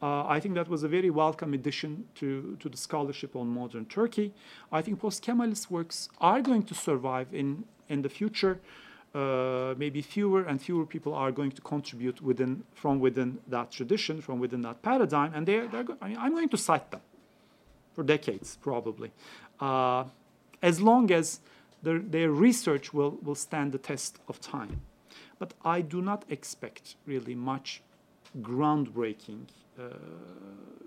Uh, 0.01 0.27
I 0.27 0.41
think 0.41 0.55
that 0.55 0.69
was 0.69 0.83
a 0.83 0.89
very 0.89 1.11
welcome 1.11 1.55
addition 1.55 2.09
to, 2.17 2.57
to 2.59 2.69
the 2.69 2.77
scholarship 2.77 3.37
on 3.37 3.49
modern 3.49 3.85
Turkey. 3.85 4.33
I 4.73 4.83
think 4.83 4.99
post-Kemalist 4.99 5.71
works 5.71 6.09
are 6.21 6.41
going 6.41 6.65
to 6.65 6.75
survive 6.75 7.29
in, 7.33 7.65
in 7.89 8.03
the 8.03 8.09
future. 8.09 8.59
Uh, 9.15 9.75
maybe 9.77 10.01
fewer 10.01 10.43
and 10.45 10.59
fewer 10.63 10.87
people 10.87 11.13
are 11.13 11.31
going 11.31 11.53
to 11.53 11.61
contribute 11.61 12.23
within, 12.23 12.65
from 12.75 12.99
within 12.99 13.39
that 13.47 13.71
tradition, 13.71 14.23
from 14.23 14.41
within 14.41 14.63
that 14.63 14.81
paradigm, 14.81 15.35
and 15.35 15.47
they're, 15.47 15.69
they're 15.69 15.85
I 16.01 16.09
mean, 16.09 16.17
I'm 16.19 16.33
going 16.33 16.49
to 16.49 16.57
cite 16.57 16.91
them 16.91 17.03
for 17.93 18.03
decades, 18.03 18.57
probably, 18.63 19.11
uh, 19.61 20.05
as 20.63 20.81
long 20.81 21.11
as 21.13 21.41
their, 21.83 21.99
their 21.99 22.31
research 22.31 22.95
will, 22.95 23.19
will 23.23 23.35
stand 23.35 23.73
the 23.73 23.79
test 23.79 24.19
of 24.29 24.41
time. 24.41 24.81
But 25.39 25.53
I 25.63 25.83
do 25.83 26.01
not 26.01 26.25
expect 26.31 26.97
really 27.05 27.35
much 27.35 27.83
groundbreaking 28.41 29.45
uh, 29.79 29.91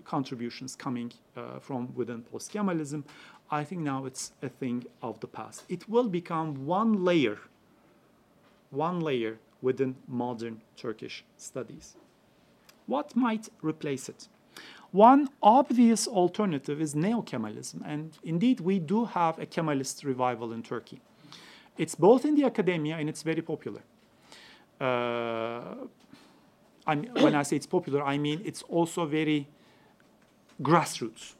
contributions 0.04 0.74
coming 0.74 1.12
uh, 1.36 1.60
from 1.60 1.94
within 1.94 2.22
post-Kemalism. 2.22 3.04
I 3.50 3.62
think 3.62 3.82
now 3.82 4.04
it's 4.04 4.32
a 4.42 4.48
thing 4.48 4.84
of 5.00 5.20
the 5.20 5.28
past. 5.28 5.62
It 5.68 5.88
will 5.88 6.08
become 6.08 6.66
one 6.66 7.04
layer, 7.04 7.38
one 8.70 9.00
layer 9.00 9.38
within 9.62 9.96
modern 10.06 10.62
Turkish 10.76 11.24
studies. 11.36 11.96
What 12.86 13.16
might 13.16 13.48
replace 13.62 14.08
it? 14.08 14.28
One 14.92 15.28
obvious 15.42 16.06
alternative 16.06 16.80
is 16.80 16.94
neo-Kemalism, 16.94 17.82
and 17.84 18.16
indeed 18.22 18.60
we 18.60 18.78
do 18.78 19.04
have 19.04 19.38
a 19.38 19.46
Kemalist 19.46 20.04
revival 20.04 20.52
in 20.52 20.62
Turkey. 20.62 21.00
It's 21.76 21.94
both 21.94 22.24
in 22.24 22.34
the 22.36 22.44
academia 22.44 22.96
and 22.96 23.08
it's 23.08 23.22
very 23.22 23.42
popular. 23.42 23.82
Uh, 24.80 25.74
when 26.84 27.34
I 27.34 27.42
say 27.42 27.56
it's 27.56 27.66
popular, 27.66 28.02
I 28.02 28.18
mean 28.18 28.40
it's 28.44 28.62
also 28.62 29.04
very 29.04 29.48
grassroots. 30.62 31.34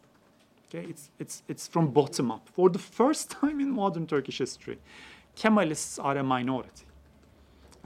Okay, 0.69 0.87
it's, 0.91 1.11
it's, 1.19 1.43
it's 1.47 1.69
from 1.69 1.93
bottom 1.93 2.31
up. 2.31 2.49
For 2.49 2.69
the 2.69 2.79
first 2.79 3.31
time 3.41 3.61
in 3.61 3.71
modern 3.71 4.07
Turkish 4.07 4.39
history, 4.39 4.79
Kemalists 5.37 6.03
are 6.03 6.17
a 6.17 6.23
minority. 6.23 6.86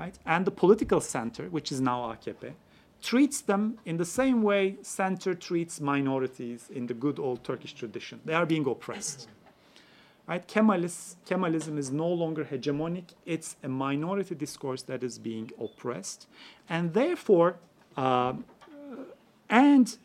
Right? 0.01 0.19
And 0.25 0.47
the 0.47 0.51
political 0.51 1.01
center, 1.03 1.45
which 1.51 1.71
is 1.71 1.79
now 1.79 1.99
AKP, 2.13 2.55
treats 3.03 3.43
them 3.43 3.79
in 3.85 3.99
the 3.99 4.07
same 4.07 4.43
way 4.43 4.77
center 4.81 5.35
treats 5.35 5.79
minorities 5.79 6.71
in 6.71 6.87
the 6.87 6.95
good 6.95 7.19
old 7.19 7.45
Turkish 7.45 7.75
tradition. 7.75 8.21
They 8.25 8.33
are 8.33 8.47
being 8.47 8.67
oppressed. 8.67 9.29
Right? 10.27 10.47
Kemalis, 10.49 11.17
Kemalism 11.29 11.77
is 11.77 11.91
no 11.91 12.09
longer 12.09 12.45
hegemonic. 12.45 13.09
It's 13.27 13.57
a 13.63 13.69
minority 13.69 14.35
discourse 14.35 14.83
that 14.83 15.03
is 15.03 15.19
being 15.19 15.51
oppressed. 15.61 16.27
And 16.67 16.95
therefore, 16.95 17.57
uh, 17.95 18.35
and 19.51 19.99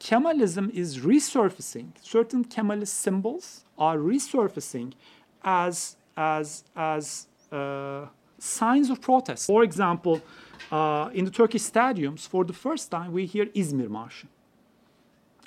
Kemalism 0.00 0.70
is 0.70 1.00
resurfacing. 1.00 1.88
Certain 2.00 2.42
Kemalist 2.42 2.94
symbols 3.06 3.66
are 3.76 3.98
resurfacing 3.98 4.94
as, 5.44 5.96
as, 6.16 6.64
as 6.74 7.26
uh, 7.52 8.06
signs 8.46 8.90
of 8.90 9.00
protest. 9.00 9.46
For 9.46 9.62
example, 9.62 10.20
uh, 10.70 11.10
in 11.12 11.24
the 11.24 11.30
Turkish 11.30 11.62
stadiums, 11.62 12.26
for 12.26 12.44
the 12.44 12.52
first 12.52 12.90
time, 12.90 13.12
we 13.12 13.26
hear 13.26 13.46
Izmir 13.46 13.88
March. 13.88 14.24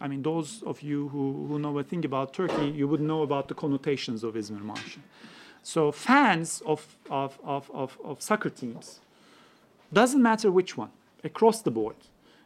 I 0.02 0.08
mean, 0.08 0.22
those 0.22 0.64
of 0.64 0.82
you 0.82 1.10
who, 1.10 1.47
who 1.47 1.60
know 1.60 1.78
a 1.78 1.84
thing 1.84 2.06
about 2.06 2.34
Turkey, 2.34 2.70
you 2.70 2.88
would 2.88 3.02
know 3.02 3.22
about 3.24 3.47
the 3.50 3.54
connotations 3.54 4.24
of 4.24 4.36
Izmir 4.36 4.62
March. 4.62 4.97
So 5.62 5.91
fans 5.91 6.62
of, 6.66 6.95
of, 7.10 7.38
of, 7.43 7.70
of, 7.74 7.97
of 8.04 8.22
soccer 8.22 8.50
teams, 8.50 9.00
doesn't 9.91 10.22
matter 10.22 10.52
which 10.52 10.78
one, 10.78 10.91
across 11.24 11.62
the 11.62 11.72
board, 11.72 11.95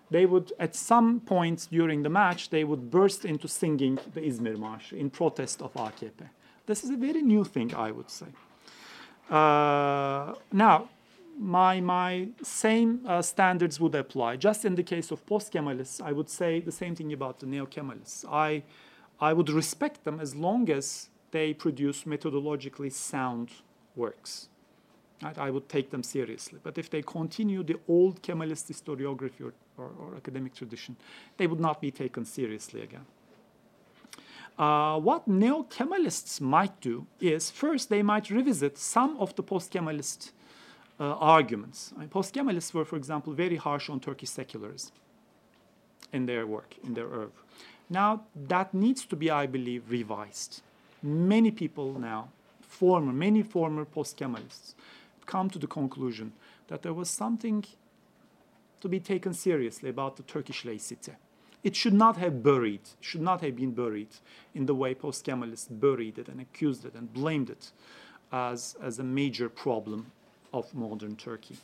they 0.10 0.26
would, 0.26 0.52
at 0.60 0.76
some 0.76 1.20
point 1.20 1.68
during 1.72 2.04
the 2.04 2.10
match, 2.10 2.50
they 2.50 2.64
would 2.64 2.90
burst 2.90 3.26
into 3.26 3.48
singing 3.48 4.00
the 4.14 4.22
Izmir 4.22 4.58
March 4.58 4.94
in 4.94 5.10
protest 5.10 5.62
of 5.62 5.74
AKP. 5.74 6.30
This 6.66 6.84
is 6.84 6.90
a 6.92 6.98
very 6.98 7.22
new 7.22 7.44
thing, 7.44 7.74
I 7.76 7.92
would 7.92 8.10
say. 8.10 8.28
Uh, 9.30 10.36
now, 10.52 10.90
my, 11.40 11.82
my 11.82 12.28
same 12.42 13.02
uh, 13.08 13.22
standards 13.22 13.80
would 13.80 13.96
apply. 13.96 14.36
Just 14.36 14.66
in 14.66 14.76
the 14.76 14.84
case 14.84 15.12
of 15.12 15.26
post-Kemalists, 15.26 16.02
I 16.02 16.12
would 16.12 16.30
say 16.30 16.60
the 16.60 16.72
same 16.72 16.96
thing 16.96 17.14
about 17.14 17.40
the 17.40 17.46
neo-Kemalists. 17.46 18.26
I, 18.30 18.64
I 19.20 19.34
would 19.34 19.50
respect 19.50 20.04
them 20.04 20.20
as 20.20 20.36
long 20.36 20.70
as 20.70 21.10
they 21.32 21.54
produce 21.54 22.04
methodologically 22.04 22.92
sound 22.92 23.50
works. 23.96 24.50
Right? 25.24 25.38
I 25.38 25.50
would 25.50 25.70
take 25.70 25.90
them 25.90 26.04
seriously. 26.04 26.60
But 26.62 26.78
if 26.78 26.90
they 26.90 27.02
continue 27.02 27.64
the 27.64 27.78
old 27.88 28.22
Kemalist 28.22 28.72
historiography 28.72 29.42
or, 29.42 29.54
or, 29.78 29.92
or 30.00 30.16
academic 30.16 30.54
tradition, 30.54 30.96
they 31.38 31.48
would 31.48 31.60
not 31.60 31.82
be 31.82 31.92
taken 31.92 32.26
seriously 32.26 32.82
again. 32.82 33.06
Uh, 34.58 35.00
what 35.00 35.28
neo-Kemalists 35.28 36.40
might 36.40 36.80
do 36.80 37.08
is 37.20 37.50
first 37.50 37.90
they 37.90 38.04
might 38.04 38.30
revisit 38.30 38.78
some 38.78 39.18
of 39.18 39.36
the 39.36 39.44
post-Kemalist 39.44 40.32
uh, 41.00 41.16
arguments. 41.16 41.92
I 41.96 42.02
mean, 42.02 42.10
post-Kemalists 42.10 42.74
were, 42.74 42.86
for 42.86 42.96
example, 42.96 43.34
very 43.34 43.56
harsh 43.56 43.90
on 43.90 44.00
Turkish 44.00 44.30
secularism 44.30 44.92
in 46.12 46.28
their 46.28 46.46
work, 46.46 46.76
in 46.84 46.94
their 46.94 47.08
oeuvre. 47.08 47.32
Now, 47.90 48.24
that 48.48 48.74
needs 48.74 49.06
to 49.06 49.16
be, 49.16 49.32
I 49.32 49.48
believe, 49.48 49.90
revised. 49.90 50.62
Many 51.02 51.52
people 51.52 52.00
now, 52.00 52.30
former, 52.62 53.12
many 53.12 53.42
former 53.42 53.86
post-Kemalists, 53.86 54.76
come 55.26 55.50
to 55.50 55.60
the 55.60 55.68
conclusion 55.68 56.32
that 56.68 56.82
there 56.84 56.94
was 56.94 57.10
something 57.10 57.66
to 58.82 58.90
be 58.90 59.00
taken 59.00 59.34
seriously 59.34 59.90
about 59.90 60.18
the 60.18 60.24
Turkish 60.24 60.64
laicity. 60.64 61.14
It 61.64 61.76
should 61.76 61.94
not 61.94 62.18
have 62.18 62.44
buried, 62.44 62.82
should 63.00 63.22
not 63.22 63.42
have 63.42 63.56
been 63.56 63.72
buried 63.72 64.10
in 64.54 64.66
the 64.66 64.76
way 64.76 64.94
post-Kemalists 64.94 65.68
buried 65.70 66.18
it 66.18 66.28
and 66.28 66.42
accused 66.42 66.86
it 66.86 66.94
and 66.94 67.12
blamed 67.14 67.50
it 67.50 67.72
as, 68.32 68.76
as 68.82 69.00
a 69.00 69.04
major 69.04 69.48
problem 69.48 70.12
of 70.52 70.74
modern 70.74 71.16
Turkey. 71.16 71.58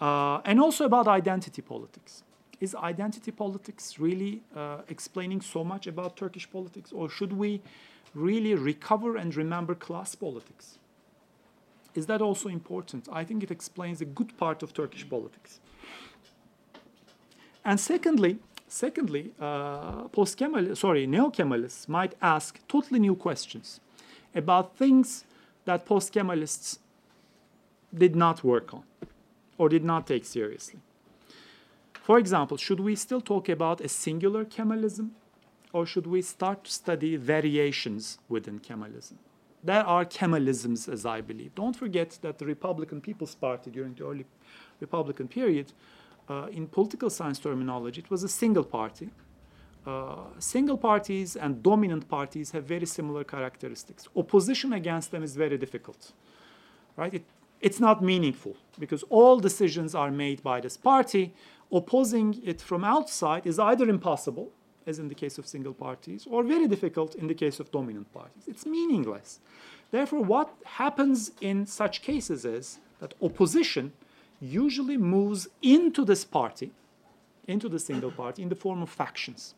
Uh, 0.00 0.40
and 0.44 0.60
also 0.60 0.84
about 0.84 1.06
identity 1.08 1.60
politics. 1.60 2.22
Is 2.60 2.74
identity 2.74 3.30
politics 3.30 3.98
really 3.98 4.42
uh, 4.56 4.78
explaining 4.88 5.42
so 5.42 5.62
much 5.62 5.86
about 5.86 6.16
Turkish 6.16 6.50
politics, 6.50 6.92
or 6.92 7.08
should 7.08 7.32
we 7.32 7.60
really 8.14 8.54
recover 8.54 9.16
and 9.16 9.34
remember 9.36 9.74
class 9.74 10.14
politics? 10.14 10.78
Is 11.94 12.06
that 12.06 12.20
also 12.20 12.48
important? 12.48 13.08
I 13.12 13.24
think 13.24 13.42
it 13.42 13.50
explains 13.50 14.00
a 14.00 14.04
good 14.04 14.36
part 14.36 14.62
of 14.62 14.72
Turkish 14.72 15.08
politics. 15.08 15.60
And 17.64 17.78
secondly, 17.78 18.38
secondly, 18.68 19.32
uh, 19.40 20.08
post-Kemal, 20.08 20.76
sorry, 20.76 21.06
neo-Kemalists 21.06 21.88
might 21.88 22.14
ask 22.20 22.60
totally 22.68 23.00
new 23.00 23.14
questions 23.14 23.80
about 24.34 24.76
things 24.76 25.24
that 25.64 25.84
post-Kemalists 25.86 26.78
did 27.94 28.14
not 28.14 28.44
work 28.44 28.72
on 28.74 28.84
or 29.56 29.68
did 29.68 29.84
not 29.84 30.06
take 30.06 30.24
seriously. 30.24 30.80
For 31.92 32.18
example, 32.18 32.56
should 32.56 32.80
we 32.80 32.94
still 32.96 33.20
talk 33.20 33.48
about 33.48 33.80
a 33.80 33.88
singular 33.88 34.44
Kemalism 34.44 35.10
or 35.72 35.84
should 35.84 36.06
we 36.06 36.22
start 36.22 36.64
to 36.64 36.70
study 36.70 37.16
variations 37.16 38.18
within 38.28 38.60
Kemalism? 38.60 39.14
There 39.62 39.84
are 39.84 40.04
Kemalisms, 40.04 40.88
as 40.90 41.04
I 41.04 41.20
believe. 41.20 41.54
Don't 41.54 41.76
forget 41.76 42.18
that 42.22 42.38
the 42.38 42.46
Republican 42.46 43.00
People's 43.00 43.34
Party 43.34 43.70
during 43.70 43.94
the 43.94 44.06
early 44.06 44.24
Republican 44.80 45.28
period, 45.28 45.72
uh, 46.28 46.46
in 46.52 46.66
political 46.66 47.10
science 47.10 47.38
terminology, 47.38 48.00
it 48.00 48.10
was 48.10 48.22
a 48.22 48.28
single 48.28 48.64
party. 48.64 49.10
Uh, 49.86 50.16
single 50.38 50.76
parties 50.76 51.36
and 51.36 51.62
dominant 51.62 52.08
parties 52.08 52.50
have 52.50 52.64
very 52.64 52.84
similar 52.84 53.24
characteristics. 53.24 54.06
Opposition 54.14 54.72
against 54.72 55.10
them 55.10 55.22
is 55.22 55.34
very 55.34 55.56
difficult, 55.56 56.12
right? 56.96 57.14
It, 57.14 57.24
it's 57.60 57.80
not 57.80 58.02
meaningful 58.02 58.56
because 58.78 59.02
all 59.08 59.40
decisions 59.40 59.94
are 59.94 60.10
made 60.10 60.42
by 60.42 60.60
this 60.60 60.76
party. 60.76 61.32
Opposing 61.72 62.40
it 62.44 62.60
from 62.60 62.84
outside 62.84 63.46
is 63.46 63.58
either 63.58 63.88
impossible, 63.88 64.52
as 64.86 64.98
in 64.98 65.08
the 65.08 65.14
case 65.14 65.38
of 65.38 65.46
single 65.46 65.74
parties, 65.74 66.26
or 66.30 66.42
very 66.42 66.66
difficult 66.66 67.14
in 67.14 67.26
the 67.26 67.34
case 67.34 67.60
of 67.60 67.70
dominant 67.70 68.12
parties. 68.12 68.44
It's 68.46 68.66
meaningless. 68.66 69.40
Therefore, 69.90 70.22
what 70.22 70.50
happens 70.64 71.32
in 71.40 71.66
such 71.66 72.02
cases 72.02 72.44
is 72.44 72.78
that 73.00 73.14
opposition 73.22 73.92
usually 74.40 74.96
moves 74.96 75.48
into 75.62 76.04
this 76.04 76.24
party, 76.24 76.70
into 77.46 77.68
the 77.68 77.78
single 77.78 78.10
party, 78.10 78.42
in 78.42 78.48
the 78.48 78.54
form 78.54 78.82
of 78.82 78.90
factions. 78.90 79.54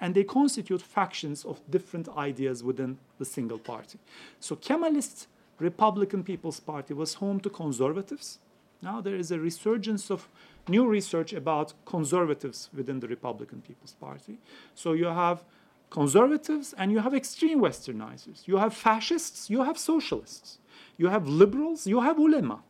And 0.00 0.14
they 0.14 0.24
constitute 0.24 0.80
factions 0.80 1.44
of 1.44 1.60
different 1.70 2.08
ideas 2.16 2.62
within 2.62 2.98
the 3.18 3.24
single 3.24 3.58
party. 3.58 3.98
So 4.38 4.54
Kemalist 4.56 5.26
Republican 5.58 6.22
People's 6.22 6.60
Party 6.60 6.94
was 6.94 7.14
home 7.14 7.40
to 7.40 7.50
conservatives. 7.50 8.38
Now 8.80 9.00
there 9.00 9.16
is 9.16 9.32
a 9.32 9.40
resurgence 9.40 10.10
of 10.10 10.28
new 10.68 10.86
research 10.86 11.32
about 11.32 11.72
conservatives 11.84 12.70
within 12.72 13.00
the 13.00 13.08
Republican 13.08 13.62
People's 13.62 13.94
Party. 13.94 14.38
So 14.74 14.92
you 14.92 15.06
have 15.06 15.42
conservatives 15.90 16.74
and 16.78 16.92
you 16.92 17.00
have 17.00 17.14
extreme 17.14 17.60
westernizers. 17.60 18.46
You 18.46 18.58
have 18.58 18.74
fascists, 18.74 19.50
you 19.50 19.64
have 19.64 19.78
socialists. 19.78 20.58
You 20.96 21.08
have 21.08 21.26
liberals, 21.26 21.86
you 21.86 22.00
have 22.00 22.18
ulema. 22.18 22.62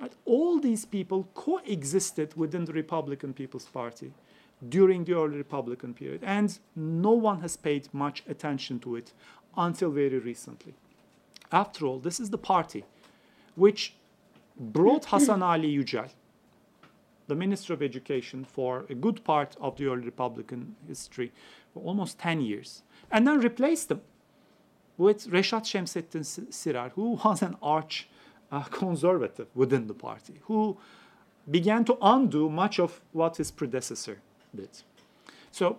Right? 0.00 0.12
All 0.24 0.60
these 0.60 0.84
people 0.84 1.28
coexisted 1.34 2.34
within 2.36 2.64
the 2.64 2.72
Republican 2.72 3.32
People's 3.32 3.66
Party 3.66 4.12
during 4.68 5.04
the 5.04 5.14
early 5.14 5.36
Republican 5.36 5.94
period, 5.94 6.22
and 6.24 6.58
no 6.74 7.12
one 7.12 7.40
has 7.40 7.56
paid 7.56 7.88
much 7.92 8.22
attention 8.28 8.78
to 8.80 8.96
it 8.96 9.12
until 9.56 9.90
very 9.90 10.18
recently. 10.18 10.74
After 11.52 11.86
all, 11.86 11.98
this 11.98 12.20
is 12.20 12.30
the 12.30 12.38
party 12.38 12.84
which 13.54 13.94
brought 14.58 15.04
Hasan 15.10 15.42
Ali 15.42 15.76
Yücel, 15.76 16.10
the 17.26 17.34
Minister 17.34 17.74
of 17.74 17.82
Education, 17.82 18.44
for 18.44 18.86
a 18.88 18.94
good 18.94 19.24
part 19.24 19.56
of 19.60 19.76
the 19.76 19.86
early 19.86 20.04
Republican 20.04 20.76
history, 20.86 21.32
for 21.72 21.82
almost 21.82 22.18
10 22.18 22.40
years, 22.40 22.82
and 23.10 23.26
then 23.26 23.40
replaced 23.40 23.90
him 23.90 24.00
with 24.96 25.26
Reşat 25.26 25.64
Şemsettin 25.66 26.24
Sirer, 26.50 26.90
who 26.94 27.18
was 27.22 27.42
an 27.42 27.56
arch 27.62 28.08
uh, 28.50 28.62
conservative 28.62 29.48
within 29.54 29.86
the 29.86 29.94
party, 29.94 30.34
who 30.42 30.76
began 31.50 31.84
to 31.84 31.96
undo 32.02 32.48
much 32.48 32.78
of 32.78 33.00
what 33.12 33.36
his 33.36 33.50
predecessor 33.50 34.18
did. 34.54 34.70
So 35.50 35.78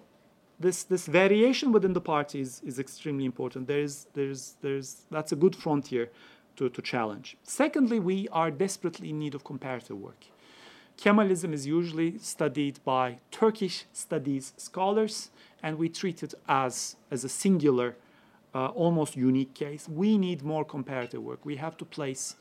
this, 0.60 0.84
this 0.84 1.06
variation 1.06 1.72
within 1.72 1.94
the 1.94 2.02
party 2.02 2.42
is, 2.42 2.62
is 2.66 2.80
extremely 2.80 3.26
important. 3.26 3.68
There's, 3.68 4.08
there's, 4.14 4.56
there's, 4.62 5.06
that's 5.12 5.32
a 5.32 5.36
good 5.36 5.56
frontier 5.56 6.10
to, 6.56 6.70
to 6.70 6.82
challenge. 6.82 7.38
Secondly, 7.44 8.00
we 8.00 8.28
are 8.30 8.50
desperately 8.50 9.10
in 9.10 9.20
need 9.20 9.36
of 9.36 9.44
comparative 9.44 9.98
work. 9.98 10.26
Kemalism 10.98 11.54
is 11.54 11.68
usually 11.68 12.18
studied 12.18 12.80
by 12.84 13.20
Turkish 13.30 13.86
studies 13.94 14.54
scholars, 14.58 15.30
and 15.62 15.78
we 15.78 15.90
treat 15.90 16.24
it 16.24 16.34
as, 16.48 16.96
as 17.12 17.24
a 17.24 17.30
singular, 17.30 17.96
uh, 18.56 18.68
almost 18.70 19.16
unique 19.16 19.54
case. 19.54 19.88
We 19.88 20.18
need 20.18 20.42
more 20.42 20.66
comparative 20.66 21.22
work. 21.22 21.46
We 21.46 21.58
have 21.58 21.78
to 21.78 21.86
place 21.86 22.36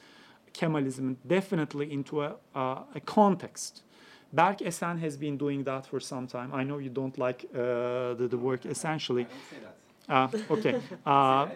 Kemalism 0.58 1.16
definitely 1.26 1.92
into 1.92 2.22
a, 2.22 2.36
uh, 2.54 2.98
a 2.98 3.00
context 3.00 3.82
Berk 4.32 4.58
Esen 4.58 4.98
has 4.98 5.16
been 5.16 5.36
doing 5.36 5.64
that 5.64 5.86
for 5.86 6.00
some 6.00 6.26
time. 6.26 6.52
I 6.52 6.62
know 6.64 6.78
you 6.78 6.90
don't 6.90 7.16
like 7.16 7.46
uh, 7.54 8.14
the, 8.14 8.28
the 8.28 8.38
work 8.38 8.66
essentially. 8.66 9.22
I 9.22 9.28
don't 9.28 9.50
say 9.50 9.56
that. 9.62 9.76
Uh, 10.08 10.28
okay. 10.50 10.74
Uh, 11.04 11.10
I, 11.10 11.48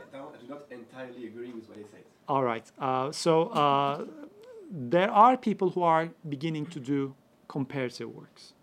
do 0.42 0.48
not 0.48 0.64
entirely 0.72 1.28
agree 1.28 1.52
with 1.52 1.68
what 1.68 1.78
he 1.78 1.84
said. 1.84 2.02
all 2.28 2.42
right. 2.42 2.68
Uh, 2.80 3.12
so 3.12 3.48
uh, 3.50 4.04
there 4.68 5.08
are 5.08 5.36
people 5.36 5.70
who 5.70 5.84
are 5.84 6.08
beginning 6.28 6.66
to 6.66 6.80
do 6.80 7.14
comparative 7.46 8.12
works. 8.12 8.54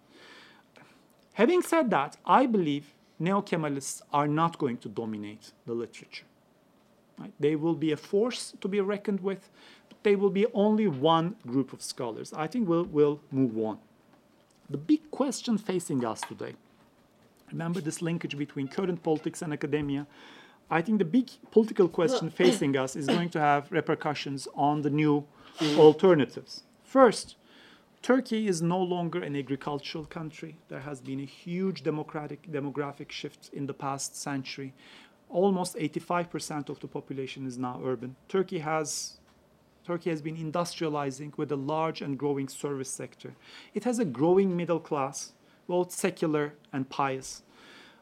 Having 1.35 1.61
said 1.61 1.89
that, 1.91 2.17
I 2.25 2.47
believe 2.47 2.93
neo-Kemalists 3.17 4.01
are 4.11 4.27
not 4.27 4.57
going 4.57 4.77
to 4.79 4.89
dominate 4.89 5.53
the 5.65 5.73
literature. 5.73 6.25
Right? 7.17 7.31
They 7.39 7.55
will 7.55 7.75
be 7.75 7.93
a 7.93 7.97
force 7.97 8.55
to 8.59 8.67
be 8.67 8.81
reckoned 8.81 9.21
with, 9.21 9.49
they 10.03 10.15
will 10.15 10.29
be 10.29 10.45
only 10.53 10.87
one 10.87 11.35
group 11.45 11.73
of 11.73 11.81
scholars. 11.81 12.33
I 12.33 12.47
think 12.47 12.67
we'll, 12.67 12.85
we'll 12.85 13.19
move 13.31 13.57
on. 13.57 13.79
The 14.69 14.77
big 14.77 15.09
question 15.11 15.57
facing 15.57 16.03
us 16.05 16.21
today, 16.21 16.53
remember 17.51 17.79
this 17.79 18.01
linkage 18.01 18.37
between 18.37 18.67
current 18.67 19.01
politics 19.03 19.41
and 19.41 19.53
academia? 19.53 20.07
I 20.69 20.81
think 20.81 20.99
the 20.99 21.05
big 21.05 21.29
political 21.51 21.87
question 21.87 22.29
facing 22.43 22.75
us 22.75 22.95
is 22.95 23.07
going 23.07 23.29
to 23.29 23.39
have 23.39 23.71
repercussions 23.71 24.47
on 24.55 24.81
the 24.81 24.89
new 24.89 25.25
alternatives. 25.77 26.63
First, 26.83 27.35
Turkey 28.01 28.47
is 28.47 28.61
no 28.61 28.81
longer 28.81 29.21
an 29.21 29.35
agricultural 29.35 30.05
country. 30.05 30.57
There 30.69 30.81
has 30.81 31.01
been 31.01 31.19
a 31.19 31.25
huge 31.25 31.83
democratic 31.83 32.49
demographic 32.51 33.11
shift 33.11 33.49
in 33.53 33.65
the 33.65 33.73
past 33.73 34.15
century. 34.15 34.73
Almost 35.29 35.75
85% 35.75 36.69
of 36.69 36.79
the 36.79 36.87
population 36.87 37.45
is 37.45 37.57
now 37.57 37.81
urban. 37.83 38.15
Turkey 38.29 38.59
has 38.59 39.16
Turkey 39.87 40.09
has 40.09 40.21
been 40.21 40.35
industrializing 40.35 41.31
with 41.37 41.49
a 41.49 41.55
large 41.55 42.01
and 42.01 42.19
growing 42.19 42.49
service 42.49 42.89
sector. 42.89 43.35
It 43.73 43.85
has 43.85 43.99
a 43.99 44.03
growing 44.19 44.57
middle 44.57 44.81
class, 44.81 45.31
both 45.65 45.93
secular 45.93 46.55
and 46.73 46.89
pious. 46.89 47.41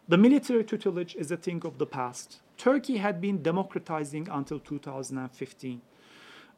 The 0.07 0.17
military 0.17 0.63
tutelage 0.63 1.15
is 1.15 1.29
a 1.29 1.37
thing 1.37 1.61
of 1.63 1.77
the 1.77 1.85
past. 1.85 2.41
Turkey 2.57 2.97
had 2.97 3.21
been 3.21 3.43
democratizing 3.43 4.27
until 4.31 4.59
2015. 4.59 5.81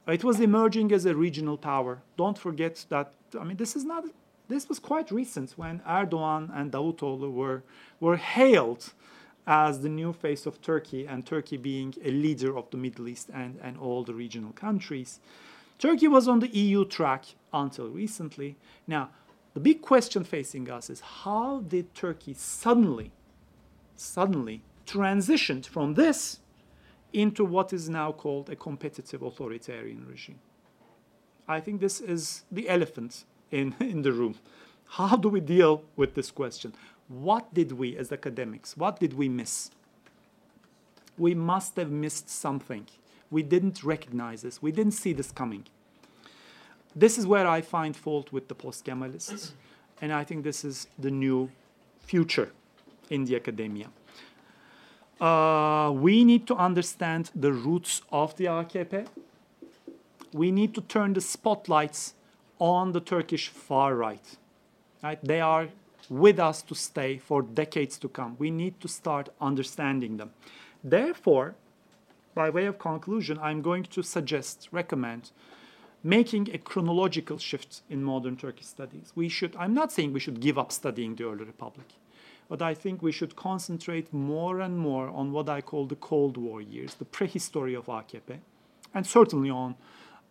It 0.08 0.24
was 0.24 0.40
emerging 0.40 0.94
as 0.94 1.06
a 1.06 1.14
regional 1.14 1.58
power. 1.58 2.02
Don't 2.16 2.38
forget 2.38 2.86
that, 2.88 3.12
I 3.38 3.44
mean, 3.44 3.58
this 3.58 3.76
is 3.76 3.84
not, 3.84 4.06
this 4.48 4.70
was 4.70 4.80
quite 4.80 5.12
recent 5.12 5.52
when 5.58 5.82
Erdogan 5.82 6.50
and 6.58 6.72
Davutoğlu 6.72 7.34
were, 7.34 7.64
were 8.00 8.16
hailed 8.16 8.94
as 9.48 9.80
the 9.80 9.90
new 9.90 10.12
face 10.12 10.46
of 10.46 10.62
Turkey, 10.62 11.08
and 11.08 11.26
Turkey 11.26 11.56
being 11.56 11.94
a 12.04 12.12
leader 12.12 12.58
of 12.58 12.70
the 12.70 12.78
Middle 12.78 13.08
East 13.08 13.30
and, 13.34 13.58
and 13.64 13.78
all 13.78 14.04
the 14.04 14.14
regional 14.14 14.52
countries. 14.52 15.22
Turkey 15.80 16.10
was 16.10 16.28
on 16.28 16.40
the 16.40 16.50
EU 16.50 16.84
track 16.84 17.26
until 17.54 17.88
recently. 17.88 18.58
Now, 18.86 19.10
the 19.54 19.62
big 19.62 19.82
question 19.82 20.24
facing 20.24 20.70
us 20.70 20.90
is 20.90 21.00
how 21.00 21.62
did 21.62 21.96
Turkey 21.96 22.34
suddenly, 22.34 23.12
suddenly 23.96 24.62
transitioned 24.86 25.66
from 25.66 25.94
this 25.94 26.40
into 27.14 27.46
what 27.46 27.72
is 27.72 27.90
now 27.90 28.12
called 28.12 28.50
a 28.50 28.56
competitive 28.56 29.22
authoritarian 29.22 30.06
regime. 30.08 30.40
I 31.48 31.62
think 31.62 31.80
this 31.80 32.02
is 32.02 32.44
the 32.52 32.68
elephant 32.68 33.24
in, 33.50 33.76
in 33.80 34.02
the 34.02 34.12
room. 34.12 34.36
How 34.90 35.16
do 35.16 35.30
we 35.30 35.40
deal 35.40 35.84
with 35.96 36.16
this 36.16 36.32
question? 36.32 36.74
What 37.08 37.54
did 37.54 37.72
we, 37.74 37.98
as 37.98 38.12
academics, 38.12 38.76
what 38.76 39.00
did 39.00 39.14
we 39.14 39.30
miss? 39.30 39.72
We 41.18 41.34
must 41.34 41.76
have 41.78 41.90
missed 41.90 42.30
something. 42.30 42.86
We 43.32 43.44
didn't 43.44 43.84
recognize 43.84 44.42
this. 44.42 44.62
We 44.62 44.72
didn't 44.72 44.94
see 44.94 45.14
this 45.14 45.32
coming. 45.32 45.66
This 46.96 47.18
is 47.18 47.26
where 47.28 47.48
I 47.48 47.62
find 47.62 47.96
fault 47.96 48.32
with 48.32 48.48
the 48.48 48.56
post-Kemalists, 48.56 49.52
and 50.02 50.12
I 50.12 50.24
think 50.24 50.44
this 50.44 50.66
is 50.66 50.88
the 50.98 51.12
new 51.12 51.50
future 52.00 52.52
in 53.10 53.26
the 53.26 53.36
academia. 53.36 53.88
Uh, 55.20 55.92
we 55.94 56.24
need 56.24 56.46
to 56.48 56.56
understand 56.56 57.32
the 57.36 57.52
roots 57.52 58.02
of 58.12 58.36
the 58.38 58.46
AKP. 58.46 59.08
We 60.34 60.52
need 60.52 60.76
to 60.76 60.82
turn 60.82 61.14
the 61.14 61.22
spotlights 61.22 62.14
on 62.60 62.92
the 62.92 63.00
Turkish 63.00 63.48
far 63.48 63.96
right. 63.96 64.38
right. 65.02 65.24
They 65.24 65.42
are 65.42 65.70
with 66.10 66.40
us 66.40 66.62
to 66.64 66.76
stay 66.76 67.18
for 67.18 67.42
decades 67.42 67.98
to 68.00 68.10
come. 68.10 68.36
We 68.40 68.52
need 68.52 68.80
to 68.82 68.88
start 68.88 69.30
understanding 69.42 70.18
them. 70.18 70.32
Therefore, 70.84 71.56
by 72.34 72.50
way 72.50 72.66
of 72.66 72.78
conclusion, 72.78 73.40
I'm 73.42 73.62
going 73.62 73.84
to 73.84 74.04
suggest, 74.04 74.70
recommend, 74.72 75.32
making 76.04 76.50
a 76.54 76.58
chronological 76.58 77.38
shift 77.38 77.82
in 77.90 78.04
modern 78.04 78.38
Turkish 78.38 78.68
studies. 78.68 79.12
We 79.16 79.28
should, 79.28 79.56
I'm 79.58 79.74
not 79.74 79.92
saying 79.92 80.14
we 80.14 80.20
should 80.20 80.40
give 80.40 80.58
up 80.58 80.72
studying 80.72 81.16
the 81.16 81.26
early 81.26 81.46
republic, 81.46 81.88
but 82.48 82.62
I 82.62 82.74
think 82.74 83.02
we 83.02 83.12
should 83.12 83.36
concentrate 83.36 84.14
more 84.14 84.60
and 84.62 84.78
more 84.78 85.10
on 85.10 85.32
what 85.32 85.50
I 85.50 85.62
call 85.62 85.88
the 85.88 85.96
Cold 85.96 86.38
War 86.38 86.62
years, 86.62 86.94
the 86.94 87.06
prehistory 87.06 87.74
of 87.74 87.88
AKP, 87.88 88.40
and 88.94 89.06
certainly 89.06 89.50
on 89.50 89.76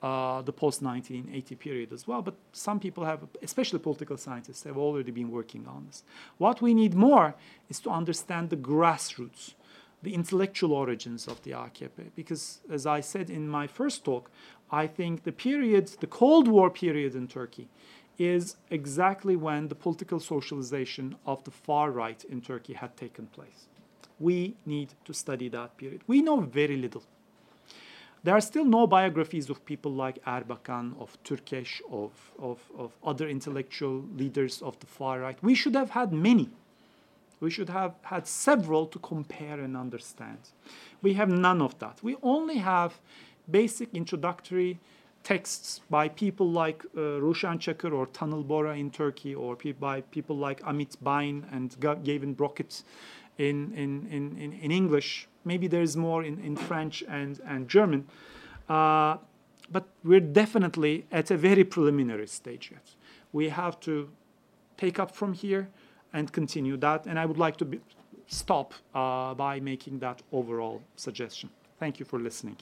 uh, 0.06 0.42
the 0.42 0.52
post 0.52 0.82
1980 0.82 1.54
period 1.56 1.92
as 1.92 2.06
well. 2.06 2.22
But 2.22 2.36
some 2.52 2.78
people 2.78 3.04
have, 3.04 3.20
especially 3.42 3.80
political 3.80 4.16
scientists, 4.16 4.62
have 4.64 4.78
already 4.78 5.10
been 5.10 5.30
working 5.30 5.66
on 5.66 5.86
this. 5.86 6.04
What 6.38 6.62
we 6.62 6.72
need 6.74 6.94
more 6.94 7.34
is 7.68 7.80
to 7.80 7.90
understand 7.90 8.50
the 8.50 8.62
grassroots, 8.70 9.54
the 10.02 10.14
intellectual 10.14 10.72
origins 10.72 11.26
of 11.26 11.42
the 11.42 11.52
AKP. 11.52 11.98
Because, 12.14 12.60
as 12.70 12.86
I 12.86 13.00
said 13.00 13.30
in 13.30 13.48
my 13.48 13.66
first 13.66 14.04
talk, 14.04 14.30
I 14.82 14.86
think 14.86 15.24
the 15.24 15.32
period, 15.32 15.86
the 16.00 16.12
Cold 16.22 16.46
War 16.48 16.70
period 16.70 17.14
in 17.14 17.26
Turkey, 17.26 17.68
is 18.18 18.56
exactly 18.70 19.36
when 19.36 19.68
the 19.68 19.74
political 19.74 20.20
socialization 20.20 21.16
of 21.24 21.42
the 21.44 21.50
far 21.50 21.90
right 21.90 22.22
in 22.24 22.40
Turkey 22.40 22.74
had 22.74 22.96
taken 22.96 23.26
place. 23.26 23.60
We 24.18 24.54
need 24.64 24.90
to 25.04 25.12
study 25.12 25.48
that 25.50 25.76
period. 25.76 26.00
We 26.06 26.22
know 26.22 26.40
very 26.40 26.76
little. 26.76 27.04
There 28.26 28.34
are 28.34 28.40
still 28.40 28.64
no 28.64 28.88
biographies 28.88 29.50
of 29.50 29.64
people 29.64 29.92
like 29.92 30.18
Erbakan, 30.24 30.98
of 30.98 31.16
Türkeş, 31.22 31.80
of, 31.88 32.10
of, 32.40 32.58
of 32.76 32.90
other 33.04 33.28
intellectual 33.28 34.02
leaders 34.16 34.62
of 34.62 34.76
the 34.80 34.86
far 34.86 35.20
right. 35.20 35.38
We 35.42 35.54
should 35.54 35.76
have 35.76 35.90
had 35.90 36.12
many. 36.12 36.50
We 37.38 37.50
should 37.50 37.68
have 37.68 37.94
had 38.02 38.26
several 38.26 38.86
to 38.86 38.98
compare 38.98 39.60
and 39.60 39.76
understand. 39.76 40.38
We 41.02 41.14
have 41.14 41.28
none 41.28 41.62
of 41.62 41.78
that. 41.78 42.00
We 42.02 42.16
only 42.20 42.56
have 42.56 42.94
basic 43.48 43.94
introductory 43.94 44.80
texts 45.22 45.82
by 45.88 46.08
people 46.08 46.50
like 46.50 46.84
uh, 46.96 47.20
Ruşen 47.20 47.60
Çakır 47.60 47.92
or 47.92 48.06
Tanıl 48.06 48.48
Bora 48.48 48.74
in 48.74 48.90
Turkey, 48.90 49.36
or 49.36 49.54
pe 49.54 49.70
by 49.70 50.00
people 50.00 50.36
like 50.36 50.60
Amit 50.64 50.96
Bain 51.00 51.46
and 51.52 51.76
Gavin 51.80 52.34
Brockett 52.34 52.82
in, 53.38 53.72
in, 53.76 54.08
in, 54.10 54.52
in 54.60 54.70
English. 54.72 55.28
Maybe 55.46 55.68
there's 55.68 55.96
more 55.96 56.22
in, 56.24 56.38
in 56.40 56.56
French 56.56 57.02
and, 57.08 57.40
and 57.46 57.68
German. 57.68 58.06
Uh, 58.68 59.16
but 59.70 59.84
we're 60.04 60.20
definitely 60.20 61.06
at 61.10 61.30
a 61.30 61.36
very 61.36 61.64
preliminary 61.64 62.26
stage 62.26 62.70
yet. 62.72 62.94
We 63.32 63.48
have 63.48 63.80
to 63.80 64.10
take 64.76 64.98
up 64.98 65.14
from 65.14 65.32
here 65.32 65.68
and 66.12 66.32
continue 66.32 66.76
that. 66.78 67.06
And 67.06 67.18
I 67.18 67.26
would 67.26 67.38
like 67.38 67.56
to 67.58 67.64
be, 67.64 67.80
stop 68.26 68.74
uh, 68.94 69.34
by 69.34 69.60
making 69.60 70.00
that 70.00 70.22
overall 70.32 70.82
suggestion. 70.96 71.50
Thank 71.78 72.00
you 72.00 72.06
for 72.06 72.18
listening. 72.18 72.56